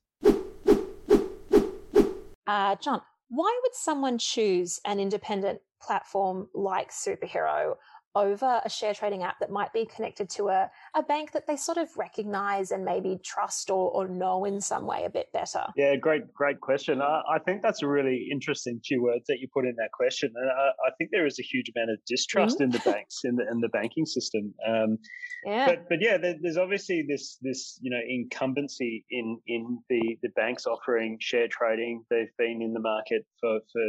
Uh, 2.46 2.76
John, 2.76 3.02
why 3.30 3.60
would 3.64 3.74
someone 3.74 4.20
choose 4.20 4.80
an 4.86 5.00
independent 5.00 5.62
platform 5.82 6.50
like 6.54 6.92
Superhero 6.92 7.78
over 8.16 8.62
a 8.66 8.70
share 8.70 8.94
trading 8.94 9.24
app 9.24 9.40
that 9.40 9.52
might 9.52 9.72
be 9.72 9.86
connected 9.86 10.30
to 10.32 10.50
a, 10.50 10.70
a 10.96 11.04
bank 11.04 11.32
that 11.32 11.46
they 11.46 11.56
sort 11.56 11.78
of 11.78 11.90
recognize 11.98 12.72
and 12.72 12.84
maybe 12.84 13.20
trust 13.24 13.70
or, 13.70 13.92
or 13.92 14.08
know 14.08 14.46
in 14.46 14.60
some 14.60 14.86
way 14.86 15.06
a 15.06 15.10
bit 15.10 15.32
better? 15.32 15.64
Yeah, 15.76 15.96
great, 15.96 16.34
great 16.34 16.60
question. 16.60 17.02
I, 17.02 17.22
I 17.32 17.40
think 17.40 17.62
that's 17.62 17.84
a 17.84 17.88
really 17.88 18.28
interesting 18.32 18.82
two 18.86 19.02
words 19.02 19.26
that 19.28 19.40
you 19.40 19.48
put 19.54 19.66
in 19.66 19.76
that 19.78 19.92
question. 19.92 20.34
And 20.36 20.50
I, 20.50 20.88
I 20.88 20.92
think 20.98 21.12
there 21.12 21.26
is 21.26 21.40
a 21.40 21.44
huge 21.44 21.72
amount 21.76 21.92
of 21.92 22.00
distrust 22.06 22.56
mm-hmm. 22.56 22.64
in 22.64 22.70
the 22.72 22.80
banks, 22.80 23.20
in 23.24 23.36
the 23.36 23.44
in 23.50 23.60
the 23.60 23.70
banking 23.70 24.06
system. 24.06 24.54
Um, 24.68 24.98
yeah. 25.46 25.68
But 25.68 25.90
but 25.90 25.98
yeah, 26.02 26.18
there, 26.18 26.36
there's 26.42 26.58
obviously 26.58 27.06
this 27.08 27.38
this 27.42 27.80
you 27.82 27.92
know 27.92 28.02
incumbency 28.08 29.06
in 29.12 29.40
in 29.48 29.80
the 29.90 30.18
the 30.22 30.30
banks 30.30 30.66
offering 30.66 31.18
share 31.22 31.48
trading. 31.48 32.04
They've 32.10 32.36
been 32.38 32.62
in 32.62 32.74
the 32.74 32.80
market 32.80 33.26
for 33.40 33.60
for 33.72 33.84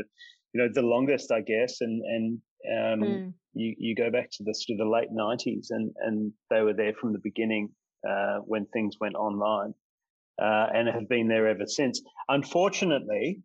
you 0.52 0.60
know 0.60 0.68
the 0.72 0.82
longest, 0.82 1.32
I 1.32 1.40
guess, 1.40 1.80
and 1.80 2.02
and 2.04 2.38
um, 2.68 3.08
mm. 3.08 3.32
You 3.54 3.74
you 3.78 3.94
go 3.94 4.10
back 4.10 4.30
to 4.32 4.44
the 4.44 4.54
sort 4.54 4.78
of 4.78 4.86
the 4.86 4.90
late 4.90 5.10
'90s, 5.12 5.66
and 5.70 5.92
and 6.04 6.32
they 6.50 6.62
were 6.62 6.74
there 6.74 6.94
from 7.00 7.12
the 7.12 7.20
beginning 7.22 7.68
uh, 8.08 8.38
when 8.44 8.66
things 8.66 8.96
went 9.00 9.14
online, 9.14 9.74
uh, 10.40 10.66
and 10.74 10.88
have 10.88 11.08
been 11.08 11.28
there 11.28 11.48
ever 11.48 11.66
since. 11.66 12.02
Unfortunately, 12.28 13.40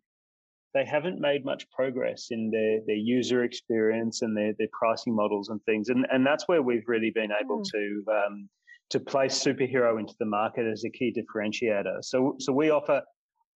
they 0.74 0.84
haven't 0.84 1.20
made 1.20 1.44
much 1.44 1.68
progress 1.70 2.28
in 2.30 2.50
their 2.50 2.80
their 2.86 2.96
user 2.96 3.44
experience 3.44 4.22
and 4.22 4.36
their 4.36 4.52
their 4.58 4.68
pricing 4.78 5.14
models 5.14 5.48
and 5.48 5.62
things, 5.64 5.88
and 5.88 6.06
and 6.10 6.26
that's 6.26 6.46
where 6.48 6.62
we've 6.62 6.86
really 6.86 7.10
been 7.14 7.30
able 7.40 7.60
mm. 7.60 7.70
to. 7.72 8.04
Um, 8.12 8.48
to 8.88 9.00
place 9.00 9.42
superhero 9.42 9.98
into 9.98 10.14
the 10.20 10.24
market 10.24 10.64
as 10.64 10.84
a 10.84 10.90
key 10.90 11.12
differentiator. 11.12 11.96
So, 12.02 12.36
so 12.38 12.52
we 12.52 12.70
offer 12.70 13.02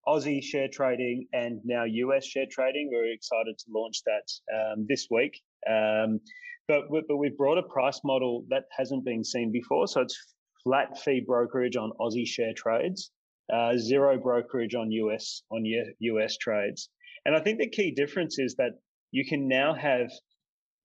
Aussie 0.07 0.43
share 0.43 0.69
trading 0.69 1.27
and 1.33 1.61
now 1.65 1.85
US 1.85 2.25
share 2.25 2.47
trading. 2.51 2.91
We're 2.93 3.13
excited 3.13 3.59
to 3.59 3.65
launch 3.75 4.03
that 4.05 4.27
um, 4.55 4.87
this 4.89 5.09
week. 5.11 5.41
Um, 5.69 6.21
but, 6.69 6.85
but 7.09 7.17
we've 7.17 7.37
brought 7.37 7.59
a 7.59 7.63
price 7.65 8.01
model 8.05 8.45
that 8.49 8.65
hasn't 8.77 9.05
been 9.05 9.25
seen 9.25 9.51
before. 9.51 9.87
So 9.89 10.03
it's 10.03 10.17
flat 10.63 10.99
fee 10.99 11.23
brokerage 11.27 11.77
on 11.77 11.93
Aussie 12.01 12.27
share 12.27 12.53
trades, 12.57 13.11
uh, 13.53 13.77
zero 13.77 14.19
brokerage 14.19 14.75
on 14.75 14.91
US 14.93 15.43
on 15.51 15.65
US 15.65 16.37
trades. 16.37 16.91
And 17.25 17.35
I 17.37 17.41
think 17.41 17.59
the 17.59 17.69
key 17.69 17.91
difference 17.91 18.39
is 18.39 18.55
that 18.57 18.73
you 19.11 19.25
can 19.27 19.49
now 19.49 19.75
have 19.75 20.11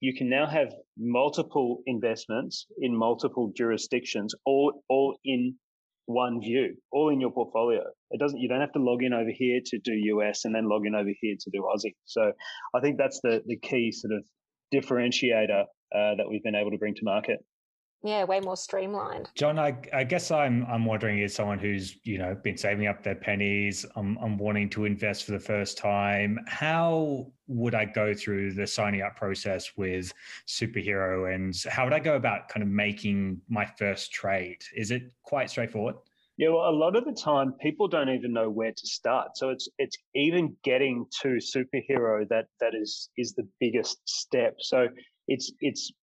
you 0.02 0.14
can 0.14 0.30
now 0.30 0.46
have 0.46 0.74
multiple 0.98 1.82
investments 1.86 2.68
in 2.80 2.96
multiple 2.96 3.52
jurisdictions, 3.56 4.36
all 4.46 4.84
all 4.90 5.18
in 5.24 5.56
one 6.06 6.40
view, 6.42 6.76
all 6.92 7.10
in 7.10 7.20
your 7.20 7.32
portfolio. 7.32 7.82
It 8.12 8.20
doesn't. 8.20 8.40
You 8.40 8.48
don't 8.48 8.62
have 8.62 8.74
to 8.74 8.80
log 8.80 9.04
in 9.04 9.14
over 9.14 9.32
here 9.34 9.60
to 9.66 9.80
do 9.80 9.92
US 9.94 10.46
and 10.46 10.54
then 10.54 10.70
log 10.70 10.86
in 10.86 10.96
over 10.96 11.10
here 11.20 11.36
to 11.40 11.50
do 11.52 11.64
Aussie. 11.64 11.96
So 12.06 12.32
I 12.76 12.80
think 12.82 12.98
that's 12.98 13.20
the 13.24 13.42
the 13.46 13.58
key 13.58 13.92
sort 13.92 14.14
of 14.14 14.24
differentiator 14.74 15.64
uh, 15.64 16.16
that 16.18 16.26
we've 16.30 16.44
been 16.44 16.56
able 16.56 16.72
to 16.72 16.78
bring 16.78 16.96
to 16.96 17.02
market 17.04 17.40
yeah 18.06 18.24
way 18.24 18.40
more 18.40 18.56
streamlined 18.56 19.30
john 19.36 19.58
I, 19.58 19.76
I 19.94 20.04
guess 20.04 20.32
i'm 20.32 20.66
i'm 20.68 20.86
wondering 20.86 21.22
as 21.24 21.34
someone 21.34 21.60
who's 21.60 21.98
you 22.04 22.18
know 22.18 22.36
been 22.44 22.58
saving 22.58 22.88
up 22.88 23.04
their 23.04 23.16
pennies 23.16 23.86
i'm, 23.96 24.18
I'm 24.20 24.38
wanting 24.38 24.70
to 24.72 24.86
invest 24.86 25.26
for 25.26 25.32
the 25.32 25.40
first 25.40 25.78
time 25.78 26.40
how 26.48 27.32
would 27.48 27.76
i 27.76 27.86
go 27.86 28.14
through 28.14 28.54
the 28.54 28.68
signing 28.68 29.02
up 29.02 29.16
process 29.16 29.72
with 29.78 30.14
superhero 30.48 31.34
and 31.34 31.56
how 31.70 31.84
would 31.84 31.94
i 31.94 32.00
go 32.00 32.16
about 32.16 32.48
kind 32.50 32.64
of 32.64 32.70
making 32.70 33.42
my 33.50 33.66
first 33.66 34.12
trade 34.12 34.64
is 34.76 34.92
it 34.92 35.12
quite 35.24 35.50
straightforward 35.50 35.96
yeah, 36.38 36.50
well, 36.50 36.70
a 36.70 36.76
lot 36.76 36.98
of 36.98 37.06
the 37.06 37.14
time 37.14 37.54
people 37.62 37.88
don't 37.88 38.10
even 38.10 38.34
know 38.34 38.50
where 38.50 38.74
to 38.74 38.88
start. 38.88 39.38
So 39.38 39.52
it's 39.52 39.70
it's 39.78 39.98
even 40.16 40.56
getting 40.64 41.06
to 41.22 41.38
superhero 41.38 42.28
that 42.28 42.48
that 42.60 42.76
is 42.76 43.10
is 43.18 43.34
the 43.36 43.48
biggest 43.62 44.00
step. 44.04 44.56
So 44.60 44.90
it's 45.30 45.54
it's 45.62 45.94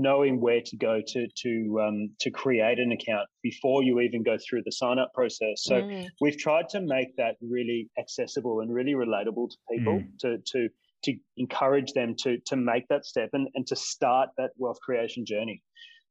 knowing 0.00 0.40
where 0.40 0.60
to 0.64 0.76
go 0.76 1.00
to 1.06 1.26
to 1.36 1.80
um, 1.80 2.10
to 2.20 2.30
create 2.30 2.78
an 2.78 2.92
account 2.92 3.28
before 3.42 3.82
you 3.82 4.00
even 4.00 4.22
go 4.22 4.36
through 4.38 4.62
the 4.64 4.72
sign 4.72 4.98
up 4.98 5.12
process. 5.14 5.62
So 5.62 5.74
mm. 5.74 6.06
we've 6.20 6.38
tried 6.38 6.68
to 6.70 6.80
make 6.80 7.16
that 7.16 7.36
really 7.40 7.88
accessible 7.98 8.60
and 8.60 8.72
really 8.72 8.94
relatable 8.94 9.50
to 9.50 9.56
people 9.70 10.00
mm. 10.00 10.18
to 10.20 10.38
to 10.52 10.68
to 11.04 11.14
encourage 11.36 11.92
them 11.92 12.14
to 12.20 12.38
to 12.46 12.56
make 12.56 12.88
that 12.88 13.04
step 13.04 13.30
and, 13.32 13.48
and 13.54 13.66
to 13.66 13.76
start 13.76 14.30
that 14.38 14.50
wealth 14.56 14.78
creation 14.80 15.24
journey. 15.26 15.62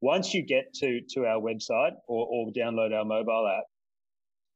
Once 0.02 0.34
you 0.34 0.46
get 0.46 0.74
to 0.76 1.00
to 1.10 1.26
our 1.26 1.42
website 1.42 1.94
or, 2.08 2.28
or 2.30 2.52
download 2.52 2.94
our 2.94 3.06
mobile 3.06 3.48
app, 3.58 3.66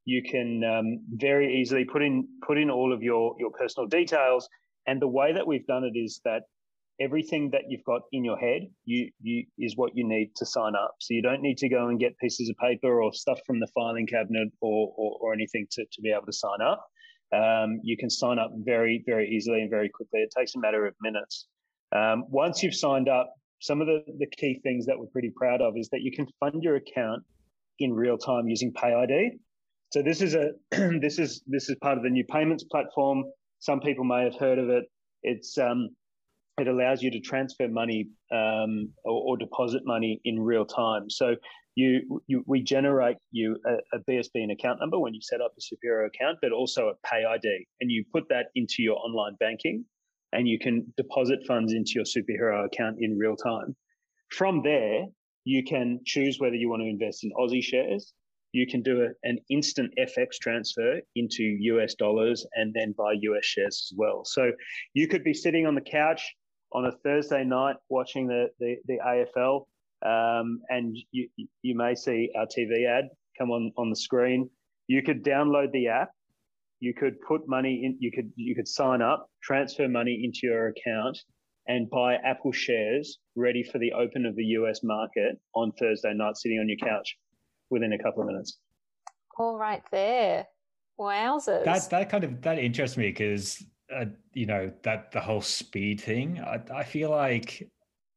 you 0.06 0.22
can 0.24 0.64
um, 0.64 1.00
very 1.12 1.60
easily 1.60 1.86
put 1.86 2.02
in 2.02 2.28
put 2.46 2.58
in 2.58 2.70
all 2.70 2.94
of 2.94 3.02
your 3.02 3.36
your 3.40 3.52
personal 3.52 3.88
details. 3.88 4.48
And 4.86 5.02
the 5.02 5.08
way 5.08 5.34
that 5.34 5.46
we've 5.46 5.68
done 5.68 5.84
it 5.84 5.98
is 5.98 6.22
that 6.24 6.44
everything 7.00 7.52
that 7.52 7.64
you've 7.70 7.84
got 7.84 8.02
in 8.12 8.24
your 8.24 8.38
head 8.38 8.62
you, 8.86 9.10
you 9.22 9.46
is 9.60 9.78
what 9.78 9.96
you 9.96 10.08
need 10.08 10.32
to 10.36 10.46
sign 10.46 10.74
up. 10.76 10.96
So 11.00 11.14
you 11.14 11.22
don't 11.22 11.42
need 11.42 11.58
to 11.60 11.70
go 11.70 11.88
and 11.88 12.00
get 12.00 12.18
pieces 12.18 12.50
of 12.50 12.58
paper 12.58 13.02
or 13.02 13.14
stuff 13.14 13.40
from 13.46 13.60
the 13.60 13.68
filing 13.68 14.08
cabinet 14.08 14.50
or, 14.62 14.94
or, 14.98 15.18
or 15.22 15.34
anything 15.34 15.68
to, 15.72 15.84
to 15.84 16.02
be 16.02 16.12
able 16.12 16.26
to 16.26 16.34
sign 16.34 16.62
up. 16.62 16.86
Um, 17.34 17.80
you 17.84 17.98
can 17.98 18.10
sign 18.10 18.40
up 18.40 18.52
very 18.56 19.04
very 19.06 19.30
easily 19.30 19.62
and 19.62 19.70
very 19.70 19.90
quickly. 19.90 20.22
It 20.22 20.34
takes 20.36 20.56
a 20.56 20.60
matter 20.60 20.86
of 20.86 20.96
minutes. 21.02 21.48
Um, 21.96 22.26
once 22.30 22.64
you've 22.64 22.76
signed 22.76 23.10
up 23.10 23.34
some 23.60 23.82
of 23.82 23.88
the, 23.88 24.04
the 24.20 24.28
key 24.28 24.60
things 24.64 24.86
that 24.86 24.98
we're 24.98 25.08
pretty 25.08 25.32
proud 25.36 25.62
of 25.62 25.74
is 25.78 25.90
that 25.90 26.02
you 26.02 26.12
can 26.12 26.28
fund 26.40 26.64
your 26.64 26.76
account 26.76 27.24
in 27.80 27.94
real 27.94 28.18
time 28.18 28.48
using 28.48 28.72
PayID 28.74 29.32
so 29.92 30.02
this 30.02 30.22
is 30.22 30.36
a 30.36 30.52
this 31.00 31.20
is 31.20 31.42
this 31.48 31.70
is 31.70 31.76
part 31.82 31.98
of 31.98 32.04
the 32.04 32.10
new 32.10 32.26
payments 32.26 32.64
platform. 32.64 33.24
Some 33.60 33.80
people 33.80 34.04
may 34.04 34.24
have 34.24 34.36
heard 34.36 34.60
of 34.60 34.70
it. 34.70 34.86
It's 35.24 35.58
um, 35.58 35.90
it 36.58 36.68
allows 36.68 37.04
you 37.04 37.12
to 37.12 37.20
transfer 37.20 37.68
money 37.68 38.08
um, 38.32 38.90
or, 39.06 39.22
or, 39.34 39.38
deposit 39.38 39.84
money 39.86 40.20
in 40.26 40.40
real 40.40 40.66
time. 40.66 41.08
So 41.10 41.36
you, 41.76 42.22
you 42.26 42.44
we 42.48 42.64
generate 42.64 43.18
you 43.32 43.58
a, 43.66 43.98
a, 43.98 44.00
BSB 44.10 44.32
and 44.36 44.52
account 44.52 44.80
number 44.80 44.98
when 44.98 45.14
you 45.14 45.22
set 45.22 45.40
up 45.40 45.54
a 45.56 45.62
Superhero 45.62 46.08
account, 46.08 46.40
but 46.42 46.52
also 46.52 46.90
a 46.90 47.08
PayID, 47.08 47.66
and 47.82 47.92
you 47.92 48.04
put 48.12 48.24
that 48.30 48.48
into 48.56 48.78
your 48.80 48.98
online 48.98 49.36
banking, 49.40 49.86
and 50.34 50.48
you 50.48 50.58
can 50.58 50.92
deposit 50.98 51.40
funds 51.48 51.74
into 51.74 51.92
your 51.96 52.06
Superhero 52.06 52.66
account 52.66 52.98
in 53.00 53.18
real 53.20 53.36
time. 53.36 53.76
From 54.32 54.64
there, 54.64 55.06
you 55.46 55.64
can 55.64 56.00
choose 56.06 56.40
whether 56.40 56.56
you 56.56 56.70
want 56.70 56.82
to 56.82 56.90
invest 56.90 57.24
in 57.24 57.32
Aussie 57.40 57.64
shares. 57.64 58.14
You 58.52 58.66
can 58.66 58.82
do 58.82 59.04
a, 59.04 59.10
an 59.30 59.38
instant 59.52 59.94
FX 60.00 60.40
transfer 60.42 61.02
into 61.16 61.44
US 61.44 61.94
dollars 61.94 62.48
and 62.56 62.74
then 62.74 62.96
buy 62.98 63.14
US 63.22 63.46
shares 63.46 63.92
as 63.92 63.96
well. 63.96 64.24
So 64.26 64.52
you 64.96 65.08
could 65.08 65.24
be 65.24 65.36
sitting 65.36 65.68
on 65.68 65.76
the 65.76 65.82
couch 65.82 66.24
on 66.74 66.86
a 66.86 66.92
Thursday 67.04 67.44
night 67.44 67.76
watching 67.90 68.28
the, 68.28 68.48
the, 68.60 68.76
the 68.86 68.98
AFL, 69.06 69.66
um, 70.06 70.60
and 70.70 70.96
you, 71.12 71.28
you 71.62 71.76
may 71.76 71.96
see 71.96 72.30
our 72.38 72.46
TV 72.46 72.88
ad 72.88 73.06
come 73.38 73.52
on, 73.52 73.72
on 73.78 73.90
the 73.90 73.96
screen. 73.96 74.50
You 74.88 75.04
could 75.04 75.24
download 75.24 75.72
the 75.72 75.88
app. 75.88 76.10
You 76.80 76.94
could 76.94 77.20
put 77.28 77.48
money 77.48 77.82
in. 77.84 77.98
You 78.00 78.12
could 78.12 78.32
you 78.36 78.56
could 78.56 78.68
sign 78.68 79.02
up, 79.02 79.28
transfer 79.42 79.88
money 79.88 80.22
into 80.24 80.42
your 80.44 80.68
account, 80.68 81.18
and 81.68 81.90
buy 81.90 82.16
Apple 82.16 82.52
shares 82.52 83.18
ready 83.36 83.64
for 83.64 83.80
the 83.80 83.92
open 83.94 84.26
of 84.26 84.36
the 84.36 84.44
US 84.44 84.82
market 84.84 85.40
on 85.56 85.72
Thursday 85.80 86.14
night, 86.14 86.38
sitting 86.38 86.60
on 86.60 86.70
your 86.70 86.78
couch 86.78 87.18
within 87.72 87.94
a 87.94 87.98
couple 87.98 88.22
of 88.22 88.28
minutes. 88.28 88.60
All 89.40 89.58
right, 89.58 89.82
there. 89.92 90.46
Wowzers. 91.00 91.66
That 91.66 91.90
that 91.90 92.10
kind 92.10 92.24
of 92.24 92.42
that 92.42 92.60
interests 92.60 92.98
me 92.98 93.08
because 93.08 93.64
uh, 93.96 94.06
you 94.34 94.46
know 94.46 94.72
that 94.84 95.12
the 95.12 95.20
whole 95.20 95.42
speed 95.42 96.02
thing 96.02 96.40
I, 96.40 96.60
I 96.74 96.84
feel 96.84 97.10
like 97.10 97.70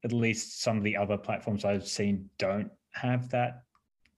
at 0.05 0.13
least 0.13 0.63
some 0.63 0.79
of 0.79 0.83
the 0.83 0.97
other 0.97 1.17
platforms 1.17 1.65
i've 1.65 1.87
seen 1.87 2.29
don't 2.39 2.71
have 2.93 3.29
that 3.31 3.63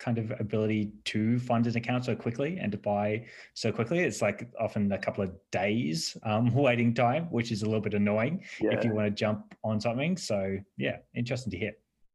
kind 0.03 0.19
of 0.19 0.33
ability 0.41 0.91
to 1.05 1.39
fund 1.39 1.67
an 1.67 1.77
account 1.77 2.05
so 2.05 2.15
quickly 2.17 2.59
and 2.61 2.73
to 2.73 2.79
buy 2.79 3.25
so 3.55 3.71
quickly. 3.71 4.01
It's 4.01 4.21
like 4.21 4.49
often 4.59 4.91
a 4.91 4.99
couple 4.99 5.23
of 5.23 5.31
days 5.53 6.17
um, 6.25 6.53
waiting 6.55 6.93
time, 6.93 7.27
which 7.31 7.53
is 7.53 7.63
a 7.63 7.67
little 7.67 7.81
bit 7.81 7.95
annoying 7.95 8.43
yeah. 8.61 8.73
if 8.73 8.85
you 8.85 8.93
want 8.93 9.07
to 9.07 9.13
jump 9.13 9.55
on 9.63 9.81
something. 9.81 10.17
So 10.17 10.59
yeah, 10.77 10.97
interesting 11.15 11.53
to 11.53 11.57
hear. 11.57 11.73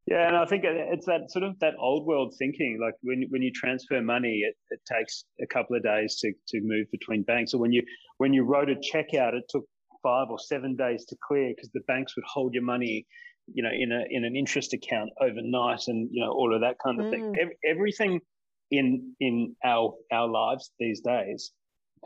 Yeah, 0.08 0.26
and 0.26 0.38
I 0.38 0.46
think 0.46 0.64
it's 0.66 1.06
that 1.06 1.30
sort 1.30 1.44
of 1.44 1.60
that 1.60 1.74
old 1.78 2.08
world 2.08 2.34
thinking. 2.40 2.80
Like 2.82 2.94
when 3.02 3.26
when 3.30 3.42
you 3.42 3.52
transfer 3.52 4.02
money, 4.02 4.42
it, 4.48 4.56
it 4.70 4.80
takes 4.90 5.26
a 5.42 5.46
couple 5.46 5.76
of 5.76 5.84
days 5.84 6.18
to, 6.22 6.32
to 6.48 6.62
move 6.64 6.88
between 6.92 7.24
banks. 7.24 7.54
Or 7.54 7.60
when 7.60 7.74
you 7.74 7.84
when 8.18 8.32
you 8.32 8.44
wrote 8.44 8.70
a 8.70 8.76
check 8.82 9.14
out, 9.14 9.34
it 9.34 9.44
took 9.50 9.66
five 10.02 10.28
or 10.30 10.40
seven 10.40 10.78
days 10.78 11.04
to 11.10 11.18
clear 11.28 11.50
because 11.54 11.70
the 11.74 11.82
banks 11.88 12.16
would 12.16 12.24
hold 12.26 12.54
your 12.54 12.64
money, 12.64 13.06
you 13.54 13.62
know, 13.62 13.70
in 13.70 13.92
a 13.92 14.06
in 14.10 14.24
an 14.24 14.34
interest 14.38 14.74
account 14.74 15.10
overnight, 15.20 15.84
and 15.88 16.08
you 16.10 16.24
know 16.24 16.32
all 16.32 16.56
of 16.56 16.62
that 16.62 16.78
kind 16.82 17.02
of 17.02 17.08
mm. 17.08 17.12
thing. 17.12 17.36
Every, 17.38 17.58
everything 17.66 18.22
in 18.72 19.14
in 19.20 19.58
our 19.66 19.94
our 20.14 20.30
lives 20.30 20.72
these 20.80 21.02
days, 21.02 21.52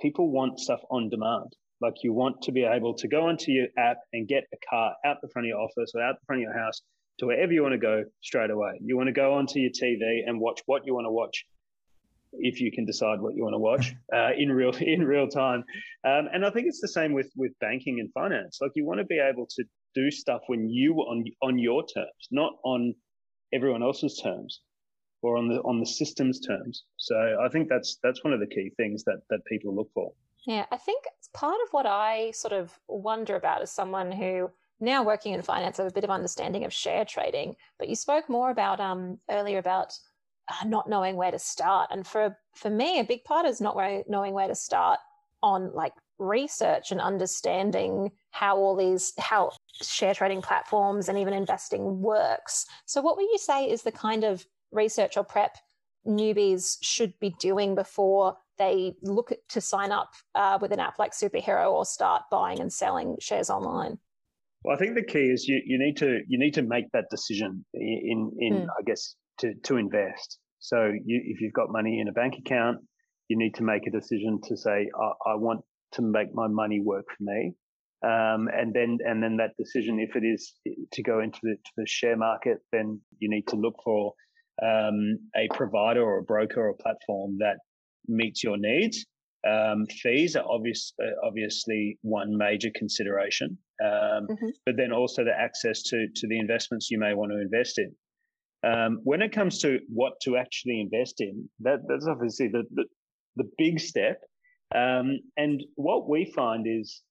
people 0.02 0.32
want 0.32 0.60
stuff 0.60 0.82
on 0.90 1.10
demand. 1.10 1.54
Like 1.80 1.96
you 2.02 2.14
want 2.14 2.42
to 2.44 2.52
be 2.52 2.64
able 2.64 2.96
to 2.96 3.08
go 3.08 3.28
onto 3.28 3.52
your 3.52 3.68
app 3.78 3.98
and 4.12 4.28
get 4.28 4.46
a 4.52 4.58
car 4.68 4.96
out 5.06 5.18
the 5.22 5.30
front 5.30 5.46
of 5.46 5.50
your 5.50 5.60
office 5.60 5.92
or 5.94 6.02
out 6.02 6.16
the 6.20 6.26
front 6.26 6.42
of 6.42 6.44
your 6.50 6.58
house 6.58 6.82
to 7.22 7.28
wherever 7.28 7.54
you 7.54 7.62
want 7.62 7.74
to 7.74 7.78
go 7.78 8.04
straight 8.22 8.50
away. 8.50 8.80
You 8.84 8.98
want 8.98 9.08
to 9.08 9.14
go 9.14 9.34
onto 9.36 9.60
your 9.60 9.70
TV 9.70 10.28
and 10.28 10.40
watch 10.40 10.62
what 10.66 10.86
you 10.86 10.94
want 10.96 11.06
to 11.06 11.12
watch 11.12 11.46
if 12.34 12.60
you 12.60 12.72
can 12.72 12.86
decide 12.86 13.22
what 13.22 13.36
you 13.36 13.44
want 13.44 13.54
to 13.54 13.60
watch 13.60 13.94
uh, 14.14 14.32
in 14.38 14.52
real 14.52 14.76
in 14.82 15.06
real 15.06 15.28
time. 15.28 15.64
Um, 16.04 16.28
and 16.34 16.46
I 16.46 16.50
think 16.50 16.68
it's 16.68 16.82
the 16.82 16.88
same 16.88 17.14
with 17.14 17.32
with 17.36 17.52
banking 17.60 18.00
and 18.00 18.12
finance. 18.12 18.58
Like 18.60 18.72
you 18.76 18.86
want 18.86 19.00
to 19.00 19.06
be 19.06 19.20
able 19.20 19.48
to 19.56 19.64
do 19.94 20.10
stuff 20.12 20.42
when 20.48 20.68
you 20.68 20.96
on 20.96 21.24
on 21.42 21.60
your 21.60 21.86
terms, 21.86 22.28
not 22.32 22.54
on 22.64 22.94
everyone 23.54 23.84
else's 23.84 24.20
terms 24.22 24.62
or 25.22 25.38
on 25.38 25.48
the 25.48 25.62
on 25.62 25.80
the 25.80 25.86
system's 25.86 26.40
terms. 26.40 26.84
So 26.98 27.16
I 27.46 27.50
think 27.50 27.70
that's 27.70 28.00
that's 28.02 28.24
one 28.24 28.34
of 28.34 28.40
the 28.40 28.48
key 28.48 28.72
things 28.78 29.04
that 29.04 29.22
that 29.30 29.46
people 29.46 29.76
look 29.76 29.92
for. 29.94 30.12
Yeah, 30.48 30.66
I 30.72 30.78
think 30.78 31.04
part 31.34 31.58
of 31.64 31.72
what 31.72 31.86
I 31.86 32.32
sort 32.32 32.54
of 32.54 32.80
wonder 32.88 33.36
about 33.36 33.62
as 33.62 33.72
someone 33.72 34.12
who 34.12 34.50
now 34.82 35.04
working 35.04 35.34
in 35.34 35.42
finance, 35.42 35.80
I 35.80 35.84
have 35.84 35.92
a 35.92 35.94
bit 35.94 36.04
of 36.04 36.10
understanding 36.10 36.66
of 36.66 36.74
share 36.74 37.06
trading. 37.06 37.56
But 37.78 37.90
you 37.90 37.96
spoke 37.96 38.30
more 38.30 38.50
about 38.50 38.80
um, 38.80 39.20
earlier 39.30 39.60
about 39.60 39.94
uh, 40.50 40.66
not 40.68 40.90
knowing 40.90 41.16
where 41.16 41.32
to 41.32 41.40
start, 41.40 41.90
and 41.92 42.06
for 42.06 42.38
for 42.56 42.70
me, 42.70 43.00
a 43.00 43.04
big 43.04 43.24
part 43.24 43.46
is 43.46 43.62
not 43.62 43.78
knowing 44.10 44.34
where 44.34 44.48
to 44.48 44.56
start 44.56 45.00
on 45.44 45.74
like 45.74 45.94
research 46.18 46.92
and 46.92 47.02
understanding 47.02 48.12
how 48.32 48.58
all 48.58 48.76
these 48.76 49.14
how 49.18 49.52
share 49.82 50.14
trading 50.14 50.42
platforms 50.42 51.10
and 51.10 51.18
even 51.18 51.34
investing 51.34 52.02
works. 52.02 52.66
So, 52.86 53.02
what 53.02 53.18
would 53.18 53.30
you 53.32 53.38
say 53.38 53.70
is 53.70 53.84
the 53.84 53.92
kind 53.92 54.24
of 54.24 54.46
research 54.72 55.18
or 55.18 55.24
prep 55.24 55.58
newbies 56.08 56.78
should 56.82 57.14
be 57.20 57.36
doing 57.40 57.76
before 57.76 58.36
they 58.58 58.96
look 59.02 59.32
to 59.50 59.62
sign 59.62 59.92
up 59.92 60.14
uh, 60.36 60.58
with 60.62 60.72
an 60.72 60.80
app 60.80 61.00
like 61.00 61.12
Superhero 61.12 61.72
or 61.72 61.86
start 61.86 62.24
buying 62.32 62.60
and 62.60 62.72
selling 62.72 63.18
shares 63.20 63.50
online? 63.50 64.00
Well, 64.64 64.76
I 64.76 64.80
think 64.80 64.96
the 64.96 65.04
key 65.04 65.26
is 65.26 65.48
you, 65.48 65.62
you 65.66 65.80
need 65.80 65.98
to 65.98 66.20
you 66.28 66.38
need 66.38 66.54
to 66.56 66.62
make 66.62 66.86
that 66.94 67.06
decision 67.10 67.66
in 67.74 68.32
in 68.40 68.54
mm. 68.54 68.68
I 68.68 68.84
guess 68.86 69.16
to 69.40 69.54
to 69.64 69.78
invest. 69.78 70.38
So 70.60 70.92
you, 71.06 71.22
if 71.26 71.42
you've 71.42 71.54
got 71.54 71.72
money 71.72 72.00
in 72.00 72.08
a 72.08 72.12
bank 72.12 72.36
account, 72.38 72.78
you 73.28 73.38
need 73.38 73.56
to 73.56 73.64
make 73.64 73.88
a 73.88 73.92
decision 73.92 74.40
to 74.44 74.56
say 74.56 74.90
I, 74.96 75.32
I 75.32 75.36
want 75.36 75.62
to 75.94 76.02
make 76.04 76.34
my 76.34 76.48
money 76.48 76.80
work 76.80 77.06
for 77.18 77.24
me, 77.24 77.54
um, 78.04 78.48
and 78.54 78.74
then 78.74 79.00
and 79.04 79.24
then 79.24 79.38
that 79.38 79.52
decision, 79.58 80.00
if 80.00 80.16
it 80.16 80.24
is 80.24 80.54
to 80.94 81.02
go 81.02 81.22
into 81.22 81.40
the, 81.42 81.56
to 81.56 81.72
the 81.78 81.88
share 81.88 82.18
market, 82.18 82.60
then 82.72 83.02
you 83.18 83.30
need 83.30 83.48
to 83.48 83.56
look 83.56 83.76
for 83.84 84.14
um, 84.62 85.18
a 85.36 85.48
provider 85.56 86.04
or 86.04 86.20
a 86.20 86.24
broker 86.24 86.70
or 86.70 86.76
platform 86.76 87.38
that 87.40 87.58
meets 88.08 88.44
your 88.44 88.58
needs. 88.58 89.06
Um, 89.48 89.88
fees 89.88 90.36
are 90.36 90.46
obvious, 90.48 90.94
uh, 91.02 91.26
obviously 91.26 91.98
one 92.04 92.38
major 92.38 92.70
consideration, 92.76 93.58
um, 93.84 94.28
mm-hmm. 94.30 94.50
but 94.66 94.78
then 94.78 94.92
also 94.92 95.24
the 95.24 95.38
access 95.38 95.82
to 95.84 96.08
to 96.16 96.28
the 96.28 96.40
investments 96.40 96.92
you 96.92 97.00
may 97.00 97.14
want 97.14 97.32
to 97.32 97.42
invest 97.42 97.80
in. 97.80 97.92
Um, 98.64 99.00
when 99.04 99.22
it 99.24 99.32
comes 99.32 99.60
to 99.62 99.80
what 99.90 100.14
to 100.22 100.38
actually 100.38 100.82
invest 100.82 101.16
in, 101.20 101.50
that, 101.62 101.80
that's 101.88 102.06
obviously 102.06 102.48
the, 102.48 102.64
the, 102.74 102.86
the 103.38 103.50
big 103.58 103.80
step. 103.80 104.22
Um, 104.76 105.20
and 105.36 105.64
what 105.76 106.08
we 106.08 106.32
find 106.36 106.68
is 106.68 107.02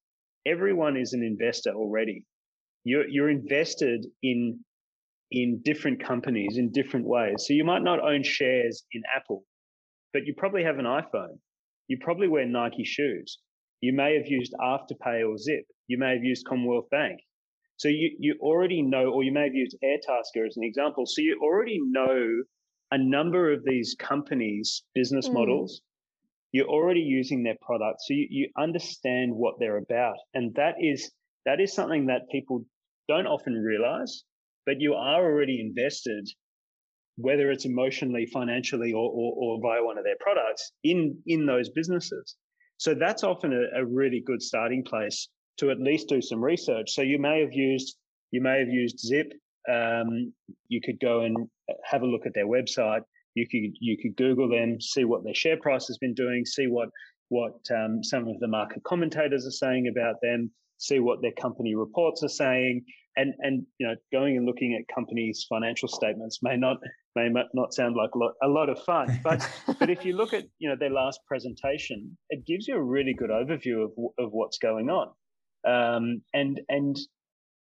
everyone 0.47 0.97
is 0.97 1.12
an 1.12 1.25
investor 1.25 1.71
already. 1.71 2.25
You're, 2.85 3.09
you're 3.09 3.31
invested 3.31 4.07
in 4.23 4.61
in 5.33 5.61
different 5.64 6.03
companies 6.03 6.57
in 6.57 6.73
different 6.73 7.07
ways. 7.07 7.45
So 7.47 7.53
you 7.53 7.64
might 7.64 7.83
not 7.83 8.01
own 8.01 8.23
shares 8.25 8.83
in 8.93 9.03
Apple, 9.14 9.45
but 10.12 10.27
you 10.27 10.35
probably 10.37 10.64
have 10.64 10.79
an 10.79 10.87
iPhone. 10.87 11.38
You 11.90 11.98
probably 12.00 12.29
wear 12.29 12.46
Nike 12.46 12.85
shoes. 12.85 13.38
You 13.81 13.92
may 13.92 14.14
have 14.16 14.29
used 14.29 14.55
Afterpay 14.61 15.29
or 15.29 15.37
Zip. 15.37 15.64
You 15.88 15.98
may 15.98 16.12
have 16.12 16.22
used 16.22 16.46
Commonwealth 16.46 16.88
Bank. 16.88 17.18
So 17.79 17.88
you, 17.88 18.16
you 18.20 18.37
already 18.40 18.81
know, 18.81 19.11
or 19.11 19.24
you 19.24 19.33
may 19.33 19.42
have 19.42 19.55
used 19.57 19.76
Airtasker 19.83 20.46
as 20.46 20.57
an 20.57 20.62
example. 20.62 21.05
So 21.05 21.20
you 21.20 21.40
already 21.42 21.81
know 21.83 22.44
a 22.92 22.98
number 22.98 23.53
of 23.53 23.64
these 23.64 23.96
companies' 23.98 24.85
business 24.94 25.29
mm. 25.29 25.35
models. 25.35 25.81
You're 26.53 26.68
already 26.68 27.00
using 27.00 27.42
their 27.42 27.57
products. 27.61 28.05
So 28.07 28.14
you, 28.14 28.29
you 28.31 28.48
understand 28.57 29.35
what 29.35 29.57
they're 29.59 29.79
about. 29.79 30.18
And 30.35 30.55
that 30.55 30.76
is, 30.81 31.11
that 31.44 31.61
is 31.61 31.72
something 31.72 32.07
that 32.07 32.31
people 32.31 32.64
don't 33.09 33.26
often 33.26 33.55
realize 33.55 34.22
but 34.66 34.81
you 34.81 34.94
are 34.94 35.24
already 35.24 35.61
invested, 35.61 36.29
whether 37.20 37.50
it's 37.50 37.64
emotionally, 37.64 38.26
financially, 38.26 38.92
or, 38.92 39.11
or, 39.11 39.35
or 39.37 39.61
via 39.61 39.85
one 39.85 39.98
of 39.98 40.04
their 40.04 40.16
products 40.20 40.72
in, 40.85 41.16
in 41.26 41.46
those 41.46 41.68
businesses. 41.70 42.37
So 42.76 42.94
that's 42.94 43.24
often 43.24 43.52
a, 43.52 43.80
a 43.80 43.85
really 43.85 44.22
good 44.24 44.42
starting 44.42 44.85
place 44.85 45.28
to 45.59 45.70
at 45.70 45.78
least 45.80 46.09
do 46.09 46.22
some 46.22 46.42
research. 46.42 46.90
So 46.92 47.02
you 47.02 47.18
may 47.18 47.40
have 47.40 47.52
used, 47.52 47.96
you 48.30 48.40
may 48.40 48.59
have 48.59 48.68
used 48.68 48.98
Zip. 48.98 49.33
Um, 49.70 50.33
you 50.68 50.80
could 50.80 50.98
go 51.00 51.20
and 51.20 51.37
have 51.85 52.02
a 52.02 52.06
look 52.06 52.26
at 52.26 52.33
their 52.35 52.46
website. 52.46 53.02
You 53.35 53.46
could 53.46 53.76
you 53.80 53.96
could 54.00 54.16
Google 54.16 54.48
them, 54.48 54.80
see 54.80 55.04
what 55.04 55.22
their 55.22 55.35
share 55.35 55.59
price 55.59 55.87
has 55.87 55.98
been 55.98 56.14
doing, 56.14 56.44
see 56.44 56.66
what 56.66 56.88
what 57.28 57.61
um, 57.70 58.02
some 58.02 58.26
of 58.26 58.40
the 58.40 58.48
market 58.48 58.83
commentators 58.83 59.46
are 59.46 59.52
saying 59.52 59.87
about 59.87 60.16
them, 60.20 60.50
see 60.81 60.99
what 60.99 61.23
their 61.23 61.33
company 61.33 61.75
reports 61.75 62.23
are 62.25 62.29
saying, 62.29 62.85
and 63.16 63.35
and 63.40 63.66
you 63.79 63.87
know 63.87 63.95
going 64.12 64.37
and 64.37 64.47
looking 64.47 64.75
at 64.75 64.93
companies' 64.93 65.47
financial 65.49 65.88
statements 65.88 66.40
may 66.43 66.57
not 66.57 66.79
may 67.14 67.29
not 67.55 67.75
sound 67.75 67.97
like 67.97 68.11
a 68.14 68.19
lot, 68.19 68.33
a 68.43 68.49
lot 68.49 68.69
of 68.69 68.83
fun, 68.85 69.21
but 69.23 69.49
but 69.79 69.90
if 69.90 70.05
you 70.05 70.16
look 70.16 70.33
at 70.33 70.45
you 70.59 70.69
know 70.69 70.77
their 70.79 70.90
last 70.90 71.21
presentation, 71.29 72.16
it 72.31 72.45
gives 72.47 72.66
you 72.66 72.77
a 72.77 72.83
really 72.83 73.14
good 73.14 73.31
overview 73.31 73.85
of 73.85 73.90
of 74.19 74.33
what's 74.33 74.59
going 74.59 74.88
on, 74.90 75.09
um, 75.66 76.23
and 76.35 76.61
and 76.69 76.99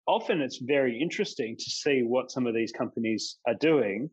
often 0.07 0.41
it's 0.41 0.59
very 0.61 0.99
interesting 0.99 1.55
to 1.57 1.69
see 1.69 2.01
what 2.01 2.31
some 2.31 2.47
of 2.47 2.53
these 2.55 2.71
companies 2.71 3.37
are 3.47 3.55
doing. 3.55 4.09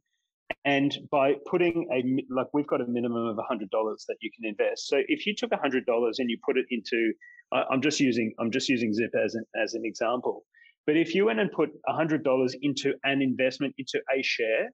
And 0.64 0.96
by 1.10 1.34
putting 1.46 1.86
a 1.92 1.98
like 2.34 2.46
we've 2.54 2.66
got 2.66 2.80
a 2.80 2.86
minimum 2.86 3.26
of 3.26 3.38
hundred 3.46 3.70
dollars 3.70 4.04
that 4.08 4.16
you 4.20 4.30
can 4.34 4.48
invest. 4.48 4.88
So 4.88 4.98
if 5.06 5.26
you 5.26 5.34
took 5.36 5.50
hundred 5.52 5.84
dollars 5.86 6.18
and 6.18 6.30
you 6.30 6.38
put 6.44 6.56
it 6.56 6.66
into, 6.70 7.12
I'm 7.52 7.80
just 7.80 8.00
using 8.00 8.34
I'm 8.38 8.50
just 8.50 8.68
using 8.68 8.92
Zip 8.92 9.10
as 9.14 9.34
an 9.34 9.44
as 9.62 9.74
an 9.74 9.82
example. 9.84 10.44
But 10.86 10.96
if 10.96 11.14
you 11.14 11.26
went 11.26 11.38
and 11.38 11.52
put 11.52 11.68
$100 11.86 12.54
into 12.62 12.94
an 13.04 13.20
investment 13.20 13.74
into 13.76 14.00
a 14.10 14.22
share, 14.22 14.70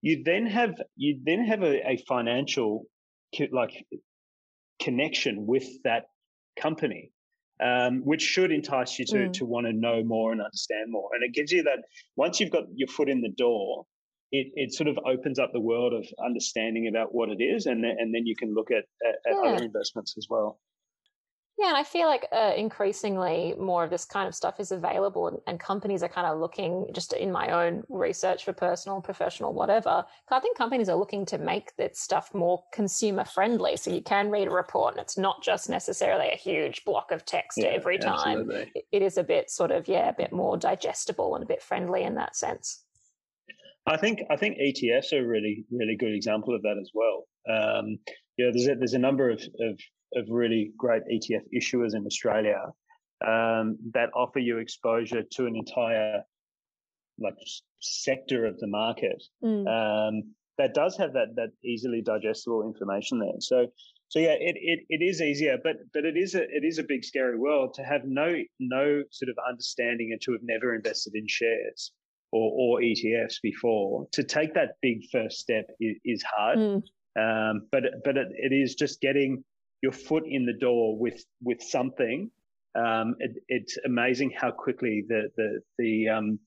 you 0.00 0.22
then 0.24 0.46
have 0.46 0.74
you 0.96 1.20
then 1.22 1.44
have 1.44 1.62
a, 1.62 1.90
a 1.90 1.96
financial 2.08 2.84
like 3.52 3.84
connection 4.80 5.46
with 5.46 5.66
that 5.84 6.04
company, 6.60 7.10
um, 7.62 8.00
which 8.04 8.22
should 8.22 8.52
entice 8.52 8.98
you 8.98 9.04
to 9.06 9.16
mm. 9.16 9.32
to 9.34 9.44
want 9.44 9.66
to 9.66 9.72
know 9.72 10.02
more 10.02 10.32
and 10.32 10.40
understand 10.40 10.90
more. 10.90 11.10
And 11.14 11.22
it 11.22 11.34
gives 11.34 11.52
you 11.52 11.62
that 11.64 11.78
once 12.16 12.40
you've 12.40 12.50
got 12.50 12.64
your 12.74 12.88
foot 12.88 13.08
in 13.08 13.20
the 13.20 13.32
door, 13.36 13.84
it, 14.32 14.48
it 14.54 14.72
sort 14.72 14.88
of 14.88 14.98
opens 15.06 15.38
up 15.38 15.52
the 15.52 15.60
world 15.60 15.92
of 15.92 16.06
understanding 16.24 16.88
about 16.88 17.14
what 17.14 17.28
it 17.28 17.42
is, 17.42 17.66
and 17.66 17.84
then, 17.84 17.96
and 17.98 18.14
then 18.14 18.26
you 18.26 18.34
can 18.34 18.54
look 18.54 18.70
at, 18.70 18.84
at, 19.06 19.30
at 19.30 19.36
yeah. 19.44 19.50
other 19.50 19.64
investments 19.64 20.14
as 20.16 20.26
well. 20.28 20.58
Yeah, 21.58 21.68
and 21.68 21.76
I 21.76 21.84
feel 21.84 22.06
like 22.08 22.26
uh, 22.32 22.52
increasingly 22.56 23.54
more 23.58 23.84
of 23.84 23.90
this 23.90 24.04
kind 24.04 24.26
of 24.26 24.34
stuff 24.34 24.58
is 24.58 24.72
available, 24.72 25.28
and, 25.28 25.38
and, 25.46 25.60
companies 25.60 26.02
are 26.02 26.08
kind 26.08 26.26
of 26.26 26.40
looking 26.40 26.88
just 26.92 27.12
in 27.12 27.30
my 27.30 27.50
own 27.50 27.84
research 27.88 28.44
for 28.44 28.52
personal, 28.52 29.00
professional, 29.00 29.52
whatever. 29.52 30.04
I 30.30 30.40
think 30.40 30.56
companies 30.56 30.88
are 30.88 30.96
looking 30.96 31.26
to 31.26 31.38
make 31.38 31.76
that 31.76 31.96
stuff 31.96 32.32
more 32.34 32.64
consumer 32.72 33.24
friendly, 33.24 33.76
so 33.76 33.92
you 33.92 34.00
can 34.00 34.30
read 34.30 34.48
a 34.48 34.50
report, 34.50 34.94
and 34.94 35.02
it's 35.02 35.18
not 35.18 35.42
just 35.42 35.68
necessarily 35.68 36.30
a 36.32 36.36
huge 36.36 36.84
block 36.84 37.12
of 37.12 37.24
text 37.24 37.58
yeah, 37.58 37.68
every 37.68 37.98
time. 37.98 38.50
It, 38.50 38.86
it 38.90 39.02
is 39.02 39.18
a 39.18 39.22
bit 39.22 39.50
sort 39.50 39.70
of 39.70 39.86
yeah, 39.86 40.08
a 40.08 40.14
bit 40.14 40.32
more 40.32 40.56
digestible 40.56 41.34
and 41.34 41.44
a 41.44 41.46
bit 41.46 41.62
friendly 41.62 42.02
in 42.02 42.14
that 42.14 42.34
sense. 42.34 42.82
I 43.86 43.96
think 43.96 44.22
I 44.30 44.36
think 44.36 44.58
ETFs 44.58 45.12
are 45.12 45.24
a 45.24 45.26
really 45.26 45.64
really 45.70 45.96
good 45.96 46.14
example 46.14 46.54
of 46.54 46.62
that 46.62 46.78
as 46.80 46.90
well. 46.94 47.26
Um, 47.48 47.98
yeah, 48.38 48.50
there's 48.52 48.68
a, 48.68 48.74
there's 48.74 48.94
a 48.94 48.98
number 48.98 49.28
of, 49.28 49.40
of 49.60 49.78
of 50.16 50.26
really 50.28 50.72
great 50.76 51.02
ETF 51.12 51.44
issuers 51.54 51.94
in 51.94 52.06
Australia 52.06 52.72
um, 53.26 53.78
that 53.94 54.10
offer 54.14 54.38
you 54.38 54.58
exposure 54.58 55.22
to 55.22 55.46
an 55.46 55.56
entire 55.56 56.22
like 57.18 57.34
sector 57.80 58.46
of 58.46 58.58
the 58.58 58.66
market 58.66 59.22
mm. 59.44 59.66
um, 59.66 60.22
that 60.58 60.74
does 60.74 60.96
have 60.96 61.12
that 61.12 61.34
that 61.36 61.50
easily 61.64 62.02
digestible 62.02 62.62
information 62.62 63.18
there. 63.18 63.40
So 63.40 63.66
so 64.08 64.18
yeah, 64.18 64.36
it, 64.38 64.56
it, 64.60 64.80
it 64.90 65.02
is 65.02 65.22
easier, 65.22 65.56
but 65.62 65.76
but 65.94 66.04
it 66.04 66.18
is 66.18 66.34
a 66.34 66.42
it 66.42 66.64
is 66.64 66.78
a 66.78 66.82
big 66.82 67.04
scary 67.04 67.38
world 67.38 67.74
to 67.74 67.82
have 67.82 68.02
no 68.04 68.34
no 68.60 69.02
sort 69.10 69.30
of 69.30 69.36
understanding 69.48 70.10
and 70.12 70.20
to 70.22 70.32
have 70.32 70.42
never 70.42 70.74
invested 70.74 71.14
in 71.14 71.26
shares 71.26 71.92
or, 72.30 72.52
or 72.54 72.80
ETFs 72.80 73.36
before. 73.42 74.06
To 74.12 74.22
take 74.22 74.52
that 74.54 74.76
big 74.82 75.04
first 75.10 75.38
step 75.38 75.70
is, 75.80 75.96
is 76.04 76.22
hard. 76.22 76.58
Mm. 76.58 76.82
Um, 77.18 77.68
but 77.72 77.84
but 78.04 78.16
it, 78.18 78.28
it 78.34 78.54
is 78.54 78.74
just 78.74 79.00
getting 79.00 79.44
your 79.82 79.92
foot 79.92 80.24
in 80.26 80.46
the 80.46 80.52
door 80.54 80.98
with 80.98 81.24
with 81.42 81.60
something, 81.60 82.30
um, 82.74 83.16
it, 83.18 83.32
it's 83.48 83.76
amazing 83.84 84.32
how 84.36 84.50
quickly 84.50 85.04
the 85.08 85.28
the 85.36 85.60
the 85.78 86.08
um, 86.08 86.38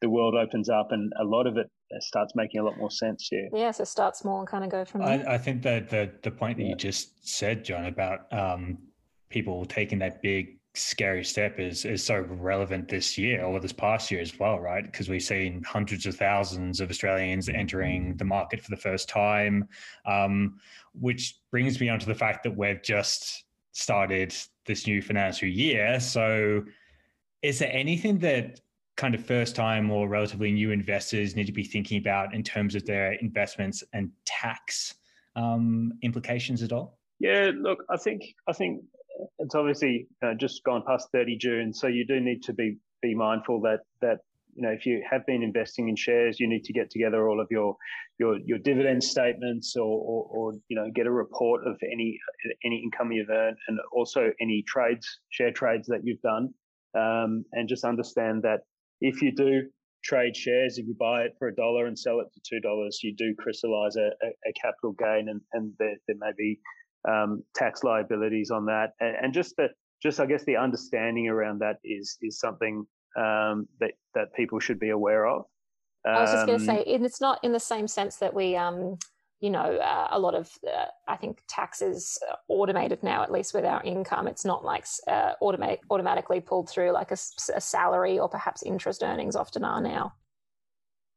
the 0.00 0.08
world 0.08 0.34
opens 0.34 0.68
up 0.68 0.88
and 0.90 1.12
a 1.20 1.24
lot 1.24 1.46
of 1.46 1.56
it 1.56 1.70
starts 2.00 2.34
making 2.34 2.60
a 2.60 2.64
lot 2.64 2.76
more 2.78 2.90
sense 2.90 3.28
Yeah. 3.30 3.48
Yeah, 3.52 3.70
so 3.70 3.84
start 3.84 4.16
small 4.16 4.38
and 4.38 4.48
kind 4.48 4.64
of 4.64 4.70
go 4.70 4.84
from 4.84 5.02
there. 5.02 5.24
I, 5.28 5.34
I 5.34 5.38
think 5.38 5.62
that 5.62 5.90
the 5.90 6.10
the 6.22 6.30
point 6.30 6.58
that 6.58 6.64
yeah. 6.64 6.70
you 6.70 6.76
just 6.76 7.28
said, 7.28 7.64
John, 7.64 7.86
about 7.86 8.32
um, 8.32 8.78
people 9.30 9.64
taking 9.64 9.98
that 10.00 10.22
big 10.22 10.58
scary 10.74 11.22
step 11.22 11.58
is 11.58 11.84
is 11.84 12.04
so 12.04 12.20
relevant 12.20 12.88
this 12.88 13.18
year 13.18 13.44
or 13.44 13.60
this 13.60 13.72
past 13.72 14.10
year 14.10 14.20
as 14.20 14.38
well, 14.38 14.58
right? 14.58 14.84
Because 14.84 15.08
we've 15.08 15.22
seen 15.22 15.62
hundreds 15.64 16.06
of 16.06 16.16
thousands 16.16 16.80
of 16.80 16.90
Australians 16.90 17.48
entering 17.48 18.16
the 18.16 18.24
market 18.24 18.60
for 18.62 18.70
the 18.70 18.76
first 18.76 19.08
time, 19.08 19.68
um, 20.06 20.58
which 20.94 21.38
brings 21.50 21.80
me 21.80 21.88
on 21.88 21.98
to 21.98 22.06
the 22.06 22.14
fact 22.14 22.42
that 22.44 22.56
we've 22.56 22.82
just 22.82 23.44
started 23.72 24.34
this 24.66 24.86
new 24.86 25.02
financial 25.02 25.48
year. 25.48 26.00
So, 26.00 26.64
is 27.42 27.58
there 27.58 27.72
anything 27.72 28.18
that 28.20 28.60
kind 28.96 29.14
of 29.14 29.24
first 29.24 29.56
time 29.56 29.90
or 29.90 30.08
relatively 30.08 30.52
new 30.52 30.70
investors 30.70 31.34
need 31.34 31.46
to 31.46 31.52
be 31.52 31.64
thinking 31.64 31.98
about 31.98 32.34
in 32.34 32.42
terms 32.42 32.74
of 32.74 32.84
their 32.86 33.12
investments 33.14 33.82
and 33.92 34.10
tax 34.24 34.94
um, 35.36 35.92
implications 36.02 36.62
at 36.62 36.72
all? 36.72 36.98
Yeah, 37.18 37.52
look, 37.54 37.84
I 37.90 37.96
think 37.96 38.34
I 38.48 38.52
think 38.52 38.82
it's 39.38 39.54
obviously 39.54 40.06
uh, 40.24 40.34
just 40.38 40.62
gone 40.64 40.82
past 40.86 41.08
30 41.12 41.36
June, 41.38 41.72
so 41.72 41.86
you 41.86 42.06
do 42.06 42.20
need 42.20 42.42
to 42.44 42.52
be 42.52 42.76
be 43.02 43.14
mindful 43.14 43.60
that 43.62 43.80
that 44.00 44.18
you 44.54 44.62
know 44.62 44.70
if 44.70 44.86
you 44.86 45.02
have 45.08 45.26
been 45.26 45.42
investing 45.42 45.88
in 45.88 45.96
shares, 45.96 46.38
you 46.38 46.48
need 46.48 46.64
to 46.64 46.72
get 46.72 46.90
together 46.90 47.28
all 47.28 47.40
of 47.40 47.48
your 47.50 47.76
your 48.18 48.38
your 48.44 48.58
dividend 48.58 49.02
statements 49.02 49.74
or 49.76 49.82
or, 49.82 50.26
or 50.30 50.52
you 50.68 50.76
know 50.76 50.90
get 50.94 51.06
a 51.06 51.10
report 51.10 51.66
of 51.66 51.76
any 51.90 52.18
any 52.64 52.82
income 52.82 53.12
you've 53.12 53.30
earned 53.30 53.56
and 53.68 53.78
also 53.92 54.30
any 54.40 54.64
trades 54.66 55.06
share 55.30 55.52
trades 55.52 55.86
that 55.88 56.00
you've 56.04 56.22
done, 56.22 56.52
um, 56.94 57.44
and 57.52 57.68
just 57.68 57.84
understand 57.84 58.42
that 58.42 58.60
if 59.00 59.20
you 59.22 59.32
do 59.34 59.62
trade 60.04 60.36
shares, 60.36 60.78
if 60.78 60.86
you 60.86 60.94
buy 60.98 61.22
it 61.22 61.32
for 61.38 61.48
a 61.48 61.54
dollar 61.54 61.86
and 61.86 61.98
sell 61.98 62.20
it 62.20 62.26
for 62.32 62.40
two 62.48 62.60
dollars, 62.60 63.00
you 63.02 63.14
do 63.16 63.34
crystallize 63.38 63.96
a, 63.96 64.10
a, 64.22 64.28
a, 64.48 64.52
capital 64.60 64.92
gain, 64.92 65.28
and 65.28 65.40
and 65.52 65.72
there, 65.78 65.96
there 66.06 66.16
may 66.18 66.32
be 66.36 66.58
um, 67.08 67.42
tax 67.54 67.82
liabilities 67.84 68.50
on 68.50 68.66
that, 68.66 68.92
and, 69.00 69.16
and, 69.22 69.34
just 69.34 69.56
the 69.56 69.68
just 70.02 70.20
I 70.20 70.26
guess 70.26 70.44
the 70.44 70.56
understanding 70.56 71.28
around 71.28 71.60
that 71.60 71.76
is 71.84 72.16
is 72.22 72.38
something 72.38 72.86
um, 73.16 73.66
that 73.80 73.92
that 74.14 74.34
people 74.34 74.58
should 74.58 74.78
be 74.78 74.90
aware 74.90 75.26
of. 75.26 75.44
I 76.04 76.20
was 76.22 76.32
just 76.32 76.46
going 76.46 76.58
to 76.58 76.64
say, 76.64 76.78
um, 76.78 77.04
it's 77.04 77.20
not 77.20 77.38
in 77.44 77.52
the 77.52 77.60
same 77.60 77.86
sense 77.86 78.16
that 78.16 78.34
we, 78.34 78.56
um, 78.56 78.98
you 79.40 79.50
know, 79.50 79.76
uh, 79.76 80.08
a 80.10 80.18
lot 80.18 80.34
of 80.34 80.50
uh, 80.66 80.86
I 81.06 81.16
think 81.16 81.42
taxes 81.48 82.18
automated 82.48 83.02
now, 83.02 83.22
at 83.22 83.30
least 83.30 83.54
with 83.54 83.64
our 83.64 83.82
income. 83.84 84.26
It's 84.26 84.44
not 84.44 84.64
like 84.64 84.84
uh, 85.06 85.32
automate 85.40 85.78
automatically 85.90 86.40
pulled 86.40 86.68
through 86.68 86.92
like 86.92 87.12
a, 87.12 87.18
a 87.54 87.60
salary 87.60 88.18
or 88.18 88.28
perhaps 88.28 88.62
interest 88.62 89.02
earnings 89.02 89.36
often 89.36 89.64
are 89.64 89.80
now. 89.80 90.14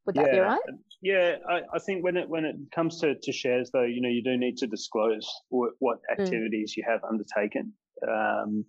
Would 0.06 0.14
that 0.14 0.26
yeah, 0.26 0.32
be 0.32 0.38
right? 0.38 0.60
Yeah, 1.02 1.36
I, 1.48 1.60
I, 1.74 1.78
think 1.78 2.02
when 2.02 2.16
it 2.16 2.28
when 2.28 2.44
it 2.44 2.56
comes 2.74 3.00
to, 3.00 3.14
to 3.22 3.32
shares, 3.32 3.70
though, 3.72 3.84
you 3.84 4.00
know, 4.00 4.08
you 4.08 4.22
do 4.22 4.36
need 4.36 4.56
to 4.58 4.66
disclose 4.66 5.28
what, 5.48 5.72
what 5.78 5.98
hmm. 6.08 6.22
activities 6.22 6.72
mm. 6.72 6.76
you 6.78 6.84
have 6.88 7.04
undertaken. 7.04 7.72
Um, 8.06 8.64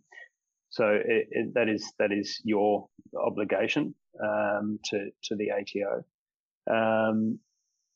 so 0.70 0.86
it, 0.88 1.28
it, 1.32 1.54
that 1.56 1.70
is 1.70 1.94
that 2.00 2.12
is 2.12 2.42
your 2.44 2.88
obligation 3.18 3.96
um, 4.22 4.80
to 4.86 5.10
to 5.24 5.36
the 5.36 5.52
ATO. 5.52 6.04
Um, 6.70 7.40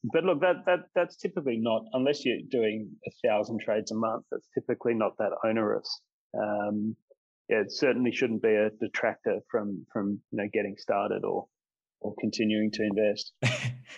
but 0.04 0.24
look, 0.24 0.42
that 0.42 0.66
that 0.66 0.80
that's 0.96 1.18
typically 1.18 1.58
not 1.58 1.84
unless 1.94 2.26
you're 2.26 2.40
doing 2.50 2.92
a 3.06 3.28
thousand 3.28 3.60
trades 3.62 3.92
a 3.92 3.96
month. 3.96 4.26
That's 4.32 4.48
typically 4.54 4.94
not 4.94 5.18
that 5.18 5.32
onerous. 5.46 6.02
Um, 6.34 6.96
yeah, 7.50 7.62
it 7.62 7.72
certainly 7.72 8.12
shouldn't 8.12 8.42
be 8.42 8.56
a 8.56 8.70
detractor 8.70 9.40
from 9.50 9.86
from 9.92 10.22
you 10.32 10.38
know 10.38 10.48
getting 10.52 10.76
started 10.78 11.24
or 11.26 11.48
or 12.00 12.16
continuing 12.20 12.72
to 12.72 12.84
invest. 12.84 13.34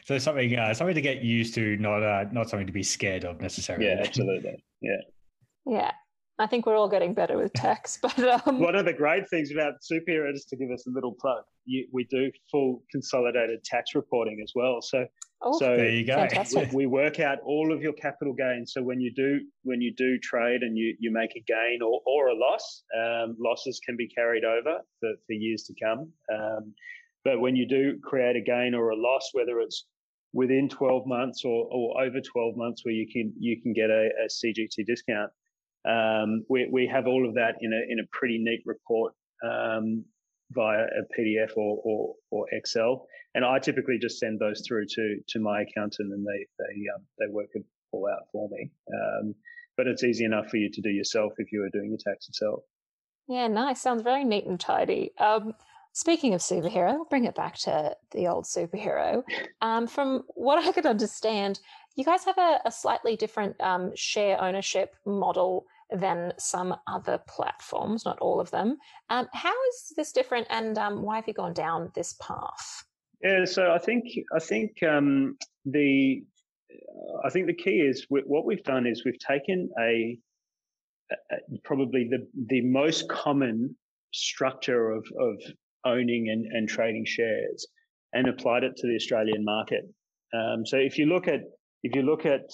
so 0.06 0.18
something 0.18 0.58
uh, 0.58 0.74
something 0.74 0.96
to 0.96 1.02
get 1.02 1.22
used 1.22 1.54
to, 1.56 1.78
not 1.78 2.04
uh, 2.04 2.26
not 2.32 2.50
something 2.50 2.68
to 2.68 2.74
be 2.74 2.84
scared 2.84 3.26
of 3.26 3.42
necessarily. 3.42 3.86
Yeah, 3.88 4.04
absolutely. 4.06 4.64
Yeah. 4.82 4.98
Yeah. 5.66 5.92
I 6.40 6.48
think 6.48 6.66
we're 6.66 6.76
all 6.76 6.90
getting 6.90 7.14
better 7.14 7.38
with 7.38 7.54
tax, 7.54 7.98
but 8.02 8.48
um... 8.48 8.60
one 8.60 8.76
of 8.76 8.86
the 8.86 8.94
great 8.94 9.30
things 9.30 9.52
about 9.52 9.76
Superhero, 9.82 10.34
just 10.34 10.50
to 10.50 10.56
give 10.56 10.72
us 10.72 10.88
a 10.88 10.90
little 10.90 11.14
plug, 11.14 11.44
you, 11.66 11.88
we 11.92 12.06
do 12.06 12.32
full 12.52 12.82
consolidated 12.92 13.64
tax 13.64 13.94
reporting 13.94 14.42
as 14.44 14.52
well. 14.56 14.82
So, 14.82 15.06
oh, 15.44 15.60
so 15.60 15.78
there 15.78 15.90
you 15.90 16.06
go. 16.06 16.28
We, 16.56 16.70
we, 16.74 16.86
work 16.88 17.20
out 17.20 17.38
all 17.46 17.72
of 17.72 17.82
your 17.82 17.94
capital 17.94 18.34
gains. 18.34 18.74
So 18.74 18.82
when 18.82 19.00
you 19.00 19.14
do 19.14 19.42
when 19.64 19.80
you 19.80 19.94
do 19.94 20.18
trade 20.20 20.64
and 20.64 20.76
you 20.78 20.96
you 21.00 21.12
make 21.12 21.36
a 21.36 21.44
gain 21.48 21.82
or, 21.84 22.02
or 22.06 22.30
a 22.30 22.36
loss, 22.36 22.84
um, 22.98 23.38
losses 23.40 23.80
can 23.86 23.96
be 23.96 24.08
carried 24.08 24.44
over 24.44 24.80
for, 25.00 25.10
for 25.28 25.34
years 25.34 25.64
to 25.64 25.74
come. 25.82 26.12
Um, 26.34 26.74
but 27.24 27.40
when 27.40 27.56
you 27.56 27.68
do 27.68 28.00
create 28.04 28.36
a 28.36 28.42
gain 28.42 28.74
or 28.74 28.90
a 28.90 28.96
loss, 28.96 29.30
whether 29.34 29.60
it's 29.60 29.86
within 30.34 30.68
12 30.68 31.06
months 31.06 31.44
or, 31.46 31.68
or 31.72 32.02
over 32.04 32.20
12 32.20 32.58
months 32.58 32.84
where 32.84 32.94
you 32.94 33.08
can 33.12 33.34
you 33.40 33.62
can 33.62 33.74
get 33.74 33.90
a, 33.90 34.10
a 34.24 34.28
CGT 34.28 34.86
discount, 34.86 35.32
um, 35.88 36.44
we, 36.50 36.68
we 36.72 36.88
have 36.88 37.08
all 37.08 37.28
of 37.28 37.36
that 37.36 37.56
in 37.62 37.72
a 37.74 37.92
in 37.92 38.00
a 38.00 38.08
pretty 38.12 38.40
neat 38.40 38.62
report 38.66 39.14
um, 39.44 40.04
via 40.52 40.84
a 40.84 41.20
PDF 41.20 41.56
or, 41.56 41.82
or, 41.84 42.16
or 42.32 42.46
Excel. 42.52 43.08
And 43.36 43.44
I 43.44 43.60
typically 43.60 43.98
just 44.00 44.20
send 44.20 44.40
those 44.40 44.64
through 44.68 44.86
to 44.88 45.18
to 45.30 45.40
my 45.40 45.62
accountant, 45.62 46.12
and 46.14 46.26
they 46.26 46.46
they 46.60 46.84
um, 46.96 47.04
they 47.20 47.26
work 47.32 47.50
it 47.54 47.64
all 47.92 48.08
out 48.12 48.28
for 48.32 48.50
me. 48.50 48.72
Um, 48.94 49.36
but 49.76 49.88
it's 49.88 50.04
easy 50.04 50.24
enough 50.24 50.50
for 50.50 50.58
you 50.58 50.70
to 50.72 50.82
do 50.82 50.90
yourself 50.90 51.34
if 51.38 51.52
you 51.52 51.64
are 51.64 51.70
doing 51.70 51.90
your 51.90 51.98
tax 51.98 52.28
yourself. 52.28 52.64
Yeah, 53.28 53.48
nice. 53.48 53.82
Sounds 53.82 54.04
very 54.04 54.24
neat 54.24 54.46
and 54.46 54.60
tidy. 54.60 55.12
Speaking 55.94 56.34
of 56.34 56.42
superhero, 56.42 56.90
I'll 56.90 57.06
bring 57.06 57.26
it 57.26 57.36
back 57.36 57.56
to 57.60 57.96
the 58.12 58.28
old 58.28 58.46
superhero. 58.46 59.24
Um, 59.62 59.86
from 59.86 60.24
what 60.30 60.58
I 60.58 60.72
could 60.72 60.88
understand, 60.88 61.60
you 61.96 62.04
guys 62.04 62.26
have 62.26 62.38
a, 62.38 62.60
a 62.66 62.72
slightly 62.72 63.16
different 63.16 63.60
um, 63.62 63.92
share 63.96 64.42
ownership 64.42 64.96
model 65.06 65.66
than 65.92 66.34
some 66.40 66.76
other 66.88 67.20
platforms, 67.28 68.06
not 68.06 68.18
all 68.20 68.40
of 68.40 68.50
them. 68.50 68.78
Um, 69.12 69.28
how 69.34 69.54
is 69.70 69.94
this 69.96 70.12
different, 70.12 70.48
and 70.50 70.80
um, 70.80 71.04
why 71.04 71.18
have 71.18 71.28
you 71.28 71.34
gone 71.36 71.54
down 71.54 71.92
this 71.94 72.16
path? 72.20 72.86
Yeah, 73.22 73.46
so 73.46 73.72
I 73.72 73.78
think 73.78 74.06
I 74.36 74.40
think 74.40 74.82
um, 74.82 75.38
the 75.64 76.24
I 77.24 77.30
think 77.30 77.46
the 77.46 77.54
key 77.54 77.82
is 77.82 78.08
what 78.10 78.46
we've 78.46 78.64
done 78.64 78.88
is 78.88 79.04
we've 79.06 79.20
taken 79.20 79.70
a, 79.80 80.18
a 81.12 81.36
probably 81.64 82.10
the 82.10 82.28
the 82.48 82.62
most 82.62 83.08
common 83.10 83.76
structure 84.12 84.92
of, 84.92 85.06
of 85.20 85.36
owning 85.86 86.30
and, 86.30 86.46
and 86.46 86.68
trading 86.68 87.06
shares 87.06 87.68
and 88.14 88.28
applied 88.28 88.64
it 88.64 88.76
to 88.78 88.88
the 88.88 88.96
Australian 88.96 89.44
market. 89.44 89.84
Um, 90.34 90.66
so 90.66 90.78
if 90.78 90.98
you 90.98 91.06
look 91.06 91.28
at 91.28 91.42
if 91.84 91.96
you 91.96 92.02
look 92.04 92.26
at 92.26 92.50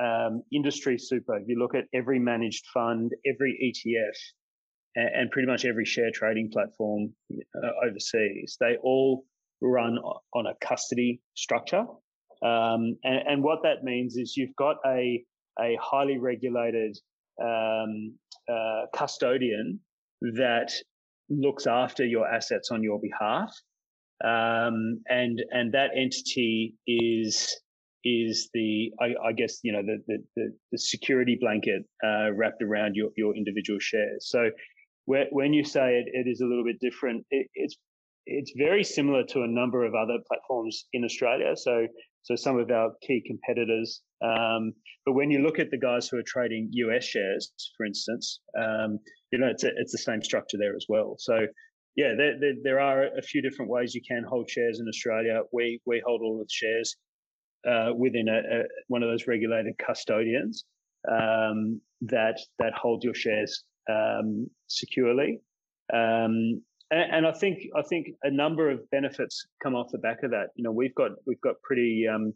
um, 0.00 0.42
industry 0.52 0.98
super, 0.98 1.36
if 1.36 1.48
you 1.48 1.58
look 1.58 1.74
at 1.74 1.84
every 1.94 2.18
managed 2.18 2.64
fund, 2.72 3.12
every 3.26 3.52
ETF, 3.62 4.16
and, 4.94 5.10
and 5.14 5.30
pretty 5.30 5.46
much 5.46 5.64
every 5.64 5.84
share 5.84 6.10
trading 6.12 6.50
platform 6.50 7.12
uh, 7.32 7.88
overseas, 7.88 8.56
they 8.60 8.76
all 8.82 9.24
run 9.60 9.98
on 10.34 10.46
a 10.46 10.54
custody 10.66 11.20
structure. 11.34 11.84
Um, 12.42 12.98
and, 13.04 13.28
and, 13.28 13.42
what 13.42 13.62
that 13.62 13.82
means 13.82 14.16
is 14.16 14.36
you've 14.36 14.54
got 14.56 14.76
a 14.86 15.24
a 15.58 15.78
highly 15.80 16.18
regulated 16.18 16.98
um, 17.42 18.14
uh, 18.50 18.82
custodian 18.94 19.80
that 20.20 20.70
looks 21.28 21.66
after 21.66 22.04
your 22.04 22.28
assets 22.28 22.70
on 22.70 22.82
your 22.82 23.00
behalf. 23.00 23.52
Um, 24.24 25.02
and 25.08 25.42
and 25.50 25.72
that 25.72 25.90
entity 25.94 26.74
is 26.86 27.54
is 28.04 28.48
the 28.54 28.92
I, 29.00 29.28
I 29.28 29.32
guess 29.32 29.58
you 29.62 29.72
know 29.72 29.82
the, 29.82 29.98
the 30.36 30.52
the, 30.72 30.78
security 30.78 31.36
blanket 31.38 31.82
uh, 32.04 32.32
wrapped 32.32 32.62
around 32.62 32.94
your 32.94 33.10
your 33.16 33.36
individual 33.36 33.78
shares. 33.78 34.28
So 34.30 34.50
where, 35.04 35.26
when 35.30 35.52
you 35.52 35.64
say 35.64 35.98
it, 35.98 36.06
it 36.12 36.30
is 36.30 36.40
a 36.40 36.46
little 36.46 36.64
bit 36.64 36.80
different, 36.80 37.26
it, 37.30 37.48
it's 37.54 37.76
it's 38.26 38.52
very 38.56 38.82
similar 38.82 39.22
to 39.24 39.42
a 39.42 39.48
number 39.48 39.84
of 39.84 39.94
other 39.94 40.18
platforms 40.26 40.86
in 40.92 41.04
Australia. 41.04 41.54
So 41.56 41.86
so 42.26 42.34
some 42.34 42.58
of 42.58 42.68
our 42.72 42.90
key 43.02 43.22
competitors. 43.24 44.02
Um, 44.20 44.72
but 45.04 45.12
when 45.12 45.30
you 45.30 45.38
look 45.38 45.60
at 45.60 45.70
the 45.70 45.78
guys 45.78 46.08
who 46.08 46.18
are 46.18 46.24
trading 46.26 46.68
US 46.72 47.04
shares, 47.04 47.52
for 47.76 47.86
instance, 47.86 48.40
um, 48.58 48.98
you 49.30 49.38
know, 49.38 49.46
it's 49.46 49.62
a, 49.62 49.68
it's 49.76 49.92
the 49.92 49.98
same 49.98 50.20
structure 50.22 50.58
there 50.58 50.74
as 50.74 50.86
well. 50.88 51.14
So 51.20 51.46
yeah, 51.94 52.14
there, 52.18 52.34
there, 52.40 52.54
there, 52.64 52.80
are 52.80 53.16
a 53.16 53.22
few 53.22 53.40
different 53.40 53.70
ways 53.70 53.94
you 53.94 54.02
can 54.06 54.24
hold 54.28 54.50
shares 54.50 54.80
in 54.80 54.88
Australia. 54.88 55.42
We 55.52 55.80
we 55.86 56.02
hold 56.04 56.20
all 56.20 56.40
of 56.40 56.48
the 56.48 56.52
shares 56.52 56.96
uh, 57.64 57.92
within 57.96 58.28
a, 58.28 58.38
a, 58.38 58.62
one 58.88 59.04
of 59.04 59.08
those 59.08 59.28
regulated 59.28 59.74
custodians 59.78 60.64
um, 61.08 61.80
that 62.00 62.40
that 62.58 62.74
hold 62.74 63.04
your 63.04 63.14
shares 63.14 63.62
um, 63.88 64.50
securely. 64.66 65.40
Um, 65.94 66.60
and, 66.90 67.14
and, 67.16 67.26
I 67.26 67.32
think 67.32 67.58
I 67.76 67.82
think 67.82 68.08
a 68.22 68.30
number 68.30 68.70
of 68.70 68.88
benefits 68.90 69.46
come 69.62 69.74
off 69.74 69.90
the 69.90 69.98
back 69.98 70.22
of 70.22 70.30
that. 70.30 70.48
You 70.54 70.64
know, 70.64 70.72
we've 70.72 70.94
got 70.94 71.12
we've 71.26 71.40
got 71.40 71.60
pretty 71.62 72.06
um, 72.12 72.32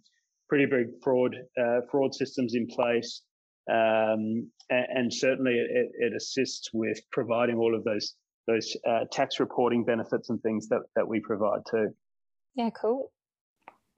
pretty 0.48 0.66
big 0.66 0.88
fraud 1.02 1.36
uh, 1.60 1.80
fraud 1.90 2.14
systems 2.14 2.54
in 2.54 2.66
place. 2.66 3.22
Um, 3.70 4.50
and, 4.70 4.86
and, 4.94 5.14
certainly 5.14 5.52
it, 5.52 5.92
it, 5.96 6.12
assists 6.16 6.70
with 6.72 6.98
providing 7.12 7.56
all 7.56 7.74
of 7.74 7.84
those 7.84 8.14
those 8.48 8.76
uh, 8.88 9.04
tax 9.12 9.38
reporting 9.38 9.84
benefits 9.84 10.30
and 10.30 10.42
things 10.42 10.68
that, 10.68 10.80
that 10.96 11.06
we 11.06 11.20
provide 11.20 11.60
too. 11.70 11.90
Yeah, 12.54 12.70
cool. 12.70 13.12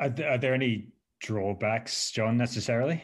Are 0.01 0.11
there, 0.11 0.31
are 0.31 0.39
there 0.39 0.55
any 0.55 0.89
drawbacks, 1.21 2.11
John, 2.11 2.37
necessarily? 2.37 3.03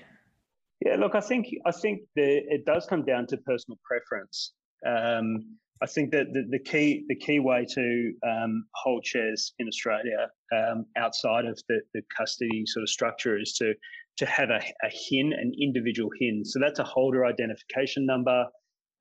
Yeah, 0.85 0.97
look, 0.97 1.15
I 1.15 1.21
think 1.21 1.49
I 1.65 1.71
think 1.71 2.03
the, 2.15 2.43
it 2.49 2.65
does 2.65 2.87
come 2.87 3.05
down 3.05 3.27
to 3.29 3.37
personal 3.39 3.79
preference. 3.85 4.53
Um, 4.87 5.57
I 5.81 5.87
think 5.87 6.11
that 6.11 6.33
the, 6.33 6.45
the 6.51 6.59
key 6.59 7.05
the 7.09 7.15
key 7.15 7.39
way 7.39 7.65
to 7.65 8.13
um, 8.27 8.65
hold 8.75 9.07
shares 9.07 9.53
in 9.59 9.69
Australia 9.69 10.29
um, 10.53 10.87
outside 10.97 11.45
of 11.45 11.61
the, 11.69 11.81
the 11.95 12.03
custody 12.17 12.65
sort 12.67 12.83
of 12.83 12.89
structure 12.89 13.39
is 13.39 13.53
to 13.55 13.75
to 14.19 14.27
have 14.27 14.51
a, 14.51 14.61
a 14.85 14.91
HIN, 14.91 15.33
an 15.33 15.53
individual 15.61 16.11
HIN. 16.19 16.45
So 16.45 16.59
that's 16.59 16.81
a 16.81 16.85
holder 16.85 17.25
identification 17.25 18.05
number 18.05 18.47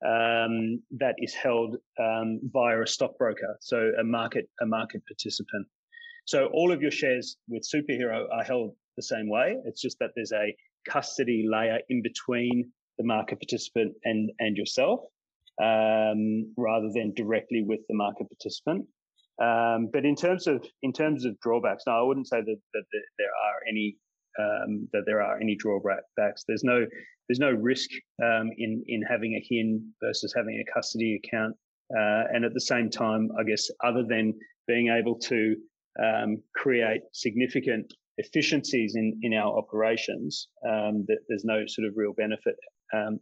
um, 0.06 0.80
that 0.98 1.16
is 1.18 1.34
held 1.34 1.76
um, 1.98 2.40
via 2.52 2.80
a 2.80 2.86
stockbroker, 2.86 3.56
so 3.60 3.90
a 3.98 4.04
market 4.04 4.48
a 4.60 4.66
market 4.66 5.02
participant. 5.08 5.66
So 6.26 6.46
all 6.52 6.70
of 6.70 6.82
your 6.82 6.92
shares 6.92 7.38
with 7.48 7.62
Superhero 7.62 8.26
are 8.32 8.44
held 8.44 8.74
the 8.96 9.02
same 9.02 9.28
way. 9.28 9.56
It's 9.64 9.80
just 9.80 9.98
that 9.98 10.10
there's 10.14 10.32
a 10.32 10.54
custody 10.88 11.46
layer 11.50 11.80
in 11.88 12.02
between 12.02 12.70
the 12.98 13.04
market 13.04 13.40
participant 13.40 13.94
and 14.04 14.30
and 14.38 14.56
yourself, 14.56 15.00
um, 15.62 16.52
rather 16.56 16.90
than 16.92 17.12
directly 17.14 17.62
with 17.62 17.80
the 17.88 17.94
market 17.94 18.28
participant. 18.28 18.86
Um, 19.40 19.88
but 19.92 20.04
in 20.04 20.16
terms 20.16 20.46
of 20.46 20.64
in 20.82 20.92
terms 20.92 21.24
of 21.24 21.38
drawbacks, 21.40 21.84
no, 21.86 21.92
I 21.92 22.02
wouldn't 22.02 22.28
say 22.28 22.40
that, 22.40 22.56
that 22.74 22.84
there 23.18 23.28
are 23.28 23.60
any 23.68 23.96
um, 24.38 24.88
that 24.92 25.02
there 25.06 25.22
are 25.22 25.40
any 25.40 25.56
drawbacks. 25.56 26.44
There's 26.46 26.64
no 26.64 26.86
there's 27.28 27.38
no 27.38 27.52
risk 27.52 27.90
um, 28.22 28.50
in 28.58 28.82
in 28.88 29.02
having 29.02 29.34
a 29.34 29.44
HIN 29.48 29.92
versus 30.02 30.32
having 30.36 30.60
a 30.60 30.72
custody 30.72 31.20
account. 31.22 31.54
Uh, 31.96 32.24
and 32.34 32.44
at 32.44 32.52
the 32.52 32.60
same 32.60 32.90
time, 32.90 33.30
I 33.38 33.44
guess 33.44 33.70
other 33.82 34.04
than 34.06 34.34
being 34.66 34.88
able 34.88 35.18
to 35.20 35.56
um, 36.02 36.42
create 36.54 37.00
significant 37.12 37.94
efficiencies 38.18 38.96
in 38.96 39.18
in 39.22 39.34
our 39.34 39.56
operations, 39.56 40.48
um, 40.68 41.04
that 41.06 41.18
there's 41.28 41.44
no 41.44 41.64
sort 41.66 41.86
of 41.86 41.94
real 41.96 42.12
benefit 42.12 42.56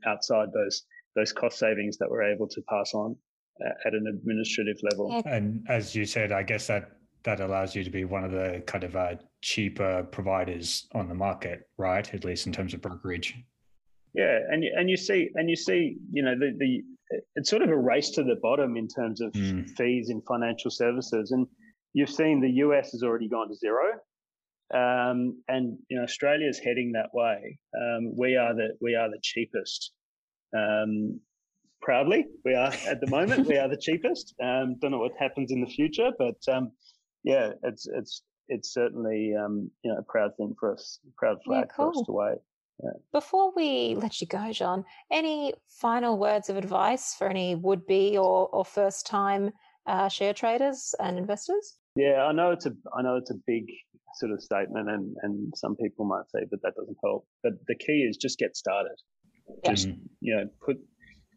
outside 0.06 0.48
those 0.52 0.84
those 1.16 1.32
cost 1.32 1.58
savings 1.58 1.96
that 1.98 2.08
we're 2.10 2.22
able 2.22 2.46
to 2.46 2.60
pass 2.68 2.94
on 2.94 3.16
uh, 3.64 3.70
at 3.86 3.94
an 3.94 4.06
administrative 4.06 4.76
level. 4.82 5.22
And 5.24 5.64
as 5.68 5.94
you 5.94 6.04
said, 6.04 6.30
I 6.30 6.42
guess 6.42 6.66
that 6.68 6.92
that 7.24 7.40
allows 7.40 7.74
you 7.74 7.82
to 7.82 7.90
be 7.90 8.04
one 8.04 8.22
of 8.22 8.30
the 8.30 8.62
kind 8.66 8.84
of 8.84 8.94
uh, 8.94 9.16
cheaper 9.42 10.04
providers 10.04 10.86
on 10.94 11.08
the 11.08 11.14
market, 11.14 11.68
right? 11.76 12.14
At 12.14 12.24
least 12.24 12.46
in 12.46 12.52
terms 12.52 12.72
of 12.72 12.80
brokerage. 12.80 13.34
Yeah, 14.14 14.38
and 14.48 14.62
and 14.64 14.88
you 14.88 14.96
see 14.96 15.30
and 15.34 15.50
you 15.50 15.56
see, 15.56 15.96
you 16.12 16.22
know, 16.22 16.38
the 16.38 16.56
the 16.56 16.82
it's 17.34 17.50
sort 17.50 17.62
of 17.62 17.70
a 17.70 17.76
race 17.76 18.10
to 18.10 18.22
the 18.22 18.36
bottom 18.42 18.76
in 18.76 18.88
terms 18.88 19.20
of 19.20 19.32
mm. 19.32 19.68
fees 19.76 20.08
in 20.08 20.22
financial 20.22 20.70
services, 20.70 21.32
and 21.32 21.46
you've 21.92 22.10
seen 22.10 22.40
the 22.40 22.50
US 22.64 22.92
has 22.92 23.02
already 23.02 23.28
gone 23.28 23.48
to 23.48 23.54
zero, 23.54 23.92
um, 24.72 25.42
and 25.48 25.78
you 25.88 25.98
know 25.98 26.04
Australia's 26.04 26.58
heading 26.58 26.92
that 26.92 27.10
way. 27.12 27.58
Um, 27.76 28.16
we 28.16 28.36
are 28.36 28.54
the 28.54 28.68
we 28.80 28.94
are 28.94 29.10
the 29.10 29.20
cheapest. 29.22 29.92
Um, 30.54 31.20
proudly, 31.80 32.26
we 32.44 32.54
are 32.54 32.72
at 32.86 33.00
the 33.00 33.08
moment. 33.08 33.46
we 33.46 33.56
are 33.56 33.68
the 33.68 33.76
cheapest. 33.76 34.34
Um, 34.42 34.76
don't 34.80 34.90
know 34.90 34.98
what 34.98 35.12
happens 35.18 35.52
in 35.52 35.60
the 35.60 35.66
future, 35.66 36.10
but 36.18 36.36
um, 36.52 36.72
yeah, 37.24 37.52
it's 37.62 37.86
it's 37.86 38.22
it's 38.48 38.72
certainly 38.72 39.34
um, 39.34 39.70
you 39.82 39.92
know 39.92 39.98
a 39.98 40.02
proud 40.02 40.32
thing 40.36 40.54
for 40.58 40.74
us, 40.74 40.98
proud 41.16 41.38
flag 41.44 41.66
yeah, 41.68 41.74
cool. 41.76 41.92
for 41.92 42.00
us 42.00 42.06
to 42.06 42.12
wave. 42.12 42.38
Yeah. 42.82 42.90
Before 43.12 43.52
we 43.56 43.94
let 43.94 44.20
you 44.20 44.26
go, 44.26 44.52
John, 44.52 44.84
any 45.10 45.54
final 45.68 46.18
words 46.18 46.50
of 46.50 46.58
advice 46.58 47.14
for 47.14 47.26
any 47.26 47.54
would-be 47.54 48.18
or, 48.18 48.48
or 48.48 48.66
first-time 48.66 49.50
uh, 49.86 50.08
share 50.08 50.34
traders 50.34 50.94
and 51.00 51.16
investors? 51.16 51.78
Yeah, 51.94 52.24
I 52.24 52.32
know 52.32 52.50
it's 52.50 52.66
a 52.66 52.72
I 52.96 53.02
know 53.02 53.16
it's 53.16 53.30
a 53.30 53.40
big 53.46 53.64
sort 54.16 54.32
of 54.32 54.42
statement, 54.42 54.90
and 54.90 55.16
and 55.22 55.52
some 55.56 55.76
people 55.76 56.04
might 56.04 56.28
say, 56.30 56.40
but 56.50 56.60
that 56.62 56.74
doesn't 56.76 56.98
help. 57.02 57.26
But 57.42 57.54
the 57.66 57.76
key 57.76 58.06
is 58.08 58.16
just 58.16 58.38
get 58.38 58.56
started. 58.56 58.96
Just 59.64 59.88
you 60.20 60.36
know, 60.36 60.48
put 60.64 60.78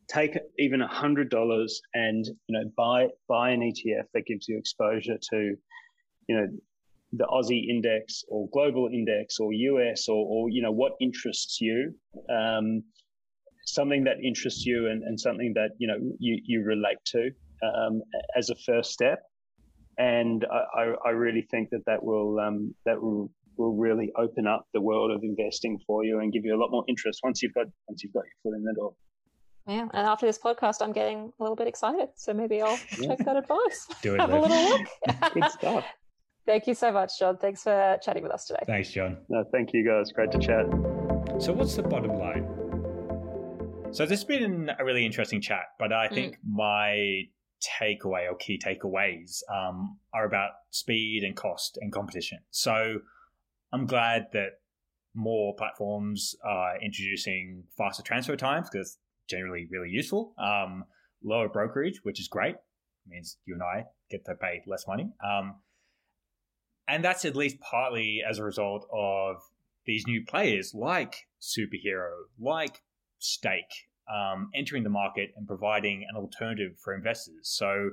take 0.08 0.38
even 0.58 0.82
a 0.82 0.88
hundred 0.88 1.30
dollars 1.30 1.82
and 1.94 2.26
you 2.26 2.60
know 2.60 2.70
buy 2.76 3.08
buy 3.28 3.52
an 3.52 3.62
ETF 3.62 4.06
that 4.14 4.26
gives 4.26 4.48
you 4.48 4.58
exposure 4.58 5.18
to 5.32 5.56
you 6.28 6.36
know 6.36 6.48
the 7.14 7.26
Aussie 7.26 7.70
index 7.70 8.24
or 8.28 8.48
global 8.54 8.90
index 8.92 9.40
or 9.40 9.52
US 9.54 10.08
or, 10.08 10.26
or 10.26 10.50
you 10.50 10.62
know 10.62 10.72
what 10.72 10.94
interests 11.02 11.60
you, 11.60 11.94
um, 12.30 12.84
something 13.66 14.04
that 14.04 14.18
interests 14.24 14.66
you 14.66 14.88
and, 14.88 15.04
and 15.04 15.20
something 15.20 15.54
that 15.56 15.72
you 15.78 15.88
know 15.88 15.98
you, 16.20 16.40
you 16.46 16.64
relate 16.64 17.00
to 17.06 17.32
um, 17.64 18.02
as 18.38 18.50
a 18.50 18.56
first 18.66 18.92
step. 18.92 19.20
And 19.98 20.46
I, 20.50 20.94
I 21.06 21.10
really 21.10 21.46
think 21.52 21.72
that 21.72 21.84
that 21.86 22.02
will 22.02 22.40
um, 22.40 22.74
that 22.86 23.02
will 23.02 23.32
will 23.60 23.76
really 23.76 24.12
open 24.18 24.48
up 24.48 24.66
the 24.74 24.82
world 24.82 25.12
of 25.12 25.22
investing 25.22 25.78
for 25.86 26.04
you 26.04 26.20
and 26.20 26.32
give 26.32 26.46
you 26.46 26.56
a 26.56 26.60
lot 26.60 26.72
more 26.72 26.86
interest 26.88 27.20
once 27.24 27.44
you've 27.44 27.54
got 27.54 27.66
once 27.88 28.04
you've 28.04 28.14
got 28.14 28.24
your 28.24 28.52
foot 28.52 28.58
in 28.58 28.64
the 28.64 28.74
door. 28.74 28.94
Yeah, 29.68 29.88
and 29.94 30.08
after 30.08 30.26
this 30.26 30.40
podcast, 30.40 30.82
I'm 30.82 30.94
getting 30.94 31.32
a 31.40 31.44
little 31.44 31.56
bit 31.56 31.68
excited. 31.68 32.08
So 32.16 32.34
maybe 32.34 32.62
I'll 32.62 32.80
yeah. 33.00 33.10
check 33.10 33.26
that 33.26 33.36
advice. 33.36 33.88
Do 34.02 34.16
it. 34.16 34.22
Have 34.22 34.32
Liv. 34.32 34.40
a 34.40 34.48
little 34.48 34.78
look. 34.80 35.34
Good 35.34 35.52
stuff. 35.52 35.86
Thank 36.48 36.66
you 36.66 36.74
so 36.74 36.92
much, 36.92 37.20
John. 37.20 37.38
Thanks 37.38 37.62
for 37.62 38.00
chatting 38.02 38.24
with 38.24 38.32
us 38.32 38.46
today. 38.46 38.64
Thanks, 38.66 38.90
John. 38.90 39.18
No, 39.28 39.44
thank 39.52 39.70
you, 39.74 39.86
guys. 39.86 40.12
Great 40.12 40.32
to 40.32 40.40
chat. 40.40 40.66
So, 41.40 41.54
what's 41.54 41.76
the 41.76 41.84
bottom 41.84 42.18
line? 42.18 42.48
So, 43.92 44.06
this 44.06 44.22
has 44.22 44.24
been 44.24 44.72
a 44.80 44.84
really 44.84 45.06
interesting 45.06 45.42
chat, 45.42 45.66
but 45.78 45.94
I 45.94 46.08
think 46.08 46.36
mm. 46.36 46.38
my 46.48 47.24
takeaway 47.62 48.32
or 48.32 48.36
key 48.38 48.60
takeaways 48.64 49.42
um, 49.54 49.98
are 50.14 50.26
about 50.26 50.52
speed 50.72 51.24
and 51.24 51.36
cost 51.36 51.78
and 51.82 51.92
competition. 51.92 52.40
So, 52.50 53.00
I'm 53.72 53.86
glad 53.86 54.28
that 54.34 54.60
more 55.14 55.56
platforms 55.56 56.36
are 56.44 56.80
introducing 56.82 57.64
faster 57.78 58.04
transfer 58.04 58.36
times 58.36 58.70
because 58.72 58.98
generally 59.28 59.68
really 59.70 59.90
useful. 59.90 60.34
Um, 60.38 60.86
lower 61.24 61.50
brokerage, 61.50 62.00
which 62.04 62.20
is 62.20 62.28
great, 62.28 62.56
means 63.08 63.38
you 63.46 63.54
and 63.54 63.64
I 63.64 63.86
get 64.10 64.26
to 64.26 64.36
pay 64.36 64.64
less 64.68 64.88
money. 64.88 65.12
Um, 65.24 65.56
and 66.88 67.04
that's 67.04 67.26
at 67.26 67.36
least 67.36 67.60
partly 67.60 68.22
as 68.28 68.40
a 68.40 68.44
result 68.44 68.88
of 68.92 69.38
these 69.86 70.08
new 70.08 70.26
players 70.26 70.74
like 70.74 71.28
Superhero, 71.40 72.12
like 72.40 72.82
Stake, 73.20 73.88
um, 74.12 74.50
entering 74.56 74.84
the 74.84 74.90
market 74.90 75.32
and 75.36 75.48
providing 75.48 76.06
an 76.10 76.16
alternative 76.16 76.78
for 76.84 76.96
investors. 76.96 77.42
So 77.44 77.92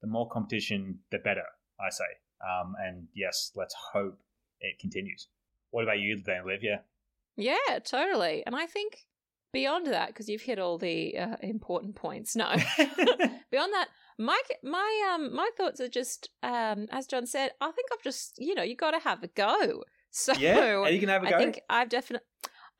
the 0.00 0.08
more 0.08 0.28
competition, 0.28 1.00
the 1.10 1.18
better, 1.18 1.44
I 1.78 1.90
say. 1.90 2.04
Um, 2.42 2.74
and 2.82 3.08
yes, 3.14 3.52
let's 3.54 3.74
hope 3.92 4.18
it 4.60 4.78
continues. 4.78 5.28
What 5.70 5.84
about 5.84 5.98
you, 6.00 6.20
then, 6.24 6.42
Olivia? 6.44 6.82
Yeah, 7.36 7.78
totally. 7.84 8.42
And 8.44 8.54
I 8.56 8.66
think 8.66 8.98
beyond 9.52 9.86
that, 9.86 10.08
because 10.08 10.28
you've 10.28 10.42
hit 10.42 10.58
all 10.58 10.78
the 10.78 11.16
uh, 11.16 11.36
important 11.42 11.94
points. 11.96 12.36
No, 12.36 12.48
beyond 13.50 13.72
that, 13.72 13.88
my 14.18 14.40
my 14.62 15.12
um 15.14 15.34
my 15.34 15.48
thoughts 15.56 15.80
are 15.80 15.88
just 15.88 16.28
um 16.42 16.86
as 16.90 17.06
John 17.06 17.26
said. 17.26 17.52
I 17.60 17.70
think 17.70 17.88
I've 17.92 18.02
just 18.02 18.34
you 18.38 18.54
know 18.54 18.62
you 18.62 18.76
got 18.76 18.92
to 18.92 19.00
have 19.00 19.22
a 19.22 19.28
go. 19.28 19.84
So 20.12 20.32
yeah, 20.32 20.88
you 20.88 20.98
can 20.98 21.08
have 21.08 21.22
a 21.22 21.30
go. 21.30 21.36
I 21.36 21.38
think 21.38 21.60
I've 21.70 21.88
definitely. 21.88 22.26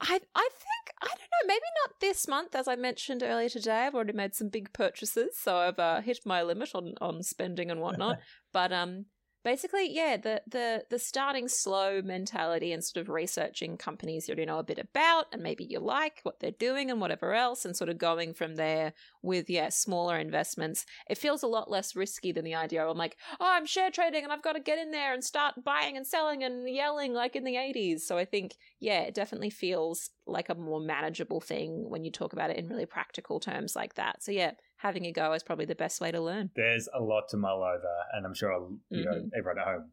I 0.01 0.19
I 0.35 0.49
think 0.51 0.97
I 1.01 1.07
don't 1.07 1.19
know. 1.21 1.47
Maybe 1.47 1.61
not 1.85 2.01
this 2.01 2.27
month, 2.27 2.57
as 2.57 2.67
I 2.67 2.75
mentioned 2.75 3.23
earlier 3.23 3.49
today. 3.49 3.87
I've 3.87 3.95
already 3.95 4.15
made 4.15 4.35
some 4.35 4.49
big 4.49 4.73
purchases, 4.73 5.39
so 5.39 5.59
I've 5.59 5.79
uh, 5.79 6.01
hit 6.01 6.19
my 6.27 6.43
limit 6.43 6.71
on 6.75 6.95
on 7.01 7.23
spending 7.23 7.71
and 7.71 7.81
whatnot. 7.81 8.19
but 8.53 8.73
um, 8.73 9.07
basically, 9.45 9.93
yeah, 9.93 10.17
the 10.17 10.43
the 10.47 10.85
the 10.91 10.99
starting 10.99 11.49
slow 11.49 12.03
mentality 12.03 12.73
and 12.73 12.85
sort 12.85 13.03
of 13.03 13.09
researching 13.09 13.77
companies 13.77 14.29
you 14.29 14.33
already 14.33 14.47
know 14.47 14.59
a 14.59 14.65
bit 14.65 14.79
about 14.79 15.27
and 15.33 15.43
maybe 15.43 15.65
you 15.65 15.81
like 15.81 16.21
what 16.23 16.41
they're 16.41 16.51
doing 16.51 16.91
and 16.91 17.01
whatever 17.01 17.35
else, 17.35 17.65
and 17.65 17.77
sort 17.77 17.91
of 17.91 17.99
going 17.99 18.35
from 18.35 18.57
there 18.57 18.93
with 19.23 19.49
yeah 19.51 19.69
smaller 19.69 20.19
investments. 20.19 20.85
It 21.09 21.19
feels 21.19 21.43
a 21.43 21.49
lot 21.49 21.71
less 21.71 21.97
risky 21.97 22.33
than 22.33 22.45
the 22.45 22.55
idea 22.55 22.85
of 22.85 22.97
like, 22.97 23.17
oh, 23.41 23.51
I'm 23.51 23.67
share 23.67 23.91
trading 23.91 24.25
and 24.25 24.33
I've 24.33 24.43
got 24.43 24.55
to 24.55 24.61
get 24.61 24.79
in 24.79 24.91
there 24.91 25.15
and 25.15 25.25
start 25.25 25.65
buying 25.65 25.97
and 25.97 26.07
selling 26.07 26.43
and 26.45 26.69
yelling 26.69 27.15
like 27.15 27.37
in 27.37 27.45
the 27.45 27.55
80s. 27.55 28.01
So 28.01 28.19
I 28.19 28.25
think 28.25 28.57
yeah, 28.81 29.01
it 29.01 29.15
definitely 29.15 29.51
feels 29.51 30.11
like 30.27 30.49
a 30.49 30.55
more 30.55 30.81
manageable 30.81 31.41
thing 31.41 31.89
when 31.89 32.05
you 32.05 32.11
talk 32.11 32.33
about 32.33 32.51
it 32.51 32.57
in 32.57 32.69
really 32.69 32.87
practical 32.87 33.41
terms 33.41 33.75
like 33.77 33.95
that. 33.95 34.23
So 34.23 34.33
yeah, 34.33 34.53
having 34.81 35.05
a 35.07 35.13
go 35.13 35.33
is 35.35 35.43
probably 35.43 35.67
the 35.67 35.75
best 35.75 36.01
way 36.01 36.11
to 36.11 36.21
learn. 36.21 36.51
There's 36.57 36.89
a 36.95 37.01
lot 37.01 37.29
to 37.31 37.37
mull 37.37 37.63
over, 37.63 37.97
and 38.15 38.25
I'm 38.27 38.35
sure 38.35 38.53
you 38.89 39.05
mm-hmm. 39.05 39.11
know 39.11 39.31
everyone 39.37 39.59
at 39.59 39.67
home 39.67 39.91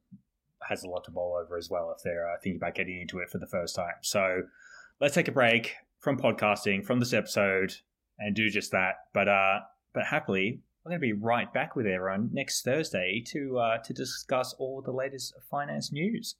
has 0.67 0.83
a 0.83 0.89
lot 0.89 1.03
to 1.05 1.11
mull 1.11 1.37
over 1.41 1.57
as 1.57 1.69
well 1.69 1.93
if 1.95 2.01
they're 2.03 2.29
uh, 2.29 2.37
thinking 2.41 2.57
about 2.57 2.73
getting 2.75 3.01
into 3.01 3.19
it 3.19 3.29
for 3.29 3.37
the 3.37 3.47
first 3.47 3.75
time. 3.75 3.95
So 4.01 4.43
let's 4.99 5.13
take 5.13 5.27
a 5.27 5.31
break 5.31 5.75
from 5.99 6.17
podcasting 6.17 6.85
from 6.85 6.99
this 6.99 7.13
episode 7.13 7.73
and 8.17 8.35
do 8.35 8.49
just 8.49 8.71
that. 8.71 8.95
But 9.13 9.27
uh, 9.27 9.59
but 9.93 10.05
happily, 10.05 10.61
we're 10.83 10.91
going 10.91 11.01
to 11.01 11.05
be 11.05 11.13
right 11.13 11.51
back 11.53 11.75
with 11.75 11.85
everyone 11.85 12.29
next 12.31 12.63
Thursday 12.63 13.21
to 13.27 13.59
uh, 13.59 13.77
to 13.79 13.93
discuss 13.93 14.53
all 14.53 14.81
the 14.81 14.93
latest 14.93 15.33
finance 15.49 15.91
news. 15.91 16.35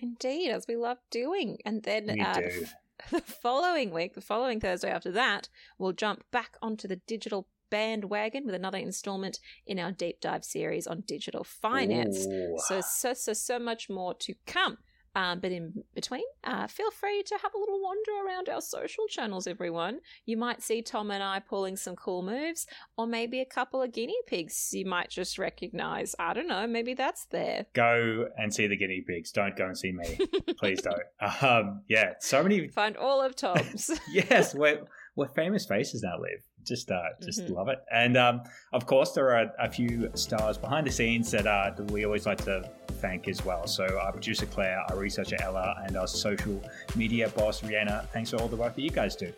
Indeed, 0.00 0.50
as 0.50 0.66
we 0.68 0.76
love 0.76 0.98
doing, 1.10 1.58
and 1.64 1.84
then 1.84 2.20
uh, 2.20 2.40
the 3.12 3.20
following 3.20 3.92
week, 3.92 4.14
the 4.14 4.20
following 4.20 4.58
Thursday 4.58 4.90
after 4.90 5.12
that, 5.12 5.48
we'll 5.78 5.92
jump 5.92 6.24
back 6.32 6.56
onto 6.60 6.88
the 6.88 6.96
digital 7.06 7.46
bandwagon 7.70 8.46
with 8.46 8.54
another 8.54 8.78
installment 8.78 9.38
in 9.66 9.78
our 9.78 9.92
deep 9.92 10.20
dive 10.20 10.44
series 10.44 10.86
on 10.86 11.02
digital 11.06 11.44
finance. 11.44 12.26
Ooh. 12.26 12.56
So, 12.66 12.80
so, 12.80 13.14
so, 13.14 13.32
so 13.32 13.58
much 13.58 13.88
more 13.88 14.14
to 14.14 14.34
come. 14.46 14.78
Um, 15.14 15.40
but 15.40 15.50
in 15.50 15.72
between, 15.94 16.22
uh, 16.44 16.68
feel 16.68 16.92
free 16.92 17.24
to 17.24 17.38
have 17.42 17.52
a 17.52 17.58
little 17.58 17.80
wander 17.82 18.24
around 18.24 18.48
our 18.48 18.60
social 18.60 19.06
channels, 19.08 19.48
everyone. 19.48 19.98
You 20.26 20.36
might 20.36 20.62
see 20.62 20.80
Tom 20.80 21.10
and 21.10 21.24
I 21.24 21.40
pulling 21.40 21.76
some 21.76 21.96
cool 21.96 22.22
moves, 22.22 22.66
or 22.96 23.06
maybe 23.06 23.40
a 23.40 23.44
couple 23.44 23.82
of 23.82 23.92
guinea 23.92 24.18
pigs 24.28 24.70
you 24.72 24.86
might 24.86 25.10
just 25.10 25.36
recognize. 25.36 26.14
I 26.20 26.34
don't 26.34 26.46
know, 26.46 26.68
maybe 26.68 26.94
that's 26.94 27.24
there. 27.26 27.66
Go 27.74 28.28
and 28.36 28.54
see 28.54 28.68
the 28.68 28.76
guinea 28.76 29.02
pigs. 29.06 29.32
Don't 29.32 29.56
go 29.56 29.66
and 29.66 29.76
see 29.76 29.90
me. 29.90 30.18
Please 30.58 30.82
don't. 30.82 30.94
Um, 31.40 31.82
yeah, 31.88 32.14
so 32.20 32.42
many. 32.42 32.68
Find 32.68 32.96
all 32.96 33.20
of 33.20 33.36
Tom's. 33.36 33.90
yes, 34.10 34.54
we're, 34.56 34.82
we're 35.14 35.28
famous 35.28 35.66
faces 35.66 36.02
now, 36.02 36.18
Liv. 36.18 36.42
Just, 36.68 36.90
uh, 36.90 37.02
just 37.22 37.40
Mhm. 37.46 37.54
love 37.54 37.68
it. 37.68 37.82
And 37.90 38.16
um, 38.16 38.42
of 38.72 38.84
course, 38.86 39.12
there 39.12 39.34
are 39.34 39.50
a 39.58 39.70
few 39.70 40.10
stars 40.14 40.58
behind 40.58 40.86
the 40.86 40.90
scenes 40.92 41.30
that, 41.30 41.46
uh, 41.46 41.70
that 41.76 41.90
we 41.90 42.04
always 42.04 42.26
like 42.26 42.44
to 42.44 42.70
thank 43.00 43.26
as 43.28 43.44
well. 43.44 43.66
So, 43.66 43.84
our 44.02 44.12
producer 44.12 44.44
Claire, 44.46 44.80
our 44.90 44.96
researcher 44.98 45.36
Ella, 45.40 45.82
and 45.86 45.96
our 45.96 46.06
social 46.06 46.62
media 46.94 47.28
boss 47.30 47.62
Rihanna. 47.62 48.06
Thanks 48.10 48.30
for 48.30 48.36
all 48.36 48.48
the 48.48 48.56
work 48.56 48.74
that 48.74 48.82
you 48.82 48.90
guys 48.90 49.16
do. 49.16 49.32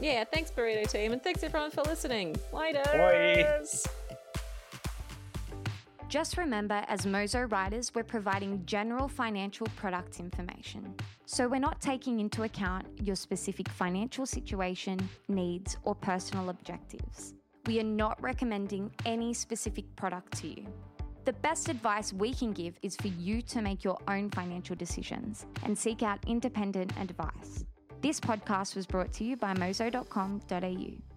yeah, 0.00 0.24
thanks, 0.24 0.50
Burrito 0.50 0.88
Team, 0.90 1.12
and 1.12 1.22
thanks 1.22 1.42
everyone 1.42 1.70
for 1.70 1.82
listening. 1.82 2.36
Later. 2.52 2.82
Bye. 2.84 3.60
Just 6.08 6.36
remember, 6.36 6.84
as 6.86 7.06
Mozo 7.06 7.42
writers, 7.42 7.92
we're 7.94 8.04
providing 8.04 8.64
general 8.66 9.08
financial 9.08 9.66
product 9.74 10.20
information. 10.20 10.94
So 11.26 11.48
we're 11.48 11.58
not 11.58 11.80
taking 11.80 12.20
into 12.20 12.42
account 12.42 12.86
your 13.02 13.16
specific 13.16 13.68
financial 13.68 14.26
situation, 14.26 15.08
needs, 15.28 15.78
or 15.84 15.94
personal 15.94 16.50
objectives. 16.50 17.34
We 17.66 17.80
are 17.80 17.84
not 17.84 18.22
recommending 18.22 18.90
any 19.06 19.32
specific 19.32 19.84
product 19.96 20.36
to 20.40 20.48
you. 20.48 20.66
The 21.24 21.32
best 21.32 21.70
advice 21.70 22.12
we 22.12 22.34
can 22.34 22.52
give 22.52 22.78
is 22.82 22.96
for 22.96 23.08
you 23.08 23.40
to 23.42 23.62
make 23.62 23.82
your 23.82 23.98
own 24.08 24.28
financial 24.30 24.76
decisions 24.76 25.46
and 25.62 25.76
seek 25.76 26.02
out 26.02 26.18
independent 26.26 26.92
advice. 27.00 27.64
This 28.02 28.20
podcast 28.20 28.76
was 28.76 28.86
brought 28.86 29.10
to 29.14 29.24
you 29.24 29.36
by 29.38 29.54
mozo.com.au. 29.54 31.13